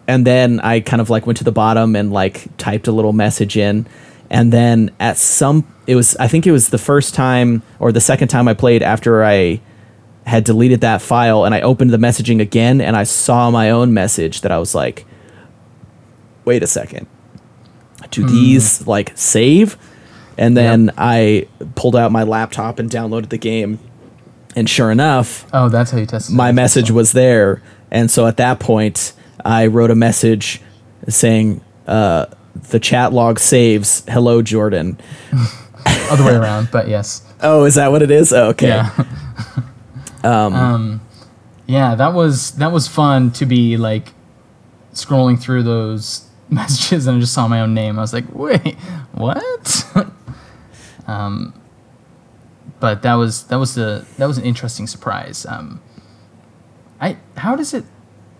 and 0.07 0.25
then 0.27 0.59
I 0.59 0.81
kind 0.81 1.01
of 1.01 1.09
like 1.09 1.25
went 1.27 1.37
to 1.37 1.43
the 1.45 1.51
bottom 1.53 1.95
and 1.95 2.11
like 2.11 2.47
typed 2.57 2.87
a 2.87 2.91
little 2.91 3.13
message 3.13 3.55
in. 3.55 3.85
And 4.31 4.51
then 4.51 4.91
at 4.99 5.17
some, 5.17 5.65
it 5.89 5.95
was, 5.95 6.15
I 6.17 6.27
think 6.27 6.45
it 6.45 6.51
was 6.51 6.69
the 6.69 6.77
first 6.77 7.15
time 7.15 7.63
or 7.79 7.91
the 7.91 7.99
second 7.99 8.27
time 8.27 8.47
I 8.47 8.53
played 8.53 8.83
after 8.83 9.23
I 9.23 9.59
had 10.23 10.43
deleted 10.43 10.81
that 10.81 11.01
file 11.01 11.45
and 11.45 11.55
I 11.55 11.61
opened 11.61 11.89
the 11.89 11.97
messaging 11.97 12.39
again 12.39 12.79
and 12.79 12.95
I 12.95 13.03
saw 13.05 13.49
my 13.49 13.71
own 13.71 13.91
message 13.91 14.41
that 14.41 14.51
I 14.51 14.59
was 14.59 14.75
like, 14.75 15.07
wait 16.45 16.61
a 16.61 16.67
second. 16.67 17.07
Do 18.11 18.23
these 18.23 18.85
like 18.85 19.13
save? 19.15 19.77
And 20.37 20.55
then 20.55 20.91
I 20.95 21.47
pulled 21.73 21.95
out 21.95 22.11
my 22.11 22.21
laptop 22.21 22.77
and 22.77 22.87
downloaded 22.87 23.29
the 23.29 23.39
game. 23.39 23.79
And 24.55 24.69
sure 24.69 24.91
enough, 24.91 25.47
oh, 25.53 25.69
that's 25.69 25.89
how 25.89 25.97
you 25.97 26.05
test. 26.05 26.31
my 26.31 26.51
message 26.51 26.91
was 26.91 27.13
there. 27.13 27.63
And 27.89 28.11
so 28.11 28.27
at 28.27 28.37
that 28.37 28.59
point, 28.59 29.13
I 29.43 29.65
wrote 29.65 29.89
a 29.89 29.95
message 29.95 30.61
saying, 31.07 31.61
uh, 31.87 32.27
the 32.69 32.79
chat 32.79 33.11
log 33.11 33.39
saves. 33.39 34.03
Hello, 34.07 34.43
Jordan. 34.43 34.99
other 36.09 36.23
way 36.23 36.35
around, 36.35 36.69
but 36.71 36.87
yes. 36.87 37.23
Oh, 37.41 37.65
is 37.65 37.75
that 37.75 37.91
what 37.91 38.01
it 38.01 38.11
is? 38.11 38.33
Oh, 38.33 38.49
okay. 38.49 38.67
Yeah. 38.67 39.05
um, 40.23 41.01
yeah, 41.67 41.95
that 41.95 42.13
was 42.13 42.51
that 42.51 42.71
was 42.71 42.87
fun 42.87 43.31
to 43.31 43.45
be 43.45 43.77
like 43.77 44.13
scrolling 44.93 45.39
through 45.39 45.63
those 45.63 46.27
messages 46.49 47.07
and 47.07 47.17
I 47.17 47.19
just 47.19 47.33
saw 47.33 47.47
my 47.47 47.61
own 47.61 47.73
name. 47.73 47.97
I 47.97 48.01
was 48.01 48.13
like, 48.13 48.25
wait, 48.33 48.75
what? 49.13 49.85
um, 51.07 51.53
but 52.79 53.01
that 53.03 53.15
was 53.15 53.43
that 53.47 53.57
was 53.57 53.75
the 53.75 54.05
that 54.17 54.25
was 54.25 54.37
an 54.37 54.45
interesting 54.45 54.87
surprise. 54.87 55.45
Um, 55.45 55.81
I 56.99 57.17
how 57.37 57.55
does 57.55 57.73
it 57.73 57.85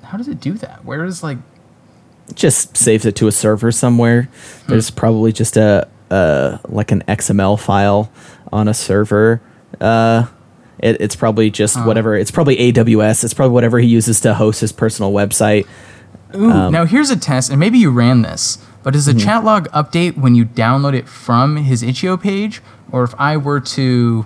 how 0.04 0.18
does 0.18 0.28
it 0.28 0.40
do 0.40 0.54
that? 0.54 0.84
Where 0.84 1.06
is 1.06 1.24
like 1.24 1.38
just 2.34 2.78
saves 2.78 3.06
it 3.06 3.16
to 3.18 3.28
a 3.28 3.32
server 3.32 3.72
somewhere. 3.72 4.30
There's 4.68 4.92
probably 4.92 5.32
just 5.32 5.58
a, 5.58 5.88
a 6.10 6.60
like 6.68 6.92
an 6.92 7.04
XML 7.08 7.60
file 7.60 8.12
on 8.52 8.68
a 8.68 8.74
server. 8.74 9.42
Uh, 9.80 10.26
it, 10.80 11.00
it's 11.02 11.16
probably 11.16 11.50
just 11.52 11.84
whatever. 11.86 12.16
It's 12.16 12.32
probably 12.32 12.56
AWS. 12.58 13.24
It's 13.24 13.34
probably 13.34 13.54
whatever 13.54 13.80
he 13.80 13.88
uses 13.88 14.20
to 14.22 14.34
host 14.34 14.62
his 14.62 14.72
personal 14.72 15.12
website. 15.12 15.68
Ooh, 16.36 16.50
Um, 16.52 16.72
now 16.72 16.86
here's 16.86 17.10
a 17.10 17.18
test, 17.18 17.50
and 17.50 17.60
maybe 17.60 17.78
you 17.80 17.90
ran 17.92 18.22
this, 18.22 18.60
but 18.84 18.94
does 18.94 19.06
the 19.06 19.12
Mm-hmm. 19.14 19.20
chat 19.20 19.44
log 19.44 19.68
update 19.72 20.16
when 20.18 20.36
you 20.36 20.46
download 20.46 20.94
it 20.96 21.08
from 21.10 21.58
his 21.58 21.82
itch.io 21.84 22.18
page, 22.18 22.62
or 22.92 23.04
if 23.04 23.14
I 23.18 23.36
were 23.38 23.60
to? 23.60 24.26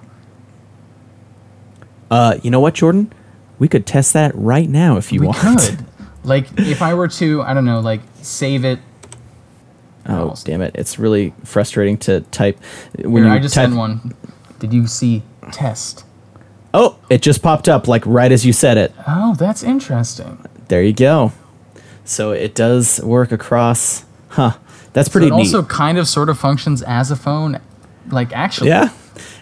Uh, 2.11 2.37
you 2.43 2.51
know 2.51 2.59
what, 2.59 2.75
Jordan? 2.75 3.11
We 3.59 3.67
could 3.67 3.85
test 3.85 4.13
that 4.13 4.33
right 4.35 4.69
now 4.69 4.97
if 4.97 5.11
you 5.11 5.21
We 5.21 5.27
want. 5.27 5.59
could, 5.59 5.85
like, 6.23 6.47
if 6.59 6.81
I 6.81 6.93
were 6.93 7.07
to, 7.07 7.41
I 7.41 7.53
don't 7.53 7.65
know, 7.65 7.79
like 7.79 8.01
save 8.21 8.65
it. 8.65 8.79
Oh, 10.07 10.33
damn 10.43 10.61
it! 10.61 10.71
It's 10.75 10.99
really 10.99 11.33
frustrating 11.43 11.97
to 11.99 12.21
type 12.31 12.59
when 12.99 13.23
Here, 13.23 13.31
you 13.31 13.37
I 13.37 13.39
just 13.39 13.55
type. 13.55 13.65
sent 13.65 13.75
one. 13.77 14.13
Did 14.59 14.73
you 14.73 14.87
see 14.87 15.23
test? 15.51 16.03
Oh, 16.73 16.97
it 17.09 17.21
just 17.21 17.41
popped 17.41 17.69
up 17.69 17.87
like 17.87 18.03
right 18.05 18.31
as 18.31 18.45
you 18.45 18.51
said 18.53 18.77
it. 18.77 18.93
Oh, 19.07 19.35
that's 19.35 19.63
interesting. 19.63 20.43
There 20.67 20.81
you 20.83 20.93
go. 20.93 21.31
So 22.03 22.31
it 22.31 22.53
does 22.55 22.99
work 23.01 23.31
across. 23.31 24.03
Huh. 24.29 24.53
That's 24.93 25.07
So 25.07 25.11
pretty 25.13 25.27
it 25.27 25.31
neat. 25.31 25.37
also 25.53 25.63
kind 25.63 25.97
of 25.97 26.07
sort 26.07 26.29
of 26.29 26.37
functions 26.39 26.81
as 26.83 27.11
a 27.11 27.15
phone, 27.15 27.59
like 28.09 28.33
actually. 28.33 28.69
Yeah, 28.69 28.89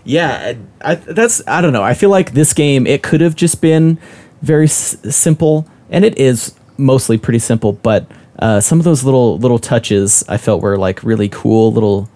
yeah. 0.03 0.53
I, 0.81 0.95
that's 0.95 1.41
I 1.47 1.61
don't 1.61 1.73
know. 1.73 1.83
I 1.83 1.93
feel 1.93 2.09
like 2.09 2.33
this 2.33 2.53
game 2.53 2.85
it 2.85 3.01
could 3.03 3.21
have 3.21 3.35
just 3.35 3.61
been 3.61 3.97
very 4.41 4.65
s- 4.65 4.97
simple, 5.15 5.67
and 5.89 6.03
it 6.05 6.17
is 6.17 6.53
mostly 6.81 7.17
pretty 7.17 7.39
simple. 7.39 7.73
But 7.73 8.05
uh, 8.39 8.59
some 8.59 8.79
of 8.79 8.85
those 8.85 9.03
little 9.03 9.37
little 9.39 9.59
touches 9.59 10.23
I 10.27 10.37
felt 10.37 10.61
were 10.61 10.77
like 10.77 11.03
really 11.03 11.29
cool 11.29 11.71
little 11.71 12.09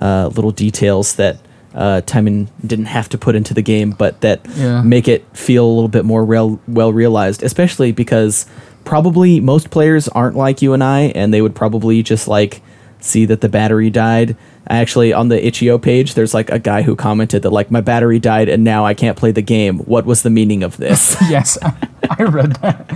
uh, 0.00 0.28
little 0.34 0.50
details 0.50 1.14
that 1.16 1.38
uh, 1.74 2.00
Timon 2.02 2.48
didn't 2.66 2.86
have 2.86 3.08
to 3.10 3.18
put 3.18 3.34
into 3.36 3.54
the 3.54 3.62
game, 3.62 3.90
but 3.92 4.20
that 4.22 4.40
Yeah. 4.56 4.82
make 4.82 5.06
it 5.08 5.24
feel 5.36 5.64
a 5.64 5.72
little 5.74 5.88
bit 5.88 6.04
more 6.04 6.24
real, 6.24 6.58
well 6.66 6.92
realized. 6.92 7.42
Especially 7.42 7.92
because 7.92 8.46
probably 8.84 9.38
most 9.40 9.70
players 9.70 10.08
aren't 10.08 10.36
like 10.36 10.62
you 10.62 10.72
and 10.72 10.82
I, 10.82 11.12
and 11.14 11.32
they 11.32 11.42
would 11.42 11.54
probably 11.54 12.02
just 12.02 12.26
like 12.28 12.62
see 13.00 13.26
that 13.26 13.40
the 13.40 13.48
battery 13.48 13.90
died. 13.90 14.34
I 14.66 14.78
actually 14.78 15.12
on 15.12 15.28
the 15.28 15.46
itch.io 15.46 15.78
page, 15.78 16.14
there's 16.14 16.34
like 16.34 16.50
a 16.50 16.58
guy 16.58 16.82
who 16.82 16.96
commented 16.96 17.42
that 17.42 17.50
like 17.50 17.70
my 17.70 17.80
battery 17.80 18.18
died 18.18 18.48
and 18.48 18.64
now 18.64 18.84
I 18.84 18.94
can't 18.94 19.16
play 19.16 19.30
the 19.30 19.42
game. 19.42 19.78
What 19.80 20.04
was 20.04 20.22
the 20.22 20.30
meaning 20.30 20.62
of 20.62 20.76
this? 20.78 21.16
Yes, 21.30 21.56
I, 22.18 22.22
read 22.24 22.52
that. 22.56 22.86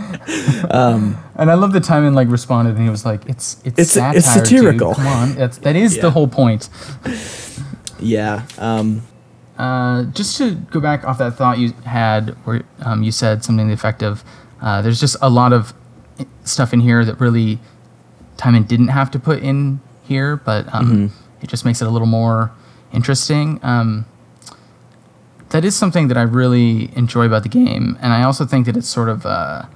and 1.37 1.51
I 1.51 1.55
love 1.55 1.73
the 1.73 1.81
time 1.81 2.05
and 2.05 2.15
like 2.17 2.29
responded, 2.29 2.75
and 2.77 2.85
he 2.85 2.91
was 2.91 3.05
like, 3.05 3.27
"It's 3.29 3.57
it's, 3.65 3.97
Um, 3.97 4.11
It's- 4.15 4.25
satire, 4.25 4.43
it's 4.43 4.49
dude. 4.51 4.59
satirical." 4.59 4.95
Come 4.95 5.07
on, 5.07 5.35
that's 5.35 5.59
that 5.59 5.77
is 5.77 5.97
Yeah. 5.97 6.03
the 6.03 6.11
whole 6.11 6.29
point." 6.29 6.69
yeah. 8.01 8.43
Um, 8.59 9.03
Uh, 9.59 10.05
just 10.15 10.39
to 10.39 10.53
go 10.73 10.81
back 10.81 11.05
off 11.05 11.19
that 11.19 11.37
thought 11.37 11.59
you 11.59 11.73
had, 11.85 12.31
where 12.45 12.63
um, 12.85 13.03
you 13.03 13.13
said 13.13 13.45
something 13.45 13.67
to 13.67 13.69
the 13.69 13.75
effect 13.75 14.03
of, 14.03 14.25
uh, 14.63 14.81
"There's 14.83 14.99
just 14.99 15.15
a 15.21 15.29
lot 15.29 15.53
of 15.53 15.73
stuff 16.45 16.73
in 16.73 16.81
here 16.81 17.05
that 17.05 17.21
really 17.21 17.61
Timon 18.39 18.65
didn't 18.65 18.89
have 18.89 19.11
to 19.13 19.19
put 19.21 19.41
in 19.43 19.79
here, 20.03 20.37
but 20.37 20.67
um, 20.75 21.13
it 21.43 21.49
just 21.51 21.65
makes 21.65 21.81
it 21.83 21.87
a 21.87 21.91
little 21.91 22.09
more 22.09 22.51
interesting." 22.93 23.61
Um, 23.63 24.07
that 25.53 25.67
is 25.67 25.77
something 25.77 26.09
that 26.09 26.17
I 26.17 26.23
really 26.23 26.91
enjoy 26.97 27.27
about 27.27 27.43
the 27.43 27.51
game, 27.51 27.99
and 28.01 28.13
I 28.13 28.23
also 28.23 28.47
think 28.47 28.65
that 28.67 28.77
it's 28.77 28.89
sort 28.89 29.11
of 29.11 29.27
uh, 29.27 29.67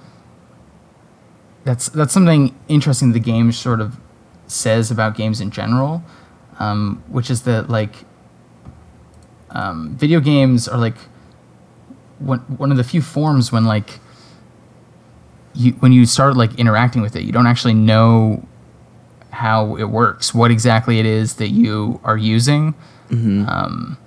that's 1.65 1.91
that's 1.91 2.15
something 2.15 2.57
interesting 2.67 3.13
the 3.13 3.21
game 3.21 3.53
sort 3.53 3.83
of 3.83 3.99
says 4.47 4.91
about 4.91 5.17
games 5.17 5.39
in 5.39 5.51
general, 5.51 6.03
um, 6.59 7.03
which 7.09 7.29
is 7.31 7.43
that 7.43 7.69
like 7.69 8.07
um, 9.51 9.95
video 9.97 10.19
games 10.19 10.67
are 10.67 10.79
like 10.79 10.97
one 12.21 12.39
one 12.57 12.71
of 12.71 12.79
the 12.79 12.85
few 12.85 13.03
forms 13.03 13.53
when 13.53 13.67
like 13.67 14.01
you 15.55 15.73
when 15.73 15.93
you 15.93 16.07
start 16.07 16.39
like 16.39 16.55
interacting 16.59 17.03
with 17.03 17.15
it, 17.17 17.23
you 17.23 17.33
don't 17.33 17.47
actually 17.47 17.75
know 17.75 18.43
how 19.31 19.77
it 19.77 19.91
works, 19.91 20.33
what 20.33 20.51
exactly 20.51 20.99
it 20.99 21.05
is 21.05 21.35
that 21.35 21.49
you 21.49 22.01
are 22.03 22.17
using. 22.17 22.75
Um, 23.47 23.99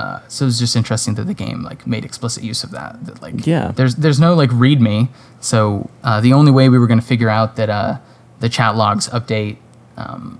uh, 0.00 0.18
so 0.28 0.46
it's 0.48 0.58
just 0.64 0.74
interesting 0.76 1.14
that 1.16 1.26
the 1.32 1.38
game 1.44 1.60
like 1.70 1.80
made 1.94 2.04
explicit 2.04 2.42
use 2.50 2.60
of 2.66 2.70
that. 2.78 2.92
That 3.06 3.16
like 3.26 3.46
Yeah. 3.46 3.66
there's 3.78 3.94
there's 4.02 4.20
no 4.26 4.30
like 4.42 4.50
read 4.66 4.80
me. 4.80 4.96
So 5.40 5.58
uh, 6.08 6.20
the 6.26 6.32
only 6.38 6.52
way 6.58 6.68
we 6.72 6.78
were 6.80 6.86
going 6.92 7.00
to 7.00 7.06
figure 7.14 7.30
out 7.38 7.50
that 7.56 7.68
uh, 7.80 7.92
the 8.42 8.48
chat 8.48 8.72
logs 8.76 9.08
update 9.18 9.56
um, 9.96 10.38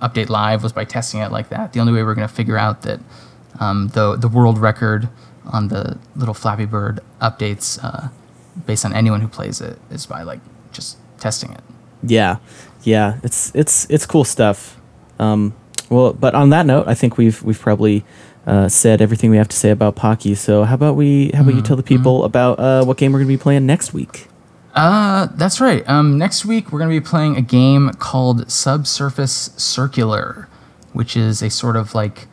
update 0.00 0.28
live 0.28 0.62
was 0.62 0.72
by 0.72 0.84
testing 0.84 1.20
it 1.24 1.30
like 1.32 1.48
that. 1.54 1.72
The 1.72 1.80
only 1.80 1.92
way 1.92 2.02
we 2.04 2.08
are 2.12 2.14
going 2.20 2.28
to 2.28 2.34
figure 2.42 2.58
out 2.66 2.76
that 2.82 3.00
um, 3.60 3.88
the 3.96 4.16
the 4.24 4.28
world 4.28 4.58
record 4.58 5.08
on 5.52 5.68
the 5.68 5.82
little 6.16 6.34
Flappy 6.34 6.66
Bird 6.66 7.00
updates 7.20 7.78
uh, 7.82 8.08
based 8.66 8.84
on 8.86 8.92
anyone 8.94 9.20
who 9.20 9.28
plays 9.28 9.60
it 9.60 9.76
is 9.90 10.06
by 10.06 10.22
like 10.22 10.40
just 10.72 10.96
testing 11.18 11.50
it. 11.52 11.62
yeah. 12.02 12.36
Yeah. 12.82 13.18
It's 13.22 13.50
it's 13.54 13.86
it's 13.90 14.06
cool 14.06 14.24
stuff. 14.24 14.76
Um, 15.18 15.52
well, 15.90 16.12
but 16.12 16.34
on 16.34 16.50
that 16.50 16.66
note, 16.66 16.86
I 16.88 16.94
think 16.94 17.16
we've 17.18 17.42
we've 17.42 17.60
probably 17.60 18.04
uh, 18.46 18.68
said 18.68 19.00
everything 19.00 19.30
we 19.30 19.36
have 19.36 19.48
to 19.48 19.56
say 19.56 19.70
about 19.70 19.96
Pocky. 19.96 20.34
So 20.34 20.64
how 20.64 20.74
about 20.74 20.96
we? 20.96 21.30
How 21.34 21.42
about 21.42 21.54
you 21.54 21.62
tell 21.62 21.76
the 21.76 21.82
people 21.82 22.24
about 22.24 22.58
uh, 22.58 22.84
what 22.84 22.96
game 22.96 23.12
we're 23.12 23.20
going 23.20 23.28
to 23.28 23.38
be 23.38 23.42
playing 23.42 23.66
next 23.66 23.94
week? 23.94 24.28
Uh, 24.74 25.28
that's 25.34 25.60
right. 25.60 25.88
Um, 25.88 26.18
next 26.18 26.44
week 26.44 26.72
we're 26.72 26.80
going 26.80 26.90
to 26.90 27.00
be 27.00 27.04
playing 27.04 27.36
a 27.36 27.42
game 27.42 27.90
called 27.98 28.50
Subsurface 28.50 29.52
Circular, 29.56 30.48
which 30.92 31.16
is 31.16 31.42
a 31.42 31.50
sort 31.50 31.76
of 31.76 31.94
like 31.94 32.26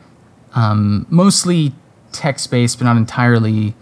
um, 0.54 1.06
mostly 1.08 1.72
text-based, 2.10 2.78
but 2.78 2.84
not 2.84 2.96
entirely 2.96 3.74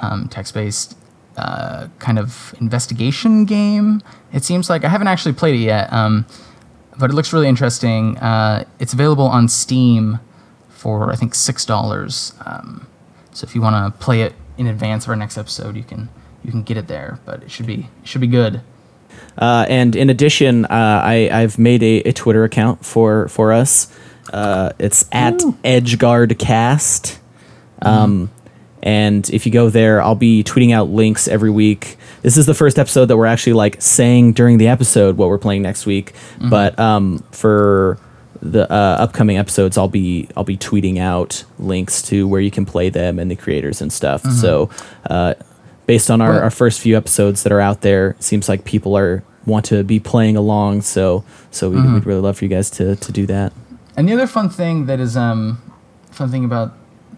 um, 0.00 0.28
text-based, 0.28 0.96
uh, 1.36 1.88
kind 1.98 2.18
of 2.18 2.54
investigation 2.60 3.44
game. 3.44 4.00
It 4.32 4.44
seems 4.44 4.70
like 4.70 4.84
I 4.84 4.88
haven't 4.88 5.08
actually 5.08 5.34
played 5.34 5.56
it 5.56 5.64
yet, 5.64 5.92
um, 5.92 6.26
but 6.98 7.10
it 7.10 7.14
looks 7.14 7.32
really 7.32 7.48
interesting. 7.48 8.16
Uh, 8.18 8.64
it's 8.78 8.92
available 8.92 9.26
on 9.26 9.48
Steam 9.48 10.20
for 10.86 11.10
I 11.10 11.16
think 11.16 11.34
six 11.34 11.64
dollars. 11.64 12.32
Um, 12.46 12.86
so 13.32 13.44
if 13.44 13.56
you 13.56 13.60
want 13.60 13.74
to 13.92 13.98
play 13.98 14.22
it 14.22 14.34
in 14.56 14.68
advance 14.68 15.04
of 15.04 15.10
our 15.10 15.16
next 15.16 15.36
episode, 15.36 15.76
you 15.76 15.82
can 15.82 16.08
you 16.44 16.52
can 16.52 16.62
get 16.62 16.76
it 16.76 16.86
there. 16.86 17.18
But 17.24 17.42
it 17.42 17.50
should 17.50 17.66
be 17.66 17.88
it 18.02 18.08
should 18.08 18.20
be 18.20 18.28
good. 18.28 18.60
Uh, 19.36 19.66
and 19.68 19.96
in 19.96 20.10
addition, 20.10 20.64
uh, 20.66 20.68
I, 20.70 21.28
I've 21.32 21.58
made 21.58 21.82
a, 21.82 22.02
a 22.02 22.12
Twitter 22.12 22.44
account 22.44 22.86
for 22.86 23.26
for 23.26 23.52
us. 23.52 23.92
Uh, 24.32 24.70
it's 24.78 25.06
at 25.10 25.34
EdgeGuardCast. 25.34 27.18
Um, 27.82 28.30
and 28.80 29.28
if 29.30 29.44
you 29.44 29.50
go 29.50 29.68
there, 29.70 30.00
I'll 30.00 30.14
be 30.14 30.44
tweeting 30.44 30.72
out 30.72 30.88
links 30.88 31.26
every 31.26 31.50
week. 31.50 31.96
This 32.22 32.36
is 32.36 32.46
the 32.46 32.54
first 32.54 32.78
episode 32.78 33.06
that 33.06 33.16
we're 33.16 33.26
actually 33.26 33.54
like 33.54 33.82
saying 33.82 34.34
during 34.34 34.58
the 34.58 34.68
episode 34.68 35.16
what 35.16 35.28
we're 35.30 35.38
playing 35.38 35.62
next 35.62 35.84
week. 35.84 36.12
But 36.40 36.78
um, 36.78 37.24
for 37.32 37.98
the 38.42 38.70
uh, 38.70 38.96
upcoming 39.00 39.36
episodes, 39.38 39.76
I'll 39.78 39.88
be 39.88 40.28
I'll 40.36 40.44
be 40.44 40.56
tweeting 40.56 40.98
out 40.98 41.44
links 41.58 42.02
to 42.02 42.26
where 42.28 42.40
you 42.40 42.50
can 42.50 42.64
play 42.66 42.90
them 42.90 43.18
and 43.18 43.30
the 43.30 43.36
creators 43.36 43.80
and 43.80 43.92
stuff. 43.92 44.22
So 44.22 44.70
uh, 45.10 45.34
based 45.86 46.10
on 46.10 46.20
our, 46.20 46.30
Well- 46.32 46.42
our 46.42 46.50
first 46.50 46.80
few 46.80 46.96
episodes 46.96 47.42
that 47.42 47.52
are 47.52 47.60
out 47.60 47.80
there, 47.82 48.10
it 48.10 48.22
seems 48.22 48.48
like 48.48 48.64
people 48.64 48.96
are 48.96 49.22
want 49.46 49.64
to 49.66 49.84
be 49.84 50.00
playing 50.00 50.36
along. 50.36 50.82
So 50.82 51.24
so 51.50 51.70
we, 51.70 51.80
we'd 51.80 52.04
really 52.06 52.20
love 52.20 52.38
for 52.38 52.44
you 52.44 52.48
guys 52.50 52.70
to 52.70 52.96
to 52.96 53.12
do 53.12 53.26
that. 53.26 53.52
And 53.96 54.08
the 54.08 54.12
other 54.12 54.26
fun 54.26 54.50
thing 54.50 54.86
that 54.86 55.00
is 55.00 55.16
um, 55.16 55.58
fun 56.10 56.30
thing 56.30 56.44
about 56.44 56.72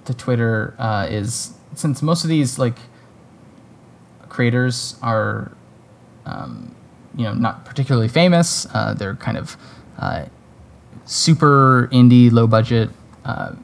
the 0.04 0.14
Twitter 0.14 0.74
uh, 0.78 1.06
is 1.10 1.52
since 1.74 2.02
most 2.02 2.24
of 2.24 2.30
these 2.30 2.58
like 2.58 2.76
creators 4.28 4.96
are 5.02 5.52
um, 6.26 6.74
you 7.16 7.24
know 7.24 7.34
not 7.34 7.64
particularly 7.64 8.08
famous, 8.08 8.66
uh, 8.74 8.94
they're 8.94 9.16
kind 9.16 9.36
of 9.36 9.56
uh, 9.98 10.26
super 11.08 11.88
indie, 11.90 12.30
low 12.30 12.46
budget 12.46 12.90
uh, 13.24 13.54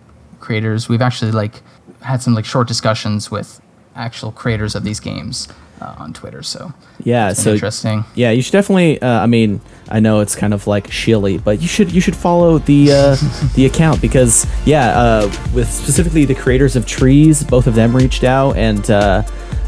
creators. 0.41 0.89
We've 0.89 1.03
actually 1.03 1.33
like 1.33 1.63
had 2.01 2.23
some 2.23 2.35
like 2.35 2.45
short 2.45 2.67
discussions 2.67 3.31
with 3.31 3.61
actual 3.95 4.33
creators 4.33 4.75
of 4.75 4.83
these 4.83 4.99
games 4.99 5.49
uh, 5.81 5.95
on 5.99 6.13
Twitter. 6.13 6.43
So 6.43 6.73
Yeah, 7.05 7.31
it's 7.31 7.43
so 7.43 7.53
interesting. 7.53 8.05
yeah, 8.15 8.31
you 8.31 8.43
should 8.43 8.53
definitely. 8.53 9.01
Uh, 9.01 9.21
I 9.21 9.27
mean, 9.27 9.61
I 9.91 10.01
know 10.01 10.21
it's 10.21 10.35
kind 10.35 10.55
of 10.55 10.67
like 10.67 10.91
shilly, 10.91 11.39
but 11.39 11.61
you 11.61 11.69
should 11.69 11.93
you 11.93 12.01
should 12.01 12.17
follow 12.17 12.59
the 12.59 12.93
uh, 12.93 13.17
the 13.55 13.67
account 13.67 14.01
because 14.01 14.47
yeah, 14.65 14.99
uh, 14.99 15.27
with 15.55 15.71
specifically 15.71 16.25
the 16.25 16.35
creators 16.35 16.77
of 16.77 16.87
Trees, 16.87 17.45
both 17.45 17.67
of 17.67 17.75
them 17.75 17.95
reached 17.95 18.25
out, 18.25 18.57
and 18.57 18.91
uh, 18.91 19.23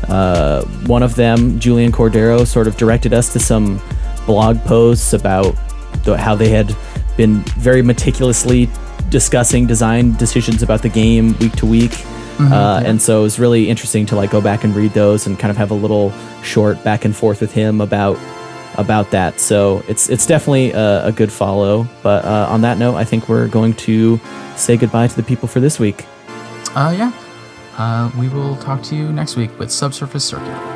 uh, 0.08 0.64
one 0.86 1.02
of 1.02 1.14
them, 1.14 1.60
Julian 1.60 1.92
Cordero, 1.92 2.46
sort 2.46 2.66
of 2.66 2.76
directed 2.76 3.12
us 3.12 3.32
to 3.32 3.38
some 3.38 3.80
blog 4.24 4.58
posts 4.64 5.12
about 5.12 5.54
the, 6.04 6.16
how 6.16 6.34
they 6.34 6.48
had 6.48 6.74
been 7.16 7.40
very 7.58 7.82
meticulously 7.82 8.68
discussing 9.08 9.66
design 9.66 10.12
decisions 10.16 10.62
about 10.62 10.82
the 10.82 10.88
game 10.88 11.36
week 11.38 11.52
to 11.52 11.66
week. 11.66 12.04
uh, 12.38 12.82
and 12.84 13.00
so 13.00 13.20
it 13.20 13.22
was 13.22 13.38
really 13.38 13.70
interesting 13.70 14.04
to 14.04 14.14
like 14.14 14.30
go 14.30 14.40
back 14.40 14.62
and 14.62 14.74
read 14.74 14.92
those 14.92 15.26
and 15.26 15.38
kind 15.38 15.50
of 15.50 15.56
have 15.56 15.70
a 15.70 15.74
little 15.74 16.12
short 16.42 16.82
back 16.84 17.04
and 17.04 17.16
forth 17.16 17.40
with 17.40 17.52
him 17.52 17.80
about 17.80 18.18
about 18.76 19.10
that. 19.10 19.40
So 19.40 19.82
it's 19.88 20.10
it's 20.10 20.26
definitely 20.26 20.72
a, 20.72 21.06
a 21.06 21.12
good 21.12 21.32
follow. 21.32 21.86
But 22.02 22.24
uh, 22.24 22.46
on 22.50 22.60
that 22.62 22.78
note, 22.78 22.96
I 22.96 23.04
think 23.04 23.28
we're 23.28 23.48
going 23.48 23.72
to 23.74 24.20
say 24.56 24.76
goodbye 24.76 25.06
to 25.06 25.16
the 25.16 25.22
people 25.22 25.48
for 25.48 25.60
this 25.60 25.78
week. 25.78 26.04
Uh, 26.74 26.94
yeah. 26.96 27.12
Uh, 27.78 28.10
we 28.18 28.28
will 28.28 28.56
talk 28.56 28.82
to 28.82 28.96
you 28.96 29.12
next 29.12 29.36
week 29.36 29.58
with 29.58 29.70
Subsurface 29.70 30.24
Circular. 30.24 30.75